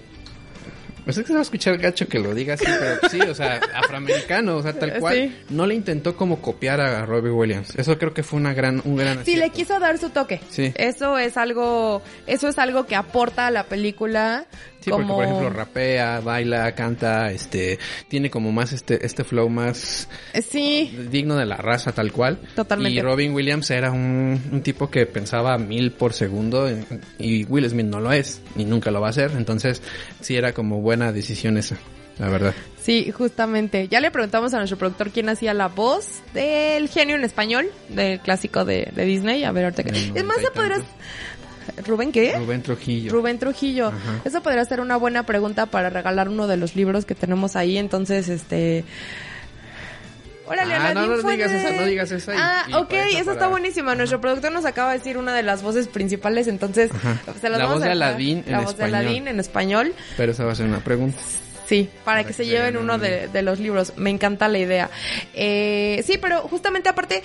pues 1.06 1.18
es 1.18 1.22
que 1.22 1.28
se 1.28 1.34
va 1.34 1.38
a 1.38 1.42
escuchar 1.42 1.78
gacho 1.78 2.08
que 2.08 2.18
lo 2.18 2.34
diga 2.34 2.54
así, 2.54 2.64
pero 2.66 3.08
sí, 3.08 3.20
o 3.20 3.32
sea, 3.32 3.60
afroamericano, 3.74 4.56
o 4.56 4.62
sea, 4.62 4.72
tal 4.72 4.98
cual. 4.98 5.14
Sí. 5.14 5.36
No 5.50 5.64
le 5.64 5.76
intentó 5.76 6.16
como 6.16 6.42
copiar 6.42 6.80
a 6.80 7.06
Robbie 7.06 7.30
Williams. 7.30 7.76
Eso 7.76 7.96
creo 7.96 8.12
que 8.12 8.24
fue 8.24 8.40
una 8.40 8.52
gran, 8.54 8.82
un 8.84 8.96
gran 8.96 9.24
Sí, 9.24 9.36
le 9.36 9.50
quiso 9.50 9.78
dar 9.78 9.98
su 9.98 10.10
toque. 10.10 10.40
Sí. 10.50 10.72
Eso 10.74 11.16
es 11.16 11.36
algo, 11.36 12.02
eso 12.26 12.48
es 12.48 12.58
algo 12.58 12.86
que 12.86 12.96
aporta 12.96 13.46
a 13.46 13.52
la 13.52 13.66
película. 13.66 14.46
Sí, 14.86 14.90
como... 14.92 15.04
porque 15.04 15.14
por 15.14 15.24
ejemplo 15.24 15.50
rapea, 15.50 16.20
baila, 16.20 16.72
canta, 16.76 17.32
este, 17.32 17.76
tiene 18.06 18.30
como 18.30 18.52
más 18.52 18.72
este, 18.72 19.04
este 19.04 19.24
flow 19.24 19.48
más 19.48 20.08
Sí, 20.48 20.96
digno 21.10 21.34
de 21.34 21.44
la 21.44 21.56
raza 21.56 21.90
tal 21.90 22.12
cual. 22.12 22.38
Totalmente. 22.54 22.96
Y 22.96 23.02
Robin 23.02 23.34
Williams 23.34 23.68
era 23.72 23.90
un, 23.90 24.40
un 24.52 24.62
tipo 24.62 24.88
que 24.88 25.04
pensaba 25.06 25.54
a 25.54 25.58
mil 25.58 25.90
por 25.90 26.12
segundo 26.12 26.68
y 27.18 27.44
Will 27.46 27.68
Smith 27.68 27.86
no 27.86 27.98
lo 27.98 28.12
es 28.12 28.40
y 28.54 28.64
nunca 28.64 28.92
lo 28.92 29.00
va 29.00 29.08
a 29.08 29.10
hacer. 29.10 29.32
Entonces 29.36 29.82
sí 30.20 30.36
era 30.36 30.52
como 30.52 30.80
buena 30.80 31.10
decisión 31.10 31.56
esa, 31.58 31.76
la 32.18 32.28
verdad. 32.28 32.54
sí, 32.80 33.10
justamente. 33.10 33.88
Ya 33.88 34.00
le 34.00 34.12
preguntamos 34.12 34.54
a 34.54 34.58
nuestro 34.58 34.78
productor 34.78 35.10
quién 35.10 35.28
hacía 35.28 35.52
la 35.52 35.66
voz 35.66 36.22
del 36.32 36.88
genio 36.88 37.16
en 37.16 37.24
español, 37.24 37.66
del 37.88 38.20
clásico 38.20 38.64
de, 38.64 38.92
de 38.94 39.04
Disney. 39.04 39.42
A 39.42 39.50
ver, 39.50 39.64
ahorita 39.64 39.82
que... 39.82 39.90
Es 40.14 40.24
más, 40.24 40.36
podrás... 40.54 40.82
¿Rubén 41.86 42.12
qué? 42.12 42.36
Rubén 42.36 42.62
Trujillo. 42.62 43.12
Rubén 43.12 43.38
Trujillo. 43.38 43.88
Ajá. 43.88 44.20
Eso 44.24 44.42
podría 44.42 44.64
ser 44.64 44.80
una 44.80 44.96
buena 44.96 45.24
pregunta 45.24 45.66
para 45.66 45.90
regalar 45.90 46.28
uno 46.28 46.46
de 46.46 46.56
los 46.56 46.76
libros 46.76 47.04
que 47.04 47.14
tenemos 47.14 47.56
ahí. 47.56 47.78
Entonces, 47.78 48.28
este... 48.28 48.84
Órale, 50.48 50.74
Ah, 50.74 50.94
no, 50.94 51.06
no 51.08 51.28
digas 51.30 51.50
esa, 51.50 51.72
no 51.72 51.84
digas 51.86 52.12
esa 52.12 52.32
y- 52.32 52.38
ah, 52.38 52.64
y 52.68 52.74
ok, 52.74 52.92
eso 53.16 53.32
está 53.32 53.48
buenísima. 53.48 53.96
Nuestro 53.96 54.20
productor 54.20 54.52
nos 54.52 54.64
acaba 54.64 54.92
de 54.92 54.98
decir 54.98 55.18
una 55.18 55.34
de 55.34 55.42
las 55.42 55.62
voces 55.64 55.88
principales, 55.88 56.46
entonces 56.46 56.92
Ajá. 56.94 57.18
se 57.40 57.48
las 57.48 57.58
La 57.58 57.64
vamos 57.64 57.78
voz 57.80 57.82
a 57.82 57.86
de. 57.86 57.92
Aladdin 57.92 58.44
en 58.46 58.52
La 58.52 58.60
voz 58.60 58.76
de. 58.76 58.84
Aladdin 58.84 59.26
en 59.26 59.40
español. 59.40 59.92
Pero 60.16 60.30
esa 60.30 60.44
va 60.44 60.52
a 60.52 60.54
ser 60.54 60.66
una 60.66 60.78
pregunta. 60.84 61.18
Sí, 61.66 61.88
para, 62.04 62.04
Para 62.04 62.22
que, 62.22 62.28
que 62.28 62.32
se 62.34 62.46
lleven 62.46 62.76
uno 62.76 62.94
un 62.94 63.00
de, 63.00 63.26
de 63.26 63.42
los 63.42 63.58
libros. 63.58 63.94
Me 63.96 64.10
encanta 64.10 64.46
la 64.46 64.58
idea. 64.58 64.88
Eh, 65.34 66.04
sí, 66.06 66.16
pero 66.16 66.42
justamente 66.42 66.88
aparte, 66.88 67.24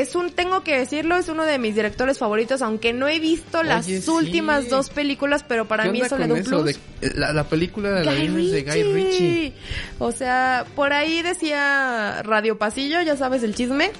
es 0.00 0.14
un, 0.14 0.30
tengo 0.30 0.64
que 0.64 0.78
decirlo, 0.78 1.16
es 1.16 1.28
uno 1.28 1.44
de 1.44 1.58
mis 1.58 1.74
directores 1.74 2.18
favoritos, 2.18 2.62
aunque 2.62 2.92
no 2.92 3.08
he 3.08 3.18
visto 3.20 3.62
las 3.62 3.86
Oye, 3.86 4.00
sí. 4.00 4.10
últimas 4.10 4.68
dos 4.68 4.90
películas, 4.90 5.44
pero 5.46 5.68
para 5.68 5.84
¿Qué 5.84 5.90
mí 5.90 6.00
eso 6.00 6.16
le 6.18 6.26
da 6.26 6.34
un 6.34 6.42
plus. 6.42 6.64
de- 6.64 6.76
la, 7.14 7.32
la 7.32 7.44
película 7.44 7.90
de 7.90 8.04
la 8.04 8.14
Guy 8.14 8.46
es 8.46 8.52
de 8.52 8.62
Guy. 8.62 8.82
Ritchie. 8.94 9.52
O 9.98 10.10
sea, 10.12 10.64
por 10.74 10.92
ahí 10.92 11.22
decía 11.22 12.22
Radio 12.24 12.58
Pasillo, 12.58 13.00
ya 13.02 13.16
sabes 13.16 13.42
el 13.42 13.54
chisme, 13.54 13.90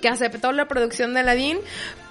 que 0.00 0.08
aceptó 0.08 0.52
la 0.52 0.68
producción 0.68 1.14
de 1.14 1.20
Aladdin 1.20 1.58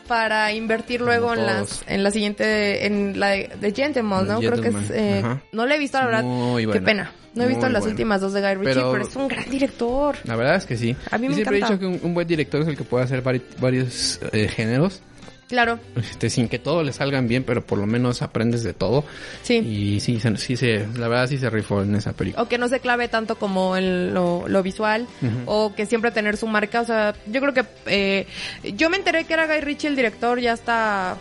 para 0.08 0.52
invertir 0.54 1.02
luego 1.02 1.34
en 1.34 1.46
las 1.46 1.84
en 1.88 2.04
la 2.04 2.12
siguiente 2.12 2.86
en 2.86 3.20
la 3.20 3.30
de, 3.32 3.50
de 3.60 3.72
Gentleman, 3.74 4.28
¿no? 4.28 4.40
Creo 4.40 4.62
que 4.62 4.70
es 4.70 4.76
eh, 4.92 5.24
no 5.52 5.66
le 5.66 5.76
he 5.76 5.80
visto 5.80 5.98
la 6.00 6.06
verdad. 6.06 6.24
Muy 6.24 6.68
Qué 6.68 6.82
pena. 6.82 7.12
No 7.34 7.44
he 7.44 7.48
visto 7.48 7.66
Muy 7.66 7.74
las 7.74 7.86
últimas 7.86 8.22
dos 8.22 8.32
de 8.32 8.40
Guy 8.42 8.54
Ritchie, 8.56 8.74
pero, 8.76 8.92
Pero- 8.94 9.04
es 9.04 9.16
un 9.18 9.28
gran 9.28 9.50
director. 9.50 10.16
La 10.24 10.38
verdad 10.38 10.56
es 10.56 10.66
que 10.66 10.78
sí. 10.78 10.96
A 11.12 11.18
mí 11.18 11.28
me 11.28 11.34
siempre 11.36 11.58
encanta. 11.58 11.74
he 11.76 11.78
dicho 11.78 11.80
que 12.00 12.06
un, 12.06 12.10
un 12.10 12.14
buen 12.14 12.26
director 12.28 12.62
es 12.62 12.68
el 12.70 12.78
que 12.78 12.86
puede 12.86 13.04
hacer 13.04 13.22
vari- 13.22 13.42
varios 13.60 14.20
eh, 14.32 14.48
géneros. 14.48 15.02
Claro, 15.48 15.80
Este, 15.96 16.32
sin 16.32 16.48
que 16.50 16.58
todos 16.58 16.84
le 16.84 16.92
salgan 16.92 17.28
bien, 17.28 17.44
pero 17.44 17.64
por 17.64 17.78
lo 17.78 17.86
menos 17.86 18.24
aprendes 18.24 18.64
de 18.64 18.74
todo. 18.74 19.06
sí. 19.44 19.58
Y 19.58 20.00
sí, 20.00 20.20
se- 20.20 20.38
sí 20.38 20.58
se, 20.58 20.88
la 20.98 21.08
verdad 21.08 21.28
sí 21.28 21.38
se 21.38 21.50
rifó 21.52 21.84
en 21.84 21.94
esa 21.96 22.14
película. 22.14 22.42
o 22.44 22.48
que 22.50 22.58
no 22.58 22.68
se 22.68 22.80
clave 22.80 23.08
tanto 23.10 23.36
como 23.38 23.78
en 23.78 24.14
lo, 24.14 24.48
lo 24.48 24.64
visual 24.64 25.06
o 25.46 25.76
que 25.76 25.86
siempre 25.86 26.10
tener 26.12 26.36
su 26.38 26.48
marca 26.48 26.82
o 26.82 26.86
sea 26.86 27.14
yo 27.28 27.42
creo 27.42 27.54
que 27.54 27.64
eh, 27.86 28.28
yo 28.76 28.90
me 28.90 28.98
enteré 28.98 29.26
que 29.26 29.34
era 29.34 29.46
Guy 29.46 29.62
Ritchie 29.62 29.88
el 29.90 29.96
director 29.96 30.40
ya 30.40 30.54
hasta 30.54 31.18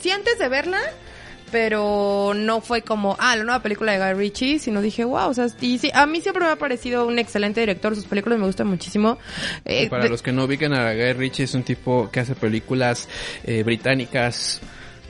sí 0.00 0.10
antes 0.10 0.38
de 0.40 0.48
verla 0.48 0.80
pero 1.52 2.32
no 2.34 2.60
fue 2.60 2.82
como 2.82 3.14
ah 3.20 3.36
la 3.36 3.44
nueva 3.44 3.62
película 3.62 3.92
de 3.92 3.98
Guy 3.98 4.14
Ritchie 4.18 4.58
sino 4.58 4.80
dije 4.82 5.04
wow 5.04 5.28
o 5.28 5.34
sea 5.34 5.46
y 5.60 5.78
sí 5.78 5.90
a 5.94 6.06
mí 6.06 6.20
siempre 6.20 6.44
me 6.44 6.50
ha 6.50 6.56
parecido 6.56 7.06
un 7.06 7.18
excelente 7.18 7.60
director 7.60 7.94
sus 7.94 8.06
películas 8.06 8.38
me 8.38 8.46
gustan 8.46 8.66
muchísimo 8.66 9.18
Eh, 9.64 9.88
para 9.88 10.04
de- 10.04 10.08
los 10.10 10.22
que 10.22 10.32
no 10.32 10.44
ubican 10.44 10.72
a 10.72 10.92
Guy 10.94 11.12
Ritchie 11.12 11.44
es 11.44 11.54
un 11.54 11.62
tipo 11.62 12.10
que 12.10 12.20
hace 12.20 12.34
películas 12.34 13.08
eh, 13.44 13.62
británicas, 13.62 14.60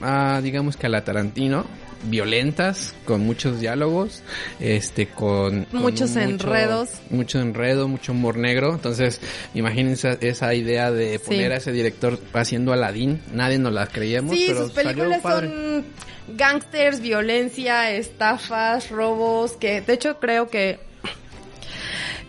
ah, 0.01 0.41
digamos 0.43 0.75
que 0.77 0.85
a 0.87 0.89
la 0.89 1.03
Tarantino, 1.03 1.65
violentas, 2.05 2.93
con 3.05 3.21
muchos 3.21 3.59
diálogos, 3.59 4.21
este, 4.59 5.07
con, 5.07 5.65
con 5.65 5.81
Muchos 5.81 6.11
mucho- 6.11 6.21
enredos. 6.21 6.89
mucho 7.09 7.39
enredo, 7.39 7.87
mucho 7.87 8.11
humor 8.11 8.37
negro. 8.37 8.73
Entonces, 8.73 9.19
imagínense 9.53 10.17
esa 10.21 10.53
idea 10.53 10.91
de 10.91 11.13
Sí. 11.19 11.25
poner 11.25 11.51
a 11.53 11.57
ese 11.57 11.71
director 11.71 12.19
haciendo 12.33 12.73
Aladdin. 12.73 13.21
Nadie 13.33 13.57
nos 13.59 13.73
la 13.73 13.87
creíamos, 13.87 14.35
Sí, 14.35 14.45
pero 14.47 14.63
sus 14.63 14.71
películas 14.73 15.21
padre. 15.21 15.47
son 15.49 15.85
gangsters, 16.37 17.01
violencia, 17.01 17.91
estafas, 17.91 18.89
robos, 18.89 19.53
que 19.53 19.81
de 19.81 19.93
hecho 19.93 20.19
creo 20.19 20.49
que... 20.49 20.79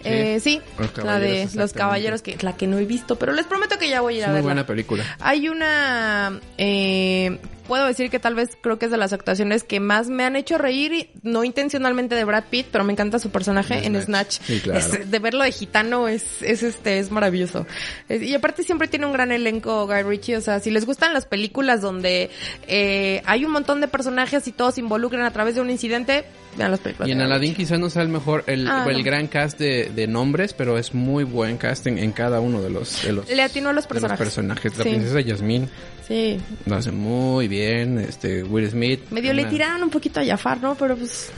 Eh, 0.06 0.38
sí, 0.40 0.60
la 1.02 1.18
de 1.18 1.48
Los. 1.54 1.72
Caballeros, 1.72 2.20
que 2.20 2.36
la 2.42 2.54
que 2.54 2.66
no 2.66 2.78
he 2.78 2.84
visto, 2.84 3.16
pero 3.18 3.32
les 3.32 3.46
prometo 3.46 3.78
que 3.78 3.88
ya 3.88 4.02
voy 4.02 4.14
a 4.14 4.16
ir 4.18 4.22
Es 4.22 4.26
a 4.26 4.28
muy 4.28 4.34
verla. 4.36 4.48
buena 4.48 4.66
película. 4.66 5.02
Hay 5.18 5.48
una, 5.48 6.40
eh, 6.58 7.38
puedo 7.66 7.86
decir 7.86 8.10
que 8.10 8.18
tal 8.18 8.34
vez 8.34 8.56
creo 8.60 8.78
que 8.78 8.86
es 8.86 8.90
de 8.90 8.96
las 8.96 9.12
actuaciones 9.12 9.64
que 9.64 9.80
más 9.80 10.08
me 10.08 10.24
han 10.24 10.36
hecho 10.36 10.58
reír, 10.58 10.92
y 10.92 11.10
no 11.22 11.44
intencionalmente 11.44 12.14
de 12.14 12.24
Brad 12.24 12.44
Pitt, 12.50 12.66
pero 12.70 12.84
me 12.84 12.92
encanta 12.92 13.18
su 13.18 13.30
personaje 13.30 13.78
En 13.78 13.96
en 13.96 14.02
Snatch. 14.02 14.34
Snatch. 14.34 14.46
Sí, 14.46 14.60
claro. 14.60 14.78
Es- 14.78 15.10
de 15.10 15.18
verlo 15.18 15.44
de 15.44 15.52
gitano 15.52 16.08
es, 16.08 16.42
es 16.42 16.62
este, 16.62 16.98
es 16.98 17.10
maravilloso. 17.10 17.66
Es- 18.08 18.22
y 18.22 18.34
aparte 18.34 18.62
siempre 18.62 18.88
tiene 18.88 19.06
un 19.06 19.12
gran 19.12 19.32
elenco 19.32 19.86
Guy 19.86 20.02
Ritchie, 20.02 20.36
o 20.36 20.40
sea, 20.40 20.60
si 20.60 20.70
les 20.70 20.84
gustan 20.86 21.12
las 21.14 21.26
películas 21.26 21.80
donde 21.80 22.30
eh, 22.68 23.22
hay 23.26 23.44
un 23.44 23.52
montón 23.52 23.80
de 23.80 23.88
personajes 23.88 24.46
y 24.48 24.52
todos 24.52 24.74
se 24.74 24.80
involucran 24.80 25.22
a 25.24 25.30
través 25.32 25.54
de 25.54 25.60
un 25.60 25.70
incidente, 25.70 26.24
vean 26.56 26.70
las 26.70 26.80
películas. 26.80 27.08
Y 27.08 27.12
en 27.12 27.20
Aladdin 27.20 27.54
quizás 27.54 27.78
no 27.78 27.90
sea 27.90 28.02
el 28.02 28.08
mejor, 28.08 28.44
el, 28.46 28.66
Ah, 28.68 28.86
el 28.88 28.98
no. 28.98 29.04
gran 29.04 29.26
cast 29.26 29.58
de, 29.58 29.90
de 29.94 30.06
nombres, 30.06 30.52
pero 30.54 30.78
es 30.78 30.94
muy 30.94 31.24
buen 31.24 31.56
casting 31.56 31.98
en 31.98 32.12
cada 32.12 32.40
uno 32.40 32.60
de 32.62 32.70
los, 32.70 33.02
de 33.02 33.12
los, 33.12 33.28
Le 33.30 33.42
atinó 33.42 33.70
a 33.70 33.72
los 33.72 33.86
de 33.88 34.00
los 34.00 34.12
personajes. 34.18 34.76
La 34.78 34.84
Sí. 34.84 34.90
princesa 34.90 35.20
Yasmín 35.20 35.68
Sí, 36.06 36.38
lo 36.66 36.76
hace 36.76 36.90
muy 36.92 37.48
bien, 37.48 37.98
este, 37.98 38.42
Will 38.42 38.68
Smith. 38.70 39.00
medio 39.10 39.32
le 39.32 39.46
tiraron 39.46 39.82
un 39.82 39.90
poquito 39.90 40.20
a 40.20 40.24
Jafar, 40.24 40.60
¿no? 40.60 40.74
Pero 40.74 40.96
pues... 40.96 41.30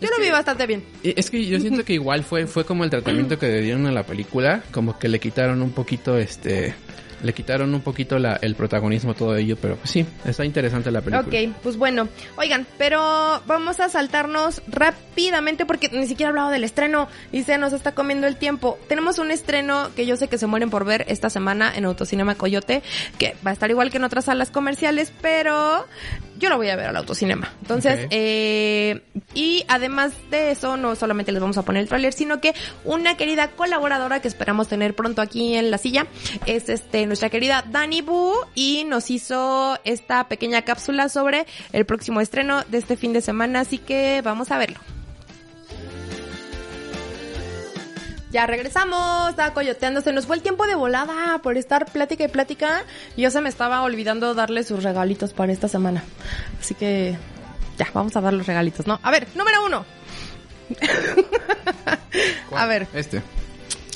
Yo 0.00 0.06
Es 0.06 0.10
lo 0.10 0.16
que- 0.16 0.24
vi 0.24 0.30
bastante 0.30 0.66
bien. 0.66 0.82
Es 1.04 1.30
que 1.30 1.46
yo 1.46 1.60
siento 1.60 1.84
que 1.84 1.92
igual 1.92 2.24
fue, 2.24 2.48
fue 2.48 2.64
como 2.64 2.82
el 2.82 2.90
tratamiento 2.90 3.38
que 3.38 3.46
le 3.46 3.60
dieron 3.60 3.86
a 3.86 3.92
la 3.92 4.02
película, 4.02 4.64
como 4.72 4.98
que 4.98 5.08
le 5.08 5.20
quitaron 5.20 5.62
un 5.62 5.70
poquito, 5.70 6.18
este, 6.18 6.74
le 7.22 7.32
quitaron 7.32 7.74
un 7.74 7.80
poquito 7.80 8.16
el 8.16 8.54
protagonismo 8.54 9.12
a 9.12 9.14
todo 9.14 9.36
ello, 9.36 9.56
pero 9.60 9.76
pues 9.76 9.90
sí, 9.90 10.04
está 10.24 10.44
interesante 10.44 10.90
la 10.90 11.00
película. 11.00 11.26
Ok, 11.26 11.56
pues 11.62 11.76
bueno. 11.76 12.08
Oigan, 12.36 12.66
pero 12.78 13.42
vamos 13.46 13.80
a 13.80 13.88
saltarnos 13.88 14.62
rápidamente 14.68 15.66
porque 15.66 15.88
ni 15.88 16.06
siquiera 16.06 16.28
he 16.28 16.30
hablado 16.30 16.50
del 16.50 16.64
estreno 16.64 17.08
y 17.30 17.42
se 17.42 17.58
nos 17.58 17.72
está 17.72 17.92
comiendo 17.92 18.26
el 18.26 18.36
tiempo. 18.36 18.78
Tenemos 18.88 19.18
un 19.18 19.30
estreno 19.30 19.90
que 19.94 20.06
yo 20.06 20.16
sé 20.16 20.28
que 20.28 20.38
se 20.38 20.46
mueren 20.46 20.70
por 20.70 20.84
ver 20.84 21.04
esta 21.08 21.30
semana 21.30 21.72
en 21.74 21.84
Autocinema 21.84 22.34
Coyote, 22.34 22.82
que 23.18 23.36
va 23.46 23.50
a 23.50 23.54
estar 23.54 23.70
igual 23.70 23.90
que 23.90 23.98
en 23.98 24.04
otras 24.04 24.26
salas 24.26 24.50
comerciales, 24.50 25.12
pero 25.20 25.86
yo 26.42 26.48
lo 26.48 26.56
voy 26.56 26.68
a 26.70 26.76
ver 26.76 26.86
al 26.86 26.96
Autocinema. 26.96 27.52
Entonces, 27.62 28.08
eh, 28.10 29.00
y 29.32 29.64
además 29.68 30.12
de 30.28 30.50
eso, 30.50 30.76
no 30.76 30.96
solamente 30.96 31.30
les 31.30 31.40
vamos 31.40 31.56
a 31.56 31.62
poner 31.62 31.82
el 31.82 31.88
tráiler, 31.88 32.12
sino 32.12 32.40
que 32.40 32.52
una 32.84 33.16
querida 33.16 33.52
colaboradora 33.52 34.20
que 34.20 34.26
esperamos 34.26 34.66
tener 34.66 34.96
pronto 34.96 35.22
aquí 35.22 35.54
en 35.54 35.70
la 35.70 35.78
silla 35.78 36.08
es 36.46 36.68
este 36.68 37.06
nuestra 37.06 37.30
querida 37.30 37.64
Dani 37.70 38.02
Bu 38.02 38.34
y 38.56 38.82
nos 38.84 39.10
hizo 39.10 39.78
esta 39.84 40.26
pequeña 40.26 40.62
cápsula 40.62 41.08
sobre 41.08 41.46
el 41.72 41.86
próximo 41.86 42.20
estreno 42.20 42.64
de 42.64 42.78
este 42.78 42.96
fin 42.96 43.12
de 43.12 43.20
semana, 43.20 43.60
así 43.60 43.78
que 43.78 44.20
vamos 44.24 44.50
a 44.50 44.58
verlo. 44.58 44.80
Ya 48.32 48.46
regresamos, 48.46 49.28
estaba 49.30 49.52
coyoteando, 49.52 50.00
se 50.00 50.10
nos 50.10 50.26
fue 50.26 50.36
el 50.36 50.42
tiempo 50.42 50.66
de 50.66 50.74
volada 50.74 51.38
por 51.42 51.58
estar 51.58 51.84
plática 51.84 52.24
y 52.24 52.28
plática. 52.28 52.82
Yo 53.14 53.30
se 53.30 53.42
me 53.42 53.50
estaba 53.50 53.82
olvidando 53.82 54.32
darle 54.32 54.64
sus 54.64 54.82
regalitos 54.82 55.34
para 55.34 55.52
esta 55.52 55.68
semana. 55.68 56.02
Así 56.58 56.74
que 56.74 57.14
ya, 57.76 57.88
vamos 57.92 58.16
a 58.16 58.22
dar 58.22 58.32
los 58.32 58.46
regalitos, 58.46 58.86
¿no? 58.86 58.98
A 59.02 59.10
ver, 59.10 59.28
número 59.34 59.66
uno. 59.66 59.84
¿Cuál? 62.48 62.62
A 62.62 62.66
ver, 62.66 62.86
Este. 62.94 63.22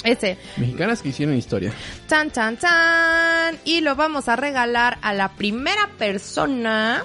ese. 0.04 0.36
Mexicanas 0.58 1.00
que 1.00 1.08
hicieron 1.08 1.34
historia. 1.34 1.72
Chan, 2.06 2.30
chan, 2.30 2.58
chan. 2.58 3.58
Y 3.64 3.80
lo 3.80 3.96
vamos 3.96 4.28
a 4.28 4.36
regalar 4.36 4.98
a 5.00 5.14
la 5.14 5.30
primera 5.32 5.88
persona 5.96 7.02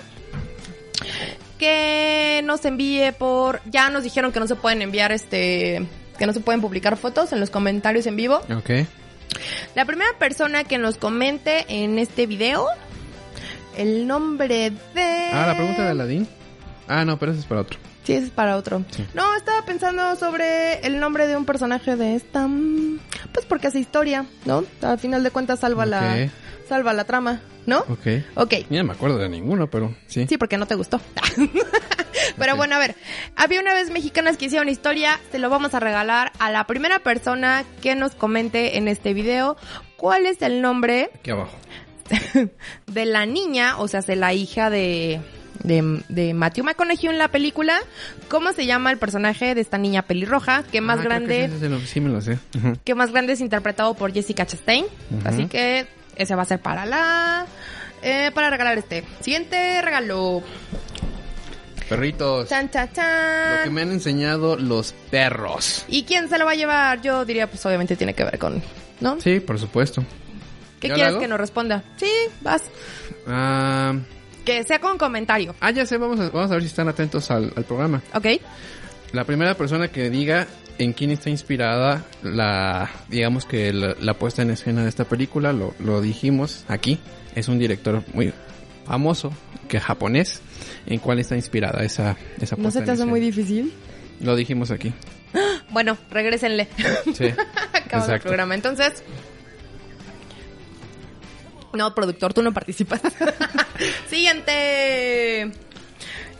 que 1.58 2.42
nos 2.44 2.66
envíe 2.66 3.14
por... 3.18 3.62
Ya 3.66 3.90
nos 3.90 4.04
dijeron 4.04 4.34
que 4.34 4.42
no 4.42 4.48
se 4.48 4.56
pueden 4.56 4.82
enviar 4.82 5.14
este... 5.14 5.88
Que 6.22 6.28
no 6.28 6.34
se 6.34 6.40
pueden 6.40 6.62
publicar 6.62 6.98
fotos 6.98 7.34
en 7.34 7.40
los 7.40 7.50
comentarios 7.50 8.06
en 8.06 8.16
vivo. 8.16 8.42
Ok. 8.56 8.86
La 9.74 9.86
primera 9.86 10.12
persona 10.20 10.64
que 10.66 10.78
nos 10.78 10.98
comente 10.98 11.66
en 11.68 11.98
este 11.98 12.28
video 12.28 12.68
el 13.76 14.06
nombre 14.06 14.72
de... 14.94 15.30
Ah, 15.34 15.46
la 15.48 15.56
pregunta 15.56 15.84
de 15.84 15.90
Aladdin. 15.90 16.28
Ah, 16.88 17.06
no, 17.06 17.18
pero 17.18 17.32
eso 17.32 17.42
es 17.42 17.48
para 17.48 17.62
otro. 17.62 17.80
Sí, 18.04 18.14
ese 18.14 18.26
es 18.26 18.30
para 18.32 18.56
otro. 18.56 18.86
Sí. 18.92 19.04
No, 19.16 19.34
estaba 19.36 19.66
pensando 19.66 20.16
sobre 20.16 20.86
el 20.86 21.00
nombre 21.00 21.26
de 21.26 21.36
un 21.38 21.46
personaje 21.46 21.96
de 21.96 22.14
esta... 22.14 22.46
mm, 22.46 23.00
Pues 23.34 23.48
porque 23.48 23.66
hace 23.66 23.80
historia, 23.80 24.28
¿no? 24.46 24.64
Al 24.84 25.00
final 25.00 25.24
de 25.24 25.32
cuentas 25.32 25.62
salva 25.62 25.88
la... 25.88 26.30
Salva 26.70 26.94
la 26.94 27.06
trama, 27.06 27.42
¿no? 27.66 27.80
Ok. 27.90 28.08
Ok. 28.36 28.54
No 28.70 28.84
me 28.84 28.94
acuerdo 28.94 29.18
de 29.18 29.28
ninguno, 29.28 29.72
pero 29.72 29.92
sí. 30.06 30.28
Sí, 30.30 30.38
porque 30.38 30.60
no 30.60 30.68
te 30.68 30.76
gustó. 30.76 31.02
Pero 32.38 32.56
bueno, 32.56 32.76
a 32.76 32.80
ver. 32.80 32.96
Había 33.36 33.60
una 33.62 33.74
vez 33.74 33.90
mexicanas 33.92 34.38
que 34.38 34.46
hicieron 34.46 34.70
historia. 34.70 35.20
Se 35.32 35.40
lo 35.40 35.50
vamos 35.50 35.74
a 35.74 35.80
regalar 35.80 36.32
a 36.40 36.50
la 36.52 36.66
primera 36.66 37.00
persona 37.00 37.64
que 37.82 37.96
nos 37.96 38.14
comente 38.16 38.78
en 38.78 38.88
este 38.88 39.14
video 39.14 39.58
cuál 39.98 40.26
es 40.26 40.42
el 40.42 40.62
nombre 40.62 41.10
Aquí 41.16 41.32
abajo. 41.32 41.56
de 42.88 43.06
la 43.06 43.26
niña, 43.26 43.78
o 43.78 43.88
sea, 43.88 44.02
de 44.02 44.16
la 44.16 44.34
hija 44.34 44.70
de, 44.70 45.22
de, 45.64 46.02
de 46.10 46.34
Matthew 46.34 46.66
McConaughey 46.66 47.08
en 47.10 47.18
la 47.18 47.30
película. 47.30 47.80
¿Cómo 48.28 48.52
se 48.52 48.66
llama 48.66 48.92
el 48.92 48.98
personaje 48.98 49.56
de 49.56 49.62
esta 49.62 49.78
niña 49.78 50.02
pelirroja? 50.02 50.64
Que 50.64 50.82
más 50.82 51.00
Ah, 51.00 51.02
que 51.04 51.08
grande, 51.08 51.50
sí, 51.50 51.58
sí, 51.62 51.68
lo- 51.70 51.80
sí 51.80 52.02
me 52.02 52.10
lo 52.10 52.20
sé. 52.22 52.38
Que 52.84 52.96
más 52.96 53.12
grande 53.12 53.34
es 53.34 53.40
interpretado 53.42 53.94
por 53.94 54.12
Jessica 54.14 54.46
Chastain. 54.46 54.86
Así 55.24 55.46
que 55.46 55.88
ese 56.18 56.36
va 56.36 56.42
a 56.42 56.46
ser 56.46 56.60
para 56.60 56.86
la... 56.86 57.46
eh, 58.02 58.32
para 58.34 58.50
regalar 58.50 58.78
este. 58.78 59.04
Siguiente 59.22 59.82
regalo. 59.82 60.44
Perritos. 61.96 62.48
Chan, 62.50 62.70
chan, 62.72 62.90
Lo 63.58 63.64
que 63.66 63.70
me 63.70 63.82
han 63.82 63.92
enseñado 63.92 64.56
los 64.58 64.94
perros. 65.12 65.86
¿Y 65.88 66.04
quién 66.04 66.30
se 66.30 66.38
lo 66.38 66.46
va 66.46 66.52
a 66.52 66.56
llevar? 66.56 67.02
Yo 67.02 67.26
diría, 67.26 67.48
pues 67.48 67.66
obviamente 67.66 67.96
tiene 67.96 68.14
que 68.14 68.24
ver 68.24 68.40
con... 68.40 68.62
¿No? 69.02 69.20
Sí, 69.20 69.40
por 69.40 69.60
supuesto. 69.60 70.04
¿Qué 70.80 70.88
¿Yo 70.88 70.94
lo 70.94 70.96
quieres 71.00 71.16
que 71.18 71.28
nos 71.28 71.40
responda? 71.40 71.84
Sí, 71.98 72.10
vas. 72.42 72.64
Ah, 73.28 73.94
Que 74.46 74.64
sea 74.64 74.80
con 74.80 74.98
comentario. 74.98 75.54
ah, 75.60 75.72
ya 75.72 75.86
sé, 75.86 75.98
vamos 75.98 76.20
a, 76.20 76.30
vamos 76.30 76.50
a 76.52 76.54
ver 76.56 76.62
si 76.64 76.68
están 76.68 76.88
atentos 76.88 77.30
al, 77.30 77.52
al 77.56 77.64
programa. 77.66 78.02
¿Ok? 78.14 78.26
La 79.12 79.24
primera 79.26 79.56
persona 79.56 79.90
que 79.90 80.10
diga 80.10 80.48
en 80.78 80.94
quién 80.94 81.12
está 81.12 81.30
inspirada 81.30 82.06
la, 82.24 82.90
digamos 83.10 83.46
que 83.46 83.74
la, 83.74 83.96
la 84.00 84.14
puesta 84.16 84.42
en 84.42 84.52
escena 84.52 84.84
de 84.84 84.90
esta 84.90 85.06
película, 85.06 85.52
lo, 85.54 85.76
lo 85.80 86.00
dijimos 86.02 86.64
aquí, 86.68 87.00
es 87.36 87.48
un 87.50 87.60
director 87.60 88.02
muy 88.14 88.34
famoso, 88.86 89.32
que 89.68 89.78
es 89.78 89.84
japonés, 89.84 90.42
en 90.86 91.00
cuál 91.00 91.20
está 91.20 91.36
inspirada 91.36 91.84
esa, 91.84 92.16
esa 92.40 92.56
¿No 92.58 92.72
se 92.72 92.82
te 92.82 92.92
hace 92.92 93.06
muy 93.06 93.20
difícil? 93.20 93.74
Lo 94.20 94.36
dijimos 94.36 94.72
aquí. 94.72 94.94
Bueno, 95.70 95.98
regrésenle. 96.10 96.68
Sí, 97.16 97.30
Acaba 97.74 98.16
el 98.16 98.20
programa. 98.20 98.56
Entonces, 98.56 99.02
No, 101.74 101.96
productor, 101.96 102.34
tú 102.34 102.42
no 102.44 102.52
participas. 102.54 103.02
Siguiente. 104.10 105.52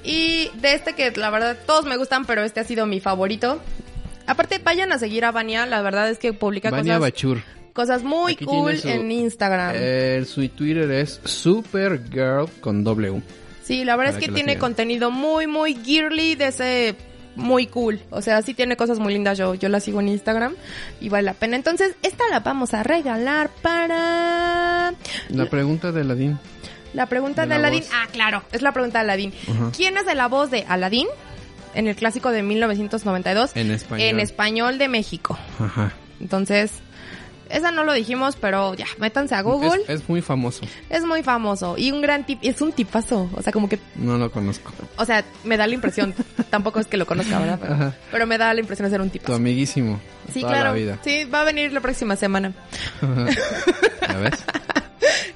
Y 0.04 0.50
de 0.60 0.74
este 0.74 0.94
que 0.94 1.12
la 1.12 1.30
verdad 1.30 1.58
todos 1.66 1.86
me 1.86 1.96
gustan, 1.96 2.26
pero 2.26 2.44
este 2.44 2.60
ha 2.60 2.64
sido 2.66 2.86
mi 2.86 3.00
favorito. 3.00 3.62
Aparte, 4.28 4.60
vayan 4.64 4.92
a 4.92 5.00
seguir 5.00 5.24
a 5.26 5.32
Vania, 5.32 5.66
la 5.66 5.82
verdad 5.82 6.10
es 6.10 6.18
que 6.18 6.34
publica 6.34 6.70
cosas, 6.70 7.00
Bachur. 7.00 7.42
cosas 7.74 8.04
muy 8.04 8.34
Aquí 8.34 8.46
cool 8.46 8.78
su- 8.78 8.88
en 8.90 9.10
Instagram. 9.12 9.74
Eh, 9.76 10.24
su 10.28 10.48
Twitter 10.50 10.90
es 10.92 11.22
Supergirl 11.24 12.50
con 12.60 12.84
W. 12.84 13.22
Sí, 13.72 13.86
la 13.86 13.96
verdad 13.96 14.18
es 14.18 14.26
que, 14.26 14.32
tiene 14.32 14.58
contenido 14.58 15.12
muy, 15.12 15.48
muy 15.48 15.76
girly 15.76 16.36
de 16.36 16.48
ese 16.48 16.96
muy 17.36 17.68
cool. 17.68 18.02
O 18.10 18.22
sea, 18.22 18.42
sí 18.42 18.54
tiene 18.54 18.76
cosas 18.76 19.00
muy 19.00 19.14
lindas. 19.14 19.38
Yo, 19.38 19.56
yo 19.56 19.70
la 19.70 19.80
sigo 19.80 20.02
en 20.02 20.10
Instagram 20.10 20.56
y 21.00 21.08
vale 21.08 21.24
la 21.24 21.34
pena. 21.34 21.56
Entonces, 21.56 21.96
esta 22.02 22.26
la 22.30 22.42
vamos 22.42 22.74
a 22.74 22.84
regalar 22.84 23.50
para 23.62 24.94
La 25.30 25.46
pregunta 25.50 25.92
de 25.94 26.04
Ladín. 26.04 26.38
la 26.94 27.06
pregunta 27.06 27.46
De 27.46 27.56
de, 27.56 27.62
la 27.62 27.70
voz. 27.70 27.90
Ah, 27.94 28.08
claro, 28.12 28.44
es 28.52 28.62
la 28.62 28.74
pregunta 28.74 29.00
de 29.00 29.06
Aladdin. 29.06 29.34
Ajá. 29.50 29.72
¿Quién 29.76 29.96
es 29.98 30.06
de 30.06 30.16
la 30.16 30.28
voz 30.28 30.52
de 30.52 30.66
Aladdin 30.68 31.08
en 31.74 31.88
el 31.88 31.96
clásico 31.96 32.32
de 32.32 32.44
1992 32.44 33.52
En 33.56 33.72
español. 33.72 34.08
en 34.10 34.20
español 34.20 34.78
de 34.78 34.90
México? 34.90 35.38
Ajá. 35.60 35.94
Entonces, 36.20 36.72
esa 37.54 37.72
no 37.72 37.84
lo 37.84 37.94
dijimos, 37.94 38.36
pero 38.40 38.74
ya, 38.74 38.86
métanse 38.98 39.36
a 39.36 39.42
Google. 39.42 39.84
Es, 39.88 40.02
es 40.02 40.10
muy 40.10 40.22
famoso. 40.22 40.66
Es, 40.90 41.04
muy 41.04 41.24
famoso 41.24 41.76
y 41.78 41.92
un 41.92 42.02
gran 42.02 42.26
tip, 42.26 42.40
es 42.42 42.62
un 42.62 42.72
tipazo. 42.72 43.30
O 43.36 43.42
sea, 43.42 43.52
como 43.52 43.68
que 43.70 43.80
No 43.96 44.18
lo 44.18 44.32
conozco. 44.32 44.72
o 44.98 45.06
sea, 45.06 45.24
me 45.44 45.58
da 45.58 45.68
la 45.68 45.74
impresión, 45.74 46.14
tampoco 46.50 46.80
es 46.80 46.88
que 46.88 46.98
lo 46.98 47.06
conozca, 47.06 47.40
¿verdad? 47.40 47.94
Pero, 48.12 48.28
me 48.28 48.38
da 48.38 48.54
la 48.54 48.60
impresión 48.60 48.88
de 48.88 48.92
ser 48.92 49.02
un 49.02 49.10
tipo. 49.10 49.26
Tu 49.26 49.34
amiguísimo. 49.34 50.00
Sí, 50.32 50.42
toda 50.42 50.54
claro. 50.54 50.70
la 50.70 50.76
vida. 50.76 51.00
Sí, 51.04 51.26
va 51.26 51.42
a 51.42 51.44
venir 51.44 51.74
la 51.74 51.82
próxima 51.82 52.16
semana. 52.16 52.54
¿Ya 53.02 54.18
ves? 54.18 54.34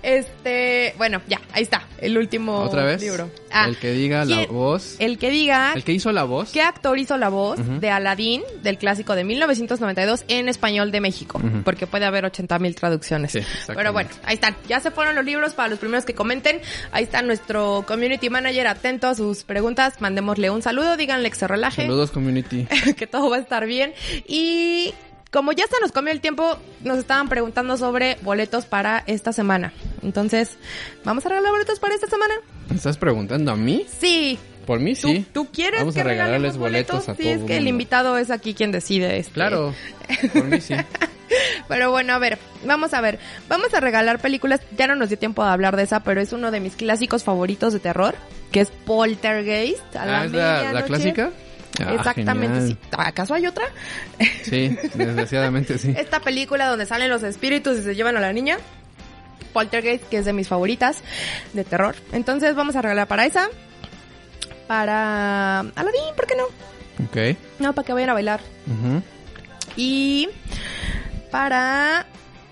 Este, 0.04 0.94
bueno, 0.98 1.22
ya, 1.28 1.42
ahí 1.54 1.64
está, 1.64 1.88
el 2.00 2.18
último 2.18 2.60
Otra 2.60 2.84
vez. 2.84 3.02
libro. 3.02 3.30
Ah, 3.52 3.68
el 3.68 3.78
que 3.78 3.92
diga 3.92 4.26
la 4.26 4.36
¿quién- 4.38 4.52
voz. 4.54 4.96
El 5.00 5.18
que 5.18 5.30
diga 5.30 5.72
El 5.76 5.84
que 5.84 5.94
hizo 5.94 6.12
la 6.12 6.24
voz. 6.26 6.52
qué 6.52 6.62
actor 6.62 7.00
hizo 7.00 7.18
la 7.18 7.30
voz 7.30 7.58
de 7.80 7.90
Aladdin 7.90 8.44
del 8.64 8.78
clásico 8.78 9.16
de 9.16 9.24
1992 9.24 10.26
en 10.28 10.50
español 10.50 10.92
de 10.92 11.02
México, 11.02 11.42
porque 11.64 11.88
puede 11.88 12.06
haber 12.06 12.26
80 12.26 12.60
mil 12.60 12.76
traducciones. 12.76 13.32
Sí. 13.32 13.40
Pero 13.68 13.94
bueno, 13.94 14.10
ahí 14.24 14.36
están. 14.36 14.56
Ya 14.68 14.80
se 14.80 14.92
fueron 14.92 15.16
los 15.16 15.24
libros 15.26 15.54
para 15.54 15.70
los 15.70 15.80
primeros 15.80 16.06
que 16.06 16.14
comenten. 16.14 16.60
Ahí 16.92 17.04
está 17.06 17.22
nuestro 17.22 17.84
community 17.88 18.30
manager 18.30 18.68
atento 18.68 19.08
a 19.08 19.16
sus 19.16 19.44
preguntas. 19.44 20.02
Mandémosle 20.02 20.50
un 20.50 20.62
saludo, 20.62 20.98
díganle 20.98 21.30
que 21.30 21.36
se 21.38 21.48
relaje. 21.48 21.84
Saludos, 21.84 22.12
community. 22.12 22.68
que 22.98 23.08
todo 23.08 23.30
va 23.30 23.38
a 23.38 23.40
estar 23.40 23.66
bien. 23.66 23.94
Y 24.28 24.94
como 25.36 25.52
ya 25.52 25.66
se 25.68 25.76
nos 25.82 25.92
comió 25.92 26.14
el 26.14 26.22
tiempo, 26.22 26.58
nos 26.82 26.98
estaban 26.98 27.28
preguntando 27.28 27.76
sobre 27.76 28.18
boletos 28.22 28.64
para 28.66 29.04
esta 29.06 29.34
semana. 29.34 29.74
Entonces, 30.02 30.58
¿vamos 31.04 31.26
a 31.26 31.30
regalar 31.30 31.52
boletos 31.52 31.78
para 31.78 31.94
esta 31.94 32.08
semana? 32.08 32.36
¿Me 32.70 32.78
estás 32.78 32.98
preguntando 32.98 33.52
a 33.52 33.58
mí? 33.58 33.86
Sí. 34.00 34.40
Por 34.66 34.80
mí 34.80 34.96
¿Tú, 34.96 35.10
sí. 35.10 35.26
¿tú 35.34 35.50
quieres 35.52 35.82
Vamos 35.82 35.94
que 35.94 36.00
a 36.00 36.04
regalarles 36.06 36.54
regalemos 36.54 36.58
boletos, 36.58 37.10
a 37.10 37.16
Sí, 37.16 37.24
todo 37.24 37.34
es 37.34 37.44
que 37.44 37.58
el 37.58 37.68
invitado 37.68 38.18
es 38.18 38.32
aquí 38.32 38.54
quien 38.54 38.72
decide 38.72 39.18
esto. 39.18 39.34
Claro. 39.34 39.76
Por 40.34 40.46
mí 40.46 40.62
sí. 40.62 40.74
Pero 41.68 41.92
bueno, 41.92 42.14
a 42.14 42.18
ver, 42.20 42.40
vamos 42.66 42.94
a 42.94 43.02
ver. 43.02 43.20
Vamos 43.50 43.74
a 43.74 43.82
regalar 43.82 44.20
películas. 44.20 44.62
Ya 44.78 44.88
no 44.88 44.96
nos 44.96 45.10
dio 45.10 45.20
tiempo 45.20 45.44
de 45.44 45.50
hablar 45.52 45.76
de 45.76 45.84
esa, 45.84 46.00
pero 46.00 46.22
es 46.22 46.32
uno 46.32 46.50
de 46.50 46.62
mis 46.62 46.78
clásicos 46.78 47.26
favoritos 47.26 47.74
de 47.74 47.80
terror, 47.80 48.16
que 48.54 48.62
es 48.62 48.72
Poltergeist. 48.72 49.98
A 49.98 50.06
la 50.06 50.22
Ah, 50.22 50.26
¿es 50.26 50.32
la, 50.32 50.72
la 50.72 50.86
clásica? 50.86 51.32
Ah, 51.84 51.94
Exactamente, 51.96 52.68
sí. 52.68 52.78
¿Acaso 52.98 53.34
hay 53.34 53.48
otra? 53.48 53.66
Sí, 54.44 54.78
desgraciadamente 54.94 55.78
sí. 55.78 55.94
Esta 55.98 56.20
película 56.20 56.68
donde 56.68 56.86
salen 56.86 57.10
los 57.10 57.24
espíritus 57.24 57.78
y 57.80 57.84
se 57.84 57.96
llevan 57.96 58.18
a 58.18 58.20
la 58.20 58.34
niña. 58.34 58.58
Poltergeist, 59.54 60.04
que 60.10 60.18
es 60.18 60.26
de 60.26 60.34
mis 60.34 60.48
favoritas 60.48 60.98
de 61.54 61.64
terror. 61.64 61.96
Entonces 62.12 62.56
vamos 62.56 62.76
a 62.76 62.82
regalar 62.82 63.08
para 63.08 63.26
esa. 63.26 63.48
Para 64.68 65.60
Aladdin, 65.60 66.16
¿por 66.16 66.28
qué 66.28 66.36
no? 66.36 66.44
Ok. 67.06 67.38
No, 67.60 67.74
para 67.74 67.86
que 67.86 67.94
vayan 67.94 68.10
a 68.10 68.14
bailar. 68.14 68.42
Ujú. 68.68 69.02
Y 69.78 70.30
para 71.32 72.06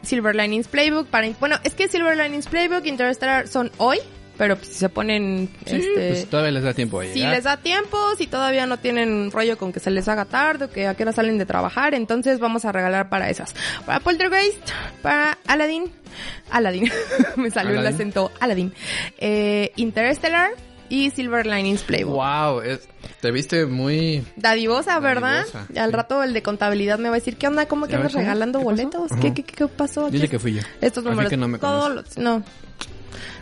Silver 0.03 0.36
Linings 0.36 0.67
Playbook. 0.67 1.07
Para, 1.07 1.30
bueno, 1.39 1.57
es 1.63 1.74
que 1.74 1.88
Silver 1.88 2.17
Linings 2.17 2.47
Playbook 2.47 2.86
y 2.86 2.89
Interstellar 2.89 3.47
son 3.47 3.71
hoy. 3.78 3.99
Pero 4.44 4.58
pues, 4.58 4.68
si 4.68 4.74
se 4.76 4.89
ponen... 4.89 5.48
Sí, 5.66 5.78
este, 5.78 6.08
pues 6.10 6.30
todavía 6.30 6.52
les 6.52 6.64
da 6.64 6.74
tiempo 6.74 7.00
de 7.00 7.14
si 7.14 7.20
les 7.26 7.46
da 7.46 7.56
tiempo, 7.56 7.98
si 8.18 8.28
todavía 8.28 8.66
no 8.66 8.78
tienen 8.78 9.32
rollo 9.32 9.58
con 9.58 9.72
que 9.72 9.80
se 9.80 9.89
les 9.89 10.10
haga 10.10 10.26
tarde 10.26 10.66
o 10.66 10.70
que 10.70 10.86
a 10.86 10.96
qué 10.96 11.04
hora 11.04 11.14
salen 11.14 11.38
de 11.38 11.46
trabajar, 11.46 11.94
entonces 11.94 12.39
vamos 12.39 12.66
a 12.66 12.74
regalar 12.74 13.08
para 13.08 13.30
esas. 13.30 13.56
Para 13.86 14.02
Poltergeist, 14.02 14.70
para 15.02 15.38
Aladdin, 15.48 15.89
Aladdin, 16.52 16.91
me 17.38 17.52
salió 17.52 17.80
el 17.80 17.88
acento 17.88 18.32
Aladdin, 18.41 18.74
eh, 19.18 19.72
Interstellar 19.78 20.50
y 20.89 21.10
Silver 21.12 21.48
Linings 21.48 21.84
Playbook. 21.84 22.16
Wow, 22.16 22.62
es- 22.62 22.88
te 23.22 23.32
viste 23.32 23.66
muy... 23.66 24.26
Dadivosa, 24.36 25.00
¿verdad? 25.00 25.46
Dadivosa, 25.46 25.68
Y 25.74 25.78
al 25.80 25.91
sí. 25.91 25.96
rato 25.96 26.22
el 26.24 26.34
de 26.34 26.44
contabilidad 26.44 27.00
me 27.00 27.08
va 27.08 27.16
a 27.16 27.20
decir, 27.20 27.38
¿qué 27.38 27.48
onda? 27.48 27.66
¿Cómo 27.68 27.88
que 27.88 27.94
A 27.96 27.98
andas 28.00 28.12
regalando 28.14 28.60
boletos? 28.60 29.10
¿Qué, 29.22 29.34
qué, 29.34 29.44
qué 29.44 29.68
pasó? 29.70 30.10
Dile 30.10 30.28
que 30.28 30.38
fui 30.39 30.56
yo. 30.56 30.62
Estos 30.82 31.04
Así 31.06 31.10
números. 31.12 31.30
que 31.30 31.38
no 31.38 31.48
me 31.48 31.58
todos 31.60 31.96
los- 31.96 32.18
no. 32.18 32.44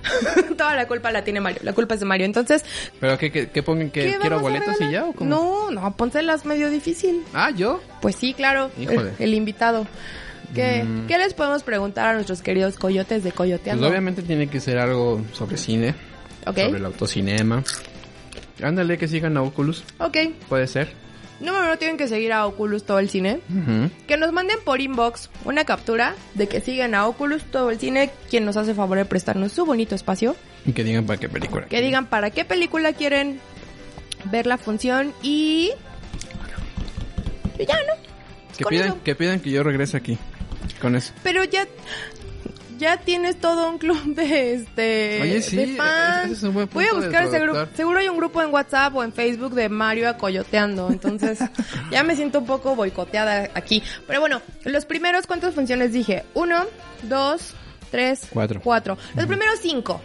Toda 0.58 0.76
la 0.76 0.88
culpa 0.88 1.12
la 1.12 1.24
tiene 1.24 1.39
Mario. 1.41 1.60
La 1.64 1.74
culpa 1.74 1.93
es 1.95 1.99
de 1.99 2.06
Mario. 2.06 2.26
Entonces, 2.26 2.64
¿Pero 2.99 3.18
qué, 3.18 3.32
qué, 3.32 3.49
qué 3.49 3.64
pongan? 3.64 3.89
que 3.91 4.04
¿qué 4.12 4.18
¿Quiero 4.20 4.39
boletos 4.39 4.76
y 4.82 4.91
ya 4.91 5.06
o 5.06 5.14
cómo? 5.14 5.30
No, 5.30 5.72
no, 5.72 5.95
pónselas 5.95 6.45
medio 6.45 6.70
difícil. 6.70 7.24
Ah, 7.34 7.52
¿yo? 7.52 7.82
Pues 8.02 8.16
sí, 8.16 8.34
claro. 8.34 8.72
Híjole. 8.80 9.12
El, 9.20 9.26
el 9.30 9.34
invitado. 9.34 9.88
¿Qué, 10.54 10.84
Mm. 10.84 11.08
¿Qué 11.08 11.18
les 11.18 11.34
podemos 11.34 11.64
preguntar 11.64 12.08
a 12.08 12.14
nuestros 12.14 12.41
queridos 12.41 12.76
coyotes 12.76 13.24
de 13.24 13.30
Pues 13.30 13.38
Coyoteando? 13.38 13.88
obviamente 13.88 14.22
tiene 14.22 14.47
que 14.47 14.60
ser 14.60 14.80
algo 14.80 15.22
sobre 15.32 15.56
cine. 15.58 15.95
Ok. 16.45 16.58
Sobre 16.58 16.78
el 16.80 16.86
autocinema. 16.86 17.64
Ándale, 18.62 18.97
que 18.97 19.08
sigan 19.08 19.38
a 19.38 19.41
Oculus. 19.43 19.84
Ok. 19.99 20.18
Puede 20.49 20.68
ser. 20.68 20.89
Número 21.41 21.65
uno, 21.65 21.77
tienen 21.77 21.97
que 21.97 22.07
seguir 22.07 22.31
a 22.33 22.45
Oculus 22.45 22.83
todo 22.83 22.99
el 22.99 23.09
cine. 23.09 23.39
Que 24.07 24.15
nos 24.17 24.31
manden 24.31 24.57
por 24.63 24.79
inbox 24.79 25.29
una 25.43 25.65
captura 25.65 26.15
de 26.35 26.47
que 26.47 26.61
siguen 26.61 26.93
a 26.93 27.07
Oculus 27.07 27.43
todo 27.45 27.71
el 27.71 27.79
cine, 27.79 28.11
quien 28.29 28.45
nos 28.45 28.57
hace 28.57 28.73
favor 28.75 28.97
de 28.97 29.05
prestarnos 29.05 29.51
su 29.51 29.65
bonito 29.65 29.95
espacio. 29.95 30.35
Y 30.65 30.73
que 30.73 30.83
digan 30.83 31.05
para 31.05 31.19
qué 31.19 31.27
película. 31.27 31.65
Que 31.65 31.81
digan 31.81 32.05
para 32.05 32.29
qué 32.29 32.45
película 32.45 32.93
quieren 32.93 33.39
ver 34.25 34.45
la 34.45 34.57
función 34.57 35.13
y... 35.23 35.71
y 37.57 37.65
ya, 37.65 37.75
¿no? 37.87 37.93
Que 38.55 38.65
pidan, 38.65 38.87
eso. 38.89 39.03
que 39.03 39.15
pidan 39.15 39.39
que 39.39 39.49
yo 39.49 39.63
regrese 39.63 39.97
aquí. 39.97 40.17
Con 40.79 40.95
eso. 40.95 41.13
Pero 41.23 41.43
ya... 41.43 41.67
Ya 42.82 42.97
tienes 42.97 43.39
todo 43.39 43.69
un 43.69 43.77
club 43.77 44.15
de 44.15 44.55
este 44.55 45.19
Oye, 45.21 45.41
sí, 45.43 45.55
de 45.55 45.67
fans. 45.77 46.32
es 46.32 46.41
un 46.41 46.55
buen 46.55 46.67
Voy 46.73 46.86
a 46.86 46.93
buscar 46.95 47.25
ese 47.25 47.39
grupo. 47.39 47.59
Seguro 47.75 47.99
hay 47.99 48.09
un 48.09 48.17
grupo 48.17 48.41
en 48.41 48.51
WhatsApp 48.51 48.95
o 48.95 49.03
en 49.03 49.13
Facebook 49.13 49.53
de 49.53 49.69
Mario 49.69 50.09
acoyoteando. 50.09 50.89
Entonces, 50.89 51.38
ya 51.91 52.01
me 52.01 52.15
siento 52.15 52.39
un 52.39 52.47
poco 52.47 52.75
boicoteada 52.75 53.51
aquí. 53.53 53.84
Pero 54.07 54.19
bueno, 54.19 54.41
los 54.65 54.86
primeros, 54.86 55.27
¿cuántas 55.27 55.53
funciones 55.53 55.93
dije? 55.93 56.23
Uno, 56.34 56.65
dos, 57.03 57.53
tres, 57.91 58.21
Cuatro. 58.34 58.59
cuatro. 58.63 58.97
Los 59.15 59.27
primeros 59.27 59.59
cinco. 59.61 60.01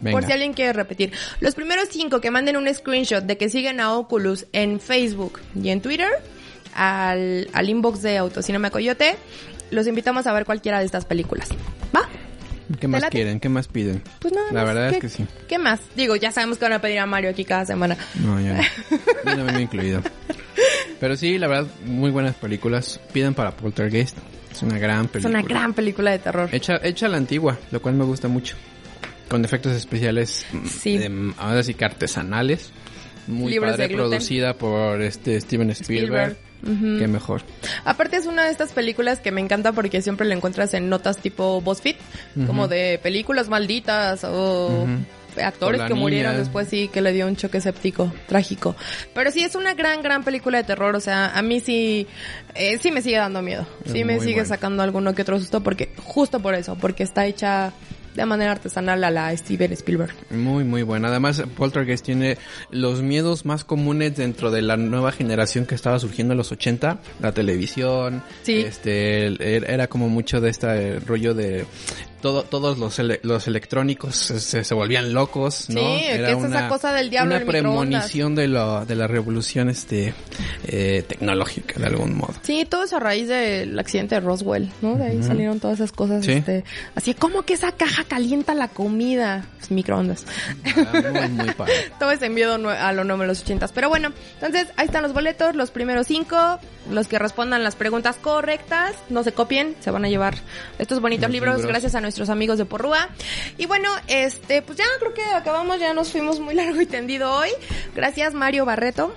Venga. 0.00 0.18
Por 0.18 0.26
si 0.26 0.32
alguien 0.32 0.54
quiere 0.54 0.72
repetir. 0.72 1.12
Los 1.40 1.54
primeros 1.54 1.88
cinco 1.90 2.22
que 2.22 2.30
manden 2.30 2.56
un 2.56 2.72
screenshot 2.72 3.22
de 3.22 3.36
que 3.36 3.50
siguen 3.50 3.80
a 3.80 3.92
Oculus 3.92 4.46
en 4.52 4.80
Facebook 4.80 5.40
y 5.62 5.68
en 5.68 5.82
Twitter 5.82 6.08
al, 6.74 7.48
al 7.52 7.68
inbox 7.68 8.00
de 8.00 8.16
Autocinema 8.16 8.70
Coyote, 8.70 9.16
los 9.70 9.86
invitamos 9.86 10.26
a 10.26 10.32
ver 10.32 10.46
cualquiera 10.46 10.78
de 10.78 10.86
estas 10.86 11.04
películas. 11.04 11.48
¿Va? 11.94 12.08
¿Qué 12.80 12.88
más 12.88 13.02
late? 13.02 13.12
quieren? 13.16 13.40
¿Qué 13.40 13.48
más 13.50 13.68
piden? 13.68 14.02
Pues 14.20 14.32
nada 14.32 14.46
La 14.52 14.64
más. 14.64 14.74
verdad 14.74 14.90
¿Qué- 14.90 14.96
es 14.96 15.02
que 15.02 15.08
sí. 15.10 15.26
¿Qué 15.48 15.58
más? 15.58 15.80
Digo, 15.96 16.16
ya 16.16 16.32
sabemos 16.32 16.56
que 16.58 16.64
van 16.64 16.72
a 16.72 16.80
pedir 16.80 16.98
a 16.98 17.06
Mario 17.06 17.30
aquí 17.30 17.44
cada 17.44 17.66
semana. 17.66 17.96
No, 18.22 18.40
yo 18.40 18.54
no. 18.54 19.36
No 19.36 19.44
me 19.44 19.58
he 19.58 19.62
incluido. 19.62 20.00
Pero 21.00 21.16
sí, 21.16 21.38
la 21.38 21.46
verdad, 21.48 21.66
muy 21.84 22.10
buenas 22.10 22.34
películas. 22.36 23.00
Piden 23.12 23.34
para 23.34 23.50
Poltergeist. 23.50 24.16
Es 24.50 24.62
una 24.62 24.78
gran 24.78 25.04
Es 25.06 25.10
película. 25.10 25.38
una 25.40 25.46
gran 25.48 25.74
película 25.74 26.10
de 26.12 26.18
terror. 26.20 26.48
Hecha, 26.52 26.76
hecha 26.82 27.08
la 27.08 27.16
antigua, 27.18 27.58
lo 27.70 27.82
cual 27.82 27.94
me 27.96 28.04
gusta 28.04 28.28
mucho. 28.28 28.56
Con 29.28 29.44
efectos 29.44 29.72
especiales, 29.72 30.46
mm, 30.52 30.66
Sí. 30.66 30.96
em, 31.02 31.34
ahora 31.38 31.62
sí 31.62 31.74
que 31.74 31.84
artesanales. 31.84 32.70
Muy 33.26 33.52
Libres 33.52 33.72
padre, 33.72 33.88
de 33.88 33.94
producida 33.94 34.54
por 34.54 35.00
este 35.02 35.40
Steven 35.40 35.70
Spielberg. 35.70 36.32
Spielberg. 36.32 36.36
Ujú. 36.64 36.98
Qué 36.98 37.06
mejor. 37.06 37.42
Aparte 37.84 38.16
es 38.16 38.26
una 38.26 38.44
de 38.44 38.50
estas 38.50 38.72
películas 38.72 39.20
que 39.20 39.30
me 39.30 39.40
encanta 39.40 39.72
porque 39.72 40.02
siempre 40.02 40.26
la 40.26 40.34
encuentras 40.34 40.74
en 40.74 40.88
notas 40.88 41.18
tipo 41.18 41.60
BuzzFeed, 41.60 41.96
como 42.46 42.68
de 42.68 42.98
películas 43.02 43.48
malditas 43.48 44.24
o 44.24 44.86
actores 45.42 45.82
que 45.82 45.94
murieron 45.94 46.36
después 46.36 46.68
sí 46.68 46.88
que 46.88 47.00
le 47.00 47.12
dio 47.12 47.26
un 47.26 47.36
choque 47.36 47.60
séptico 47.60 48.12
trágico. 48.26 48.76
Pero 49.14 49.30
sí 49.30 49.42
es 49.42 49.54
una 49.54 49.74
gran 49.74 50.02
gran 50.02 50.24
película 50.24 50.58
de 50.58 50.64
terror, 50.64 50.94
o 50.94 51.00
sea, 51.00 51.36
a 51.36 51.42
mí 51.42 51.60
sí 51.60 52.06
eh, 52.54 52.78
sí 52.78 52.90
me 52.90 53.02
sigue 53.02 53.16
dando 53.16 53.42
miedo. 53.42 53.66
Es 53.84 53.92
Sí 53.92 54.04
me 54.04 54.20
sigue 54.20 54.44
sacando 54.44 54.82
alguno 54.82 55.14
que 55.14 55.22
otro 55.22 55.38
susto 55.38 55.62
porque 55.62 55.90
justo 56.02 56.40
por 56.40 56.54
eso, 56.54 56.76
porque 56.76 57.02
está 57.02 57.26
hecha 57.26 57.72
de 58.14 58.26
manera 58.26 58.52
artesanal 58.52 59.02
a 59.04 59.10
la 59.10 59.36
Steven 59.36 59.72
Spielberg. 59.72 60.14
Muy, 60.30 60.64
muy 60.64 60.82
buena. 60.82 61.08
Además, 61.08 61.42
Poltergeist 61.56 62.04
tiene 62.04 62.38
los 62.70 63.02
miedos 63.02 63.44
más 63.44 63.64
comunes 63.64 64.16
dentro 64.16 64.50
de 64.50 64.62
la 64.62 64.76
nueva 64.76 65.12
generación 65.12 65.66
que 65.66 65.74
estaba 65.74 65.98
surgiendo 65.98 66.32
en 66.32 66.38
los 66.38 66.52
80. 66.52 67.00
La 67.20 67.32
televisión. 67.32 68.22
Sí. 68.42 68.60
Este, 68.60 69.26
el- 69.26 69.64
era 69.66 69.88
como 69.88 70.08
mucho 70.08 70.40
de 70.40 70.50
este 70.50 70.98
rollo 71.00 71.34
de 71.34 71.64
todo, 72.24 72.42
todos 72.44 72.78
los, 72.78 72.98
ele- 72.98 73.20
los 73.22 73.46
electrónicos 73.46 74.16
se, 74.16 74.64
se 74.64 74.74
volvían 74.74 75.12
locos, 75.12 75.68
¿no? 75.68 75.80
Sí, 75.80 76.04
que 76.06 76.32
es 76.32 76.42
esa 76.42 76.68
cosa 76.70 76.90
del 76.94 77.10
diablo 77.10 77.36
Una 77.36 77.44
premonición 77.44 78.34
de, 78.34 78.48
lo, 78.48 78.86
de 78.86 78.94
la 78.96 79.06
revolución 79.06 79.68
este, 79.68 80.14
eh, 80.66 81.04
tecnológica, 81.06 81.78
de 81.78 81.84
algún 81.86 82.16
modo. 82.16 82.32
Sí, 82.40 82.64
todo 82.64 82.84
eso 82.84 82.96
a 82.96 83.00
raíz 83.00 83.28
del 83.28 83.78
accidente 83.78 84.14
de 84.14 84.22
Roswell, 84.22 84.70
¿no? 84.80 84.94
De 84.96 85.04
ahí 85.08 85.22
salieron 85.22 85.60
todas 85.60 85.78
esas 85.80 85.92
cosas, 85.92 86.24
Sí. 86.24 86.32
este, 86.32 86.64
así 86.94 87.12
como 87.12 87.42
que 87.42 87.52
esa 87.52 87.72
caja 87.72 88.04
calienta 88.04 88.54
la 88.54 88.68
comida, 88.68 89.44
Pues, 89.58 89.70
microondas. 89.70 90.24
Ah, 90.76 91.02
Muy, 91.12 91.28
muy 91.28 91.50
padre. 91.58 91.74
Todo 91.98 92.10
ese 92.10 92.30
nue- 92.30 92.74
a 92.74 92.90
lo 92.94 93.04
nuevo 93.04 93.20
de 93.20 93.28
los 93.28 93.42
ochentas. 93.42 93.70
Pero 93.72 93.90
bueno, 93.90 94.12
entonces 94.40 94.68
ahí 94.78 94.86
están 94.86 95.02
los 95.02 95.12
boletos, 95.12 95.54
los 95.54 95.70
primeros 95.70 96.06
cinco, 96.06 96.58
los 96.90 97.06
que 97.06 97.18
respondan 97.18 97.62
las 97.62 97.76
preguntas 97.76 98.16
correctas, 98.16 98.94
no 99.10 99.22
se 99.24 99.32
copien, 99.32 99.76
se 99.80 99.90
van 99.90 100.06
a 100.06 100.08
llevar 100.08 100.36
estos 100.78 101.00
bonitos 101.02 101.30
libros, 101.30 101.56
libros. 101.56 101.70
gracias 101.70 101.94
a 101.94 102.00
nuestros 102.14 102.30
amigos 102.30 102.58
de 102.58 102.64
Porrúa. 102.64 103.08
Y 103.58 103.66
bueno, 103.66 103.88
este, 104.06 104.62
pues 104.62 104.78
ya 104.78 104.84
creo 105.00 105.14
que 105.14 105.24
acabamos, 105.24 105.80
ya 105.80 105.92
nos 105.94 106.12
fuimos 106.12 106.38
muy 106.38 106.54
largo 106.60 106.80
y 106.80 106.86
tendido 106.86 107.32
hoy. 107.32 107.50
Gracias 107.96 108.34
Mario 108.34 108.64
Barreto. 108.64 109.14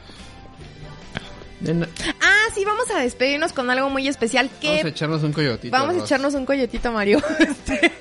Ah, 2.29 2.49
sí, 2.53 2.65
vamos 2.65 2.91
a 2.91 2.99
despedirnos 2.99 3.53
con 3.53 3.69
algo 3.69 3.89
muy 3.89 4.07
especial 4.07 4.49
que 4.59 4.67
Vamos 4.67 4.85
a 4.85 4.87
echarnos 4.89 5.23
un 5.23 5.31
coyotito. 5.31 5.71
Vamos 5.71 5.95
a 5.95 5.99
echarnos 5.99 6.33
un 6.33 6.45
coyotito, 6.45 6.91
Mario. 6.91 7.21
Este, 7.39 7.91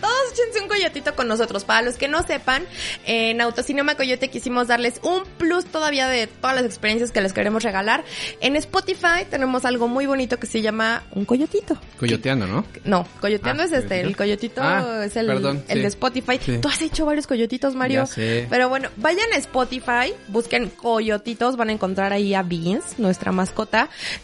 Todos 0.00 0.32
échense 0.32 0.60
un 0.62 0.68
coyotito 0.68 1.14
con 1.14 1.28
nosotros. 1.28 1.64
Para 1.64 1.82
los 1.82 1.96
que 1.96 2.08
no 2.08 2.22
sepan, 2.26 2.64
en 3.04 3.40
Autocinema 3.40 3.94
Coyote 3.94 4.28
quisimos 4.30 4.68
darles 4.68 5.00
un 5.02 5.24
plus 5.38 5.64
todavía 5.66 6.08
de 6.08 6.26
todas 6.26 6.56
las 6.56 6.64
experiencias 6.64 7.10
que 7.12 7.20
les 7.20 7.32
queremos 7.32 7.62
regalar. 7.62 8.04
En 8.40 8.56
Spotify 8.56 9.24
tenemos 9.28 9.64
algo 9.64 9.88
muy 9.88 10.06
bonito 10.06 10.38
que 10.38 10.46
se 10.46 10.62
llama 10.62 11.02
un 11.12 11.24
coyotito. 11.24 11.78
Coyoteando, 11.98 12.46
¿no? 12.46 12.64
No, 12.84 13.06
coyoteando 13.20 13.62
Ah, 13.62 13.66
es 13.66 13.72
este, 13.72 14.00
el 14.00 14.16
coyotito 14.16 14.60
Ah, 14.62 15.02
es 15.04 15.16
el, 15.16 15.26
perdón, 15.26 15.64
el 15.68 15.76
sí. 15.78 15.82
de 15.82 15.88
Spotify. 15.88 16.38
Sí. 16.42 16.58
Tú 16.58 16.68
has 16.68 16.80
hecho 16.82 17.04
varios 17.06 17.26
coyotitos, 17.26 17.74
Mario. 17.74 18.00
Ya 18.00 18.06
sé. 18.06 18.46
Pero 18.48 18.68
bueno, 18.68 18.88
vayan 18.96 19.32
a 19.34 19.36
Spotify, 19.36 20.14
busquen 20.28 20.70
coyotitos, 20.70 21.56
van 21.56 21.68
a 21.70 21.72
encontrar 21.72 22.12
ahí 22.12 22.34
a 22.34 22.42
Beans, 22.42 22.98
nuestra 22.98 23.32
mascota. 23.32 23.65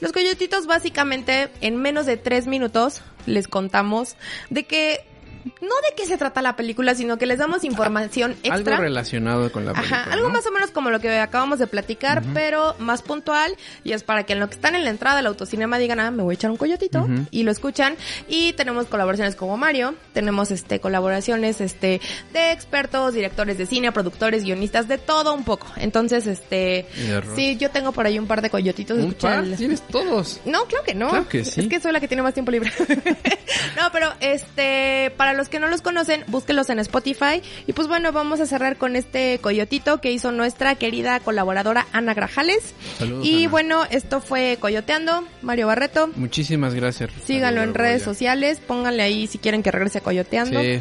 Los 0.00 0.12
coyotitos 0.12 0.66
básicamente 0.66 1.50
en 1.60 1.76
menos 1.76 2.06
de 2.06 2.16
tres 2.16 2.46
minutos 2.46 3.02
les 3.26 3.48
contamos 3.48 4.16
de 4.50 4.64
que 4.64 5.04
no 5.44 5.74
de 5.88 5.94
qué 5.96 6.06
se 6.06 6.16
trata 6.18 6.42
la 6.42 6.56
película, 6.56 6.94
sino 6.94 7.18
que 7.18 7.26
les 7.26 7.38
damos 7.38 7.64
información 7.64 8.32
extra. 8.42 8.54
Algo 8.54 8.76
relacionado 8.76 9.50
con 9.52 9.64
la 9.64 9.72
película. 9.72 10.02
Ajá, 10.02 10.12
algo 10.12 10.28
¿no? 10.28 10.34
más 10.34 10.46
o 10.46 10.50
menos 10.50 10.70
como 10.70 10.90
lo 10.90 11.00
que 11.00 11.18
acabamos 11.18 11.58
de 11.58 11.66
platicar, 11.66 12.22
pero 12.34 12.74
más 12.78 13.02
puntual. 13.02 13.56
Y 13.84 13.92
es 13.92 14.02
para 14.02 14.24
que 14.24 14.32
en 14.34 14.40
lo 14.40 14.48
que 14.48 14.54
están 14.54 14.74
en 14.74 14.84
la 14.84 14.90
entrada 14.90 15.16
del 15.16 15.26
autocinema 15.26 15.78
digan, 15.78 16.00
ah, 16.00 16.10
me 16.10 16.22
voy 16.22 16.32
a 16.32 16.36
echar 16.36 16.50
un 16.50 16.56
coyotito. 16.56 17.08
Y 17.30 17.42
lo 17.42 17.50
escuchan. 17.50 17.96
Y 18.28 18.52
tenemos 18.54 18.86
colaboraciones 18.86 19.36
como 19.36 19.56
Mario. 19.56 19.94
Tenemos 20.12 20.50
este 20.50 20.80
colaboraciones 20.80 21.60
este 21.60 22.00
de 22.32 22.52
expertos, 22.52 23.14
directores 23.14 23.58
de 23.58 23.66
cine, 23.66 23.92
productores, 23.92 24.44
guionistas, 24.44 24.88
de 24.88 24.98
todo 24.98 25.34
un 25.34 25.44
poco. 25.44 25.66
Entonces, 25.76 26.26
este... 26.26 26.86
Sí, 27.34 27.56
yo 27.56 27.70
tengo 27.70 27.92
por 27.92 28.06
ahí 28.06 28.18
un 28.18 28.26
par 28.26 28.42
de 28.42 28.50
coyotitos. 28.50 28.98
¿Un 28.98 29.14
par? 29.14 29.44
el- 29.44 29.56
Tienes 29.56 29.82
todos. 29.82 30.40
no, 30.44 30.64
claro 30.66 30.84
que 30.84 30.94
no. 30.94 31.08
Claro 31.10 31.28
que 31.28 31.44
sí. 31.44 31.60
Es 31.62 31.68
que 31.68 31.80
soy 31.80 31.92
la 31.92 32.00
que 32.00 32.08
tiene 32.08 32.22
más 32.22 32.34
tiempo 32.34 32.50
libre. 32.50 32.72
no, 33.76 33.90
pero 33.92 34.12
este, 34.20 35.12
para 35.16 35.31
los 35.36 35.48
que 35.48 35.58
no 35.60 35.68
los 35.68 35.82
conocen, 35.82 36.24
búsquenlos 36.28 36.70
en 36.70 36.78
Spotify. 36.78 37.42
Y 37.66 37.72
pues 37.72 37.88
bueno, 37.88 38.12
vamos 38.12 38.40
a 38.40 38.46
cerrar 38.46 38.76
con 38.76 38.96
este 38.96 39.38
coyotito 39.40 40.00
que 40.00 40.12
hizo 40.12 40.32
nuestra 40.32 40.74
querida 40.74 41.18
colaboradora 41.20 41.86
Ana 41.92 42.14
Grajales. 42.14 42.74
Saludos, 42.98 43.26
y 43.26 43.42
Ana. 43.44 43.50
bueno, 43.50 43.84
esto 43.90 44.20
fue 44.20 44.58
Coyoteando, 44.60 45.24
Mario 45.42 45.66
Barreto. 45.66 46.10
Muchísimas 46.16 46.74
gracias. 46.74 47.10
Síganlo 47.26 47.62
en 47.62 47.74
redes 47.74 48.02
sociales, 48.02 48.60
pónganle 48.60 49.02
ahí 49.02 49.26
si 49.26 49.38
quieren 49.38 49.62
que 49.62 49.70
regrese 49.70 50.00
Coyoteando. 50.00 50.60
Sí. 50.60 50.80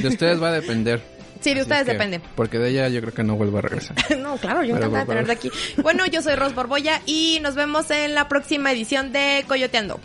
De 0.00 0.08
ustedes 0.08 0.42
va 0.42 0.48
a 0.48 0.52
depender. 0.52 1.02
Sí, 1.42 1.54
de 1.54 1.62
Así 1.62 1.62
ustedes 1.62 1.86
que- 1.86 1.92
depende. 1.94 2.20
Porque 2.36 2.58
de 2.60 2.70
ella 2.70 2.88
yo 2.88 3.00
creo 3.00 3.12
que 3.14 3.24
no 3.24 3.34
vuelvo 3.34 3.58
a 3.58 3.62
regresar. 3.62 3.96
no, 4.20 4.36
claro, 4.36 4.62
yo 4.62 4.76
encantada 4.76 5.00
de 5.00 5.06
tenerte 5.08 5.32
aquí. 5.32 5.50
Bueno, 5.82 6.06
yo 6.06 6.22
soy 6.22 6.36
Ros 6.36 6.54
Borbolla 6.54 7.02
y 7.04 7.40
nos 7.42 7.56
vemos 7.56 7.90
en 7.90 8.14
la 8.14 8.28
próxima 8.28 8.70
edición 8.70 9.10
de 9.12 9.44
Coyoteando. 9.48 9.98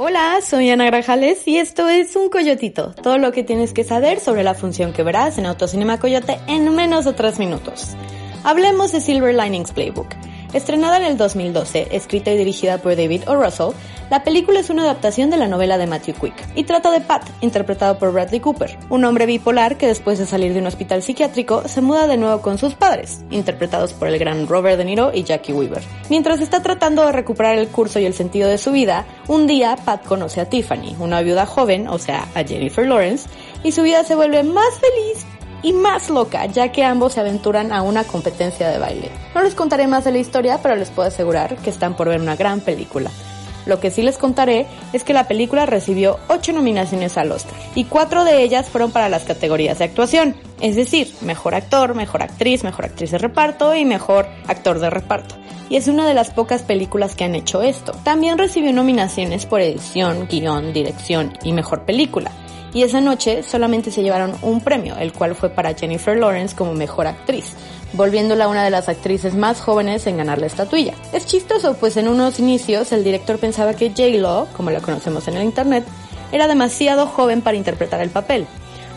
Hola, 0.00 0.38
soy 0.42 0.70
Ana 0.70 0.84
Grajales 0.86 1.48
y 1.48 1.58
esto 1.58 1.88
es 1.88 2.14
Un 2.14 2.30
Coyotito, 2.30 2.94
todo 3.02 3.18
lo 3.18 3.32
que 3.32 3.42
tienes 3.42 3.72
que 3.72 3.82
saber 3.82 4.20
sobre 4.20 4.44
la 4.44 4.54
función 4.54 4.92
que 4.92 5.02
verás 5.02 5.38
en 5.38 5.46
Autocinema 5.46 5.98
Coyote 5.98 6.38
en 6.46 6.72
menos 6.72 7.04
de 7.04 7.14
3 7.14 7.40
minutos. 7.40 7.96
Hablemos 8.44 8.92
de 8.92 9.00
Silver 9.00 9.34
Linings 9.34 9.72
Playbook. 9.72 10.06
Estrenada 10.52 10.98
en 10.98 11.02
el 11.02 11.16
2012, 11.16 11.88
escrita 11.90 12.30
y 12.30 12.38
dirigida 12.38 12.78
por 12.78 12.94
David 12.94 13.22
O. 13.26 13.34
Russell, 13.34 13.74
la 14.10 14.24
película 14.24 14.60
es 14.60 14.70
una 14.70 14.82
adaptación 14.82 15.28
de 15.28 15.36
la 15.36 15.48
novela 15.48 15.76
de 15.76 15.86
Matthew 15.86 16.14
Quick 16.14 16.34
y 16.54 16.64
trata 16.64 16.90
de 16.90 17.00
Pat, 17.00 17.28
interpretado 17.40 17.98
por 17.98 18.12
Bradley 18.12 18.40
Cooper, 18.40 18.78
un 18.88 19.04
hombre 19.04 19.26
bipolar 19.26 19.76
que 19.76 19.86
después 19.86 20.18
de 20.18 20.26
salir 20.26 20.54
de 20.54 20.60
un 20.60 20.66
hospital 20.66 21.02
psiquiátrico 21.02 21.68
se 21.68 21.80
muda 21.80 22.06
de 22.06 22.16
nuevo 22.16 22.40
con 22.40 22.56
sus 22.56 22.74
padres, 22.74 23.22
interpretados 23.30 23.92
por 23.92 24.08
el 24.08 24.18
gran 24.18 24.46
Robert 24.48 24.78
De 24.78 24.84
Niro 24.84 25.10
y 25.12 25.24
Jackie 25.24 25.52
Weaver. 25.52 25.82
Mientras 26.08 26.40
está 26.40 26.62
tratando 26.62 27.04
de 27.04 27.12
recuperar 27.12 27.58
el 27.58 27.68
curso 27.68 27.98
y 27.98 28.06
el 28.06 28.14
sentido 28.14 28.48
de 28.48 28.58
su 28.58 28.72
vida, 28.72 29.04
un 29.26 29.46
día 29.46 29.76
Pat 29.84 30.04
conoce 30.04 30.40
a 30.40 30.48
Tiffany, 30.48 30.96
una 30.98 31.20
viuda 31.20 31.44
joven, 31.44 31.88
o 31.88 31.98
sea, 31.98 32.26
a 32.34 32.44
Jennifer 32.44 32.86
Lawrence, 32.86 33.28
y 33.62 33.72
su 33.72 33.82
vida 33.82 34.04
se 34.04 34.14
vuelve 34.14 34.42
más 34.42 34.74
feliz 34.80 35.26
y 35.62 35.72
más 35.72 36.08
loca, 36.08 36.46
ya 36.46 36.70
que 36.72 36.84
ambos 36.84 37.14
se 37.14 37.20
aventuran 37.20 37.72
a 37.72 37.82
una 37.82 38.04
competencia 38.04 38.68
de 38.68 38.78
baile. 38.78 39.10
No 39.34 39.42
les 39.42 39.54
contaré 39.54 39.86
más 39.86 40.04
de 40.04 40.12
la 40.12 40.18
historia, 40.18 40.60
pero 40.62 40.76
les 40.76 40.90
puedo 40.90 41.08
asegurar 41.08 41.56
que 41.56 41.70
están 41.70 41.94
por 41.94 42.08
ver 42.08 42.20
una 42.20 42.36
gran 42.36 42.60
película. 42.60 43.10
Lo 43.66 43.80
que 43.80 43.90
sí 43.90 44.02
les 44.02 44.18
contaré 44.18 44.66
es 44.92 45.04
que 45.04 45.12
la 45.12 45.28
película 45.28 45.66
recibió 45.66 46.18
8 46.28 46.52
nominaciones 46.52 47.18
al 47.18 47.32
Oscar 47.32 47.54
y 47.74 47.84
4 47.84 48.24
de 48.24 48.42
ellas 48.42 48.68
fueron 48.68 48.90
para 48.90 49.08
las 49.08 49.24
categorías 49.24 49.78
de 49.78 49.84
actuación, 49.84 50.36
es 50.60 50.76
decir, 50.76 51.12
mejor 51.20 51.54
actor, 51.54 51.94
mejor 51.94 52.22
actriz, 52.22 52.64
mejor 52.64 52.86
actriz 52.86 53.10
de 53.10 53.18
reparto 53.18 53.74
y 53.74 53.84
mejor 53.84 54.26
actor 54.46 54.78
de 54.78 54.90
reparto. 54.90 55.34
Y 55.70 55.76
es 55.76 55.86
una 55.86 56.06
de 56.06 56.14
las 56.14 56.30
pocas 56.30 56.62
películas 56.62 57.14
que 57.14 57.24
han 57.24 57.34
hecho 57.34 57.62
esto. 57.62 57.92
También 58.02 58.38
recibió 58.38 58.72
nominaciones 58.72 59.44
por 59.44 59.60
edición, 59.60 60.26
guion, 60.26 60.72
dirección 60.72 61.36
y 61.42 61.52
mejor 61.52 61.84
película. 61.84 62.32
Y 62.72 62.82
esa 62.82 63.00
noche 63.00 63.42
solamente 63.42 63.90
se 63.90 64.02
llevaron 64.02 64.34
un 64.42 64.60
premio, 64.60 64.96
el 64.96 65.12
cual 65.12 65.34
fue 65.34 65.48
para 65.50 65.74
Jennifer 65.74 66.16
Lawrence 66.16 66.54
como 66.54 66.74
mejor 66.74 67.06
actriz, 67.06 67.54
volviéndola 67.92 68.48
una 68.48 68.64
de 68.64 68.70
las 68.70 68.88
actrices 68.88 69.34
más 69.34 69.60
jóvenes 69.60 70.06
en 70.06 70.16
ganar 70.16 70.38
la 70.38 70.46
estatuilla. 70.46 70.94
Es 71.12 71.26
chistoso, 71.26 71.74
pues 71.74 71.96
en 71.96 72.08
unos 72.08 72.38
inicios 72.38 72.92
el 72.92 73.04
director 73.04 73.38
pensaba 73.38 73.74
que 73.74 73.90
J-Lo, 73.90 74.48
como 74.56 74.70
la 74.70 74.80
conocemos 74.80 75.28
en 75.28 75.36
el 75.36 75.44
internet, 75.44 75.84
era 76.32 76.46
demasiado 76.48 77.06
joven 77.06 77.42
para 77.42 77.56
interpretar 77.56 78.00
el 78.00 78.10
papel. 78.10 78.46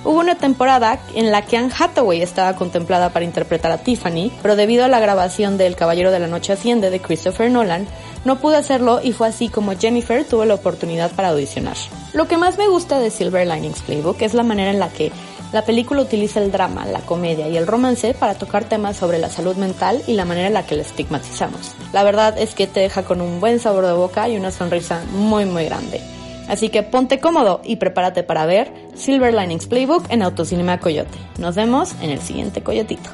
Hubo 0.03 0.19
una 0.19 0.35
temporada 0.35 0.99
en 1.13 1.31
la 1.31 1.43
que 1.43 1.57
Anne 1.57 1.71
Hathaway 1.77 2.23
estaba 2.23 2.55
contemplada 2.55 3.13
para 3.13 3.23
interpretar 3.23 3.71
a 3.71 3.77
Tiffany, 3.77 4.31
pero 4.41 4.55
debido 4.55 4.83
a 4.83 4.87
la 4.87 4.99
grabación 4.99 5.59
de 5.59 5.67
El 5.67 5.75
Caballero 5.75 6.09
de 6.09 6.19
la 6.19 6.27
Noche 6.27 6.53
Asciende 6.53 6.89
de 6.89 6.99
Christopher 6.99 7.51
Nolan, 7.51 7.87
no 8.25 8.39
pudo 8.39 8.57
hacerlo 8.57 8.99
y 9.03 9.11
fue 9.11 9.27
así 9.27 9.47
como 9.47 9.77
Jennifer 9.77 10.25
tuvo 10.25 10.45
la 10.45 10.55
oportunidad 10.55 11.11
para 11.11 11.29
audicionar. 11.29 11.77
Lo 12.13 12.27
que 12.27 12.37
más 12.37 12.57
me 12.57 12.67
gusta 12.67 12.99
de 12.99 13.11
Silver 13.11 13.47
Linings 13.47 13.81
Playbook 13.83 14.21
es 14.23 14.33
la 14.33 14.43
manera 14.43 14.71
en 14.71 14.79
la 14.79 14.89
que 14.89 15.11
la 15.51 15.63
película 15.63 16.01
utiliza 16.01 16.39
el 16.39 16.51
drama, 16.51 16.85
la 16.85 17.01
comedia 17.01 17.47
y 17.47 17.57
el 17.57 17.67
romance 17.67 18.13
para 18.13 18.35
tocar 18.35 18.65
temas 18.65 18.97
sobre 18.97 19.19
la 19.19 19.29
salud 19.29 19.55
mental 19.55 20.01
y 20.07 20.13
la 20.13 20.25
manera 20.25 20.47
en 20.47 20.53
la 20.53 20.65
que 20.65 20.75
la 20.75 20.83
estigmatizamos. 20.83 21.73
La 21.93 22.03
verdad 22.03 22.37
es 22.37 22.55
que 22.55 22.67
te 22.67 22.79
deja 22.79 23.03
con 23.03 23.21
un 23.21 23.39
buen 23.39 23.59
sabor 23.59 23.85
de 23.85 23.93
boca 23.93 24.29
y 24.29 24.37
una 24.37 24.51
sonrisa 24.51 25.03
muy 25.11 25.45
muy 25.45 25.65
grande. 25.65 26.01
Así 26.47 26.69
que 26.69 26.83
ponte 26.83 27.19
cómodo 27.19 27.61
y 27.63 27.77
prepárate 27.77 28.23
para 28.23 28.45
ver 28.45 28.73
Silver 28.95 29.33
Linings 29.33 29.67
Playbook 29.67 30.05
en 30.09 30.21
Autocinema 30.21 30.79
Coyote. 30.79 31.17
Nos 31.37 31.55
vemos 31.55 31.93
en 32.01 32.09
el 32.09 32.21
siguiente 32.21 32.61
Coyotito. 32.61 33.09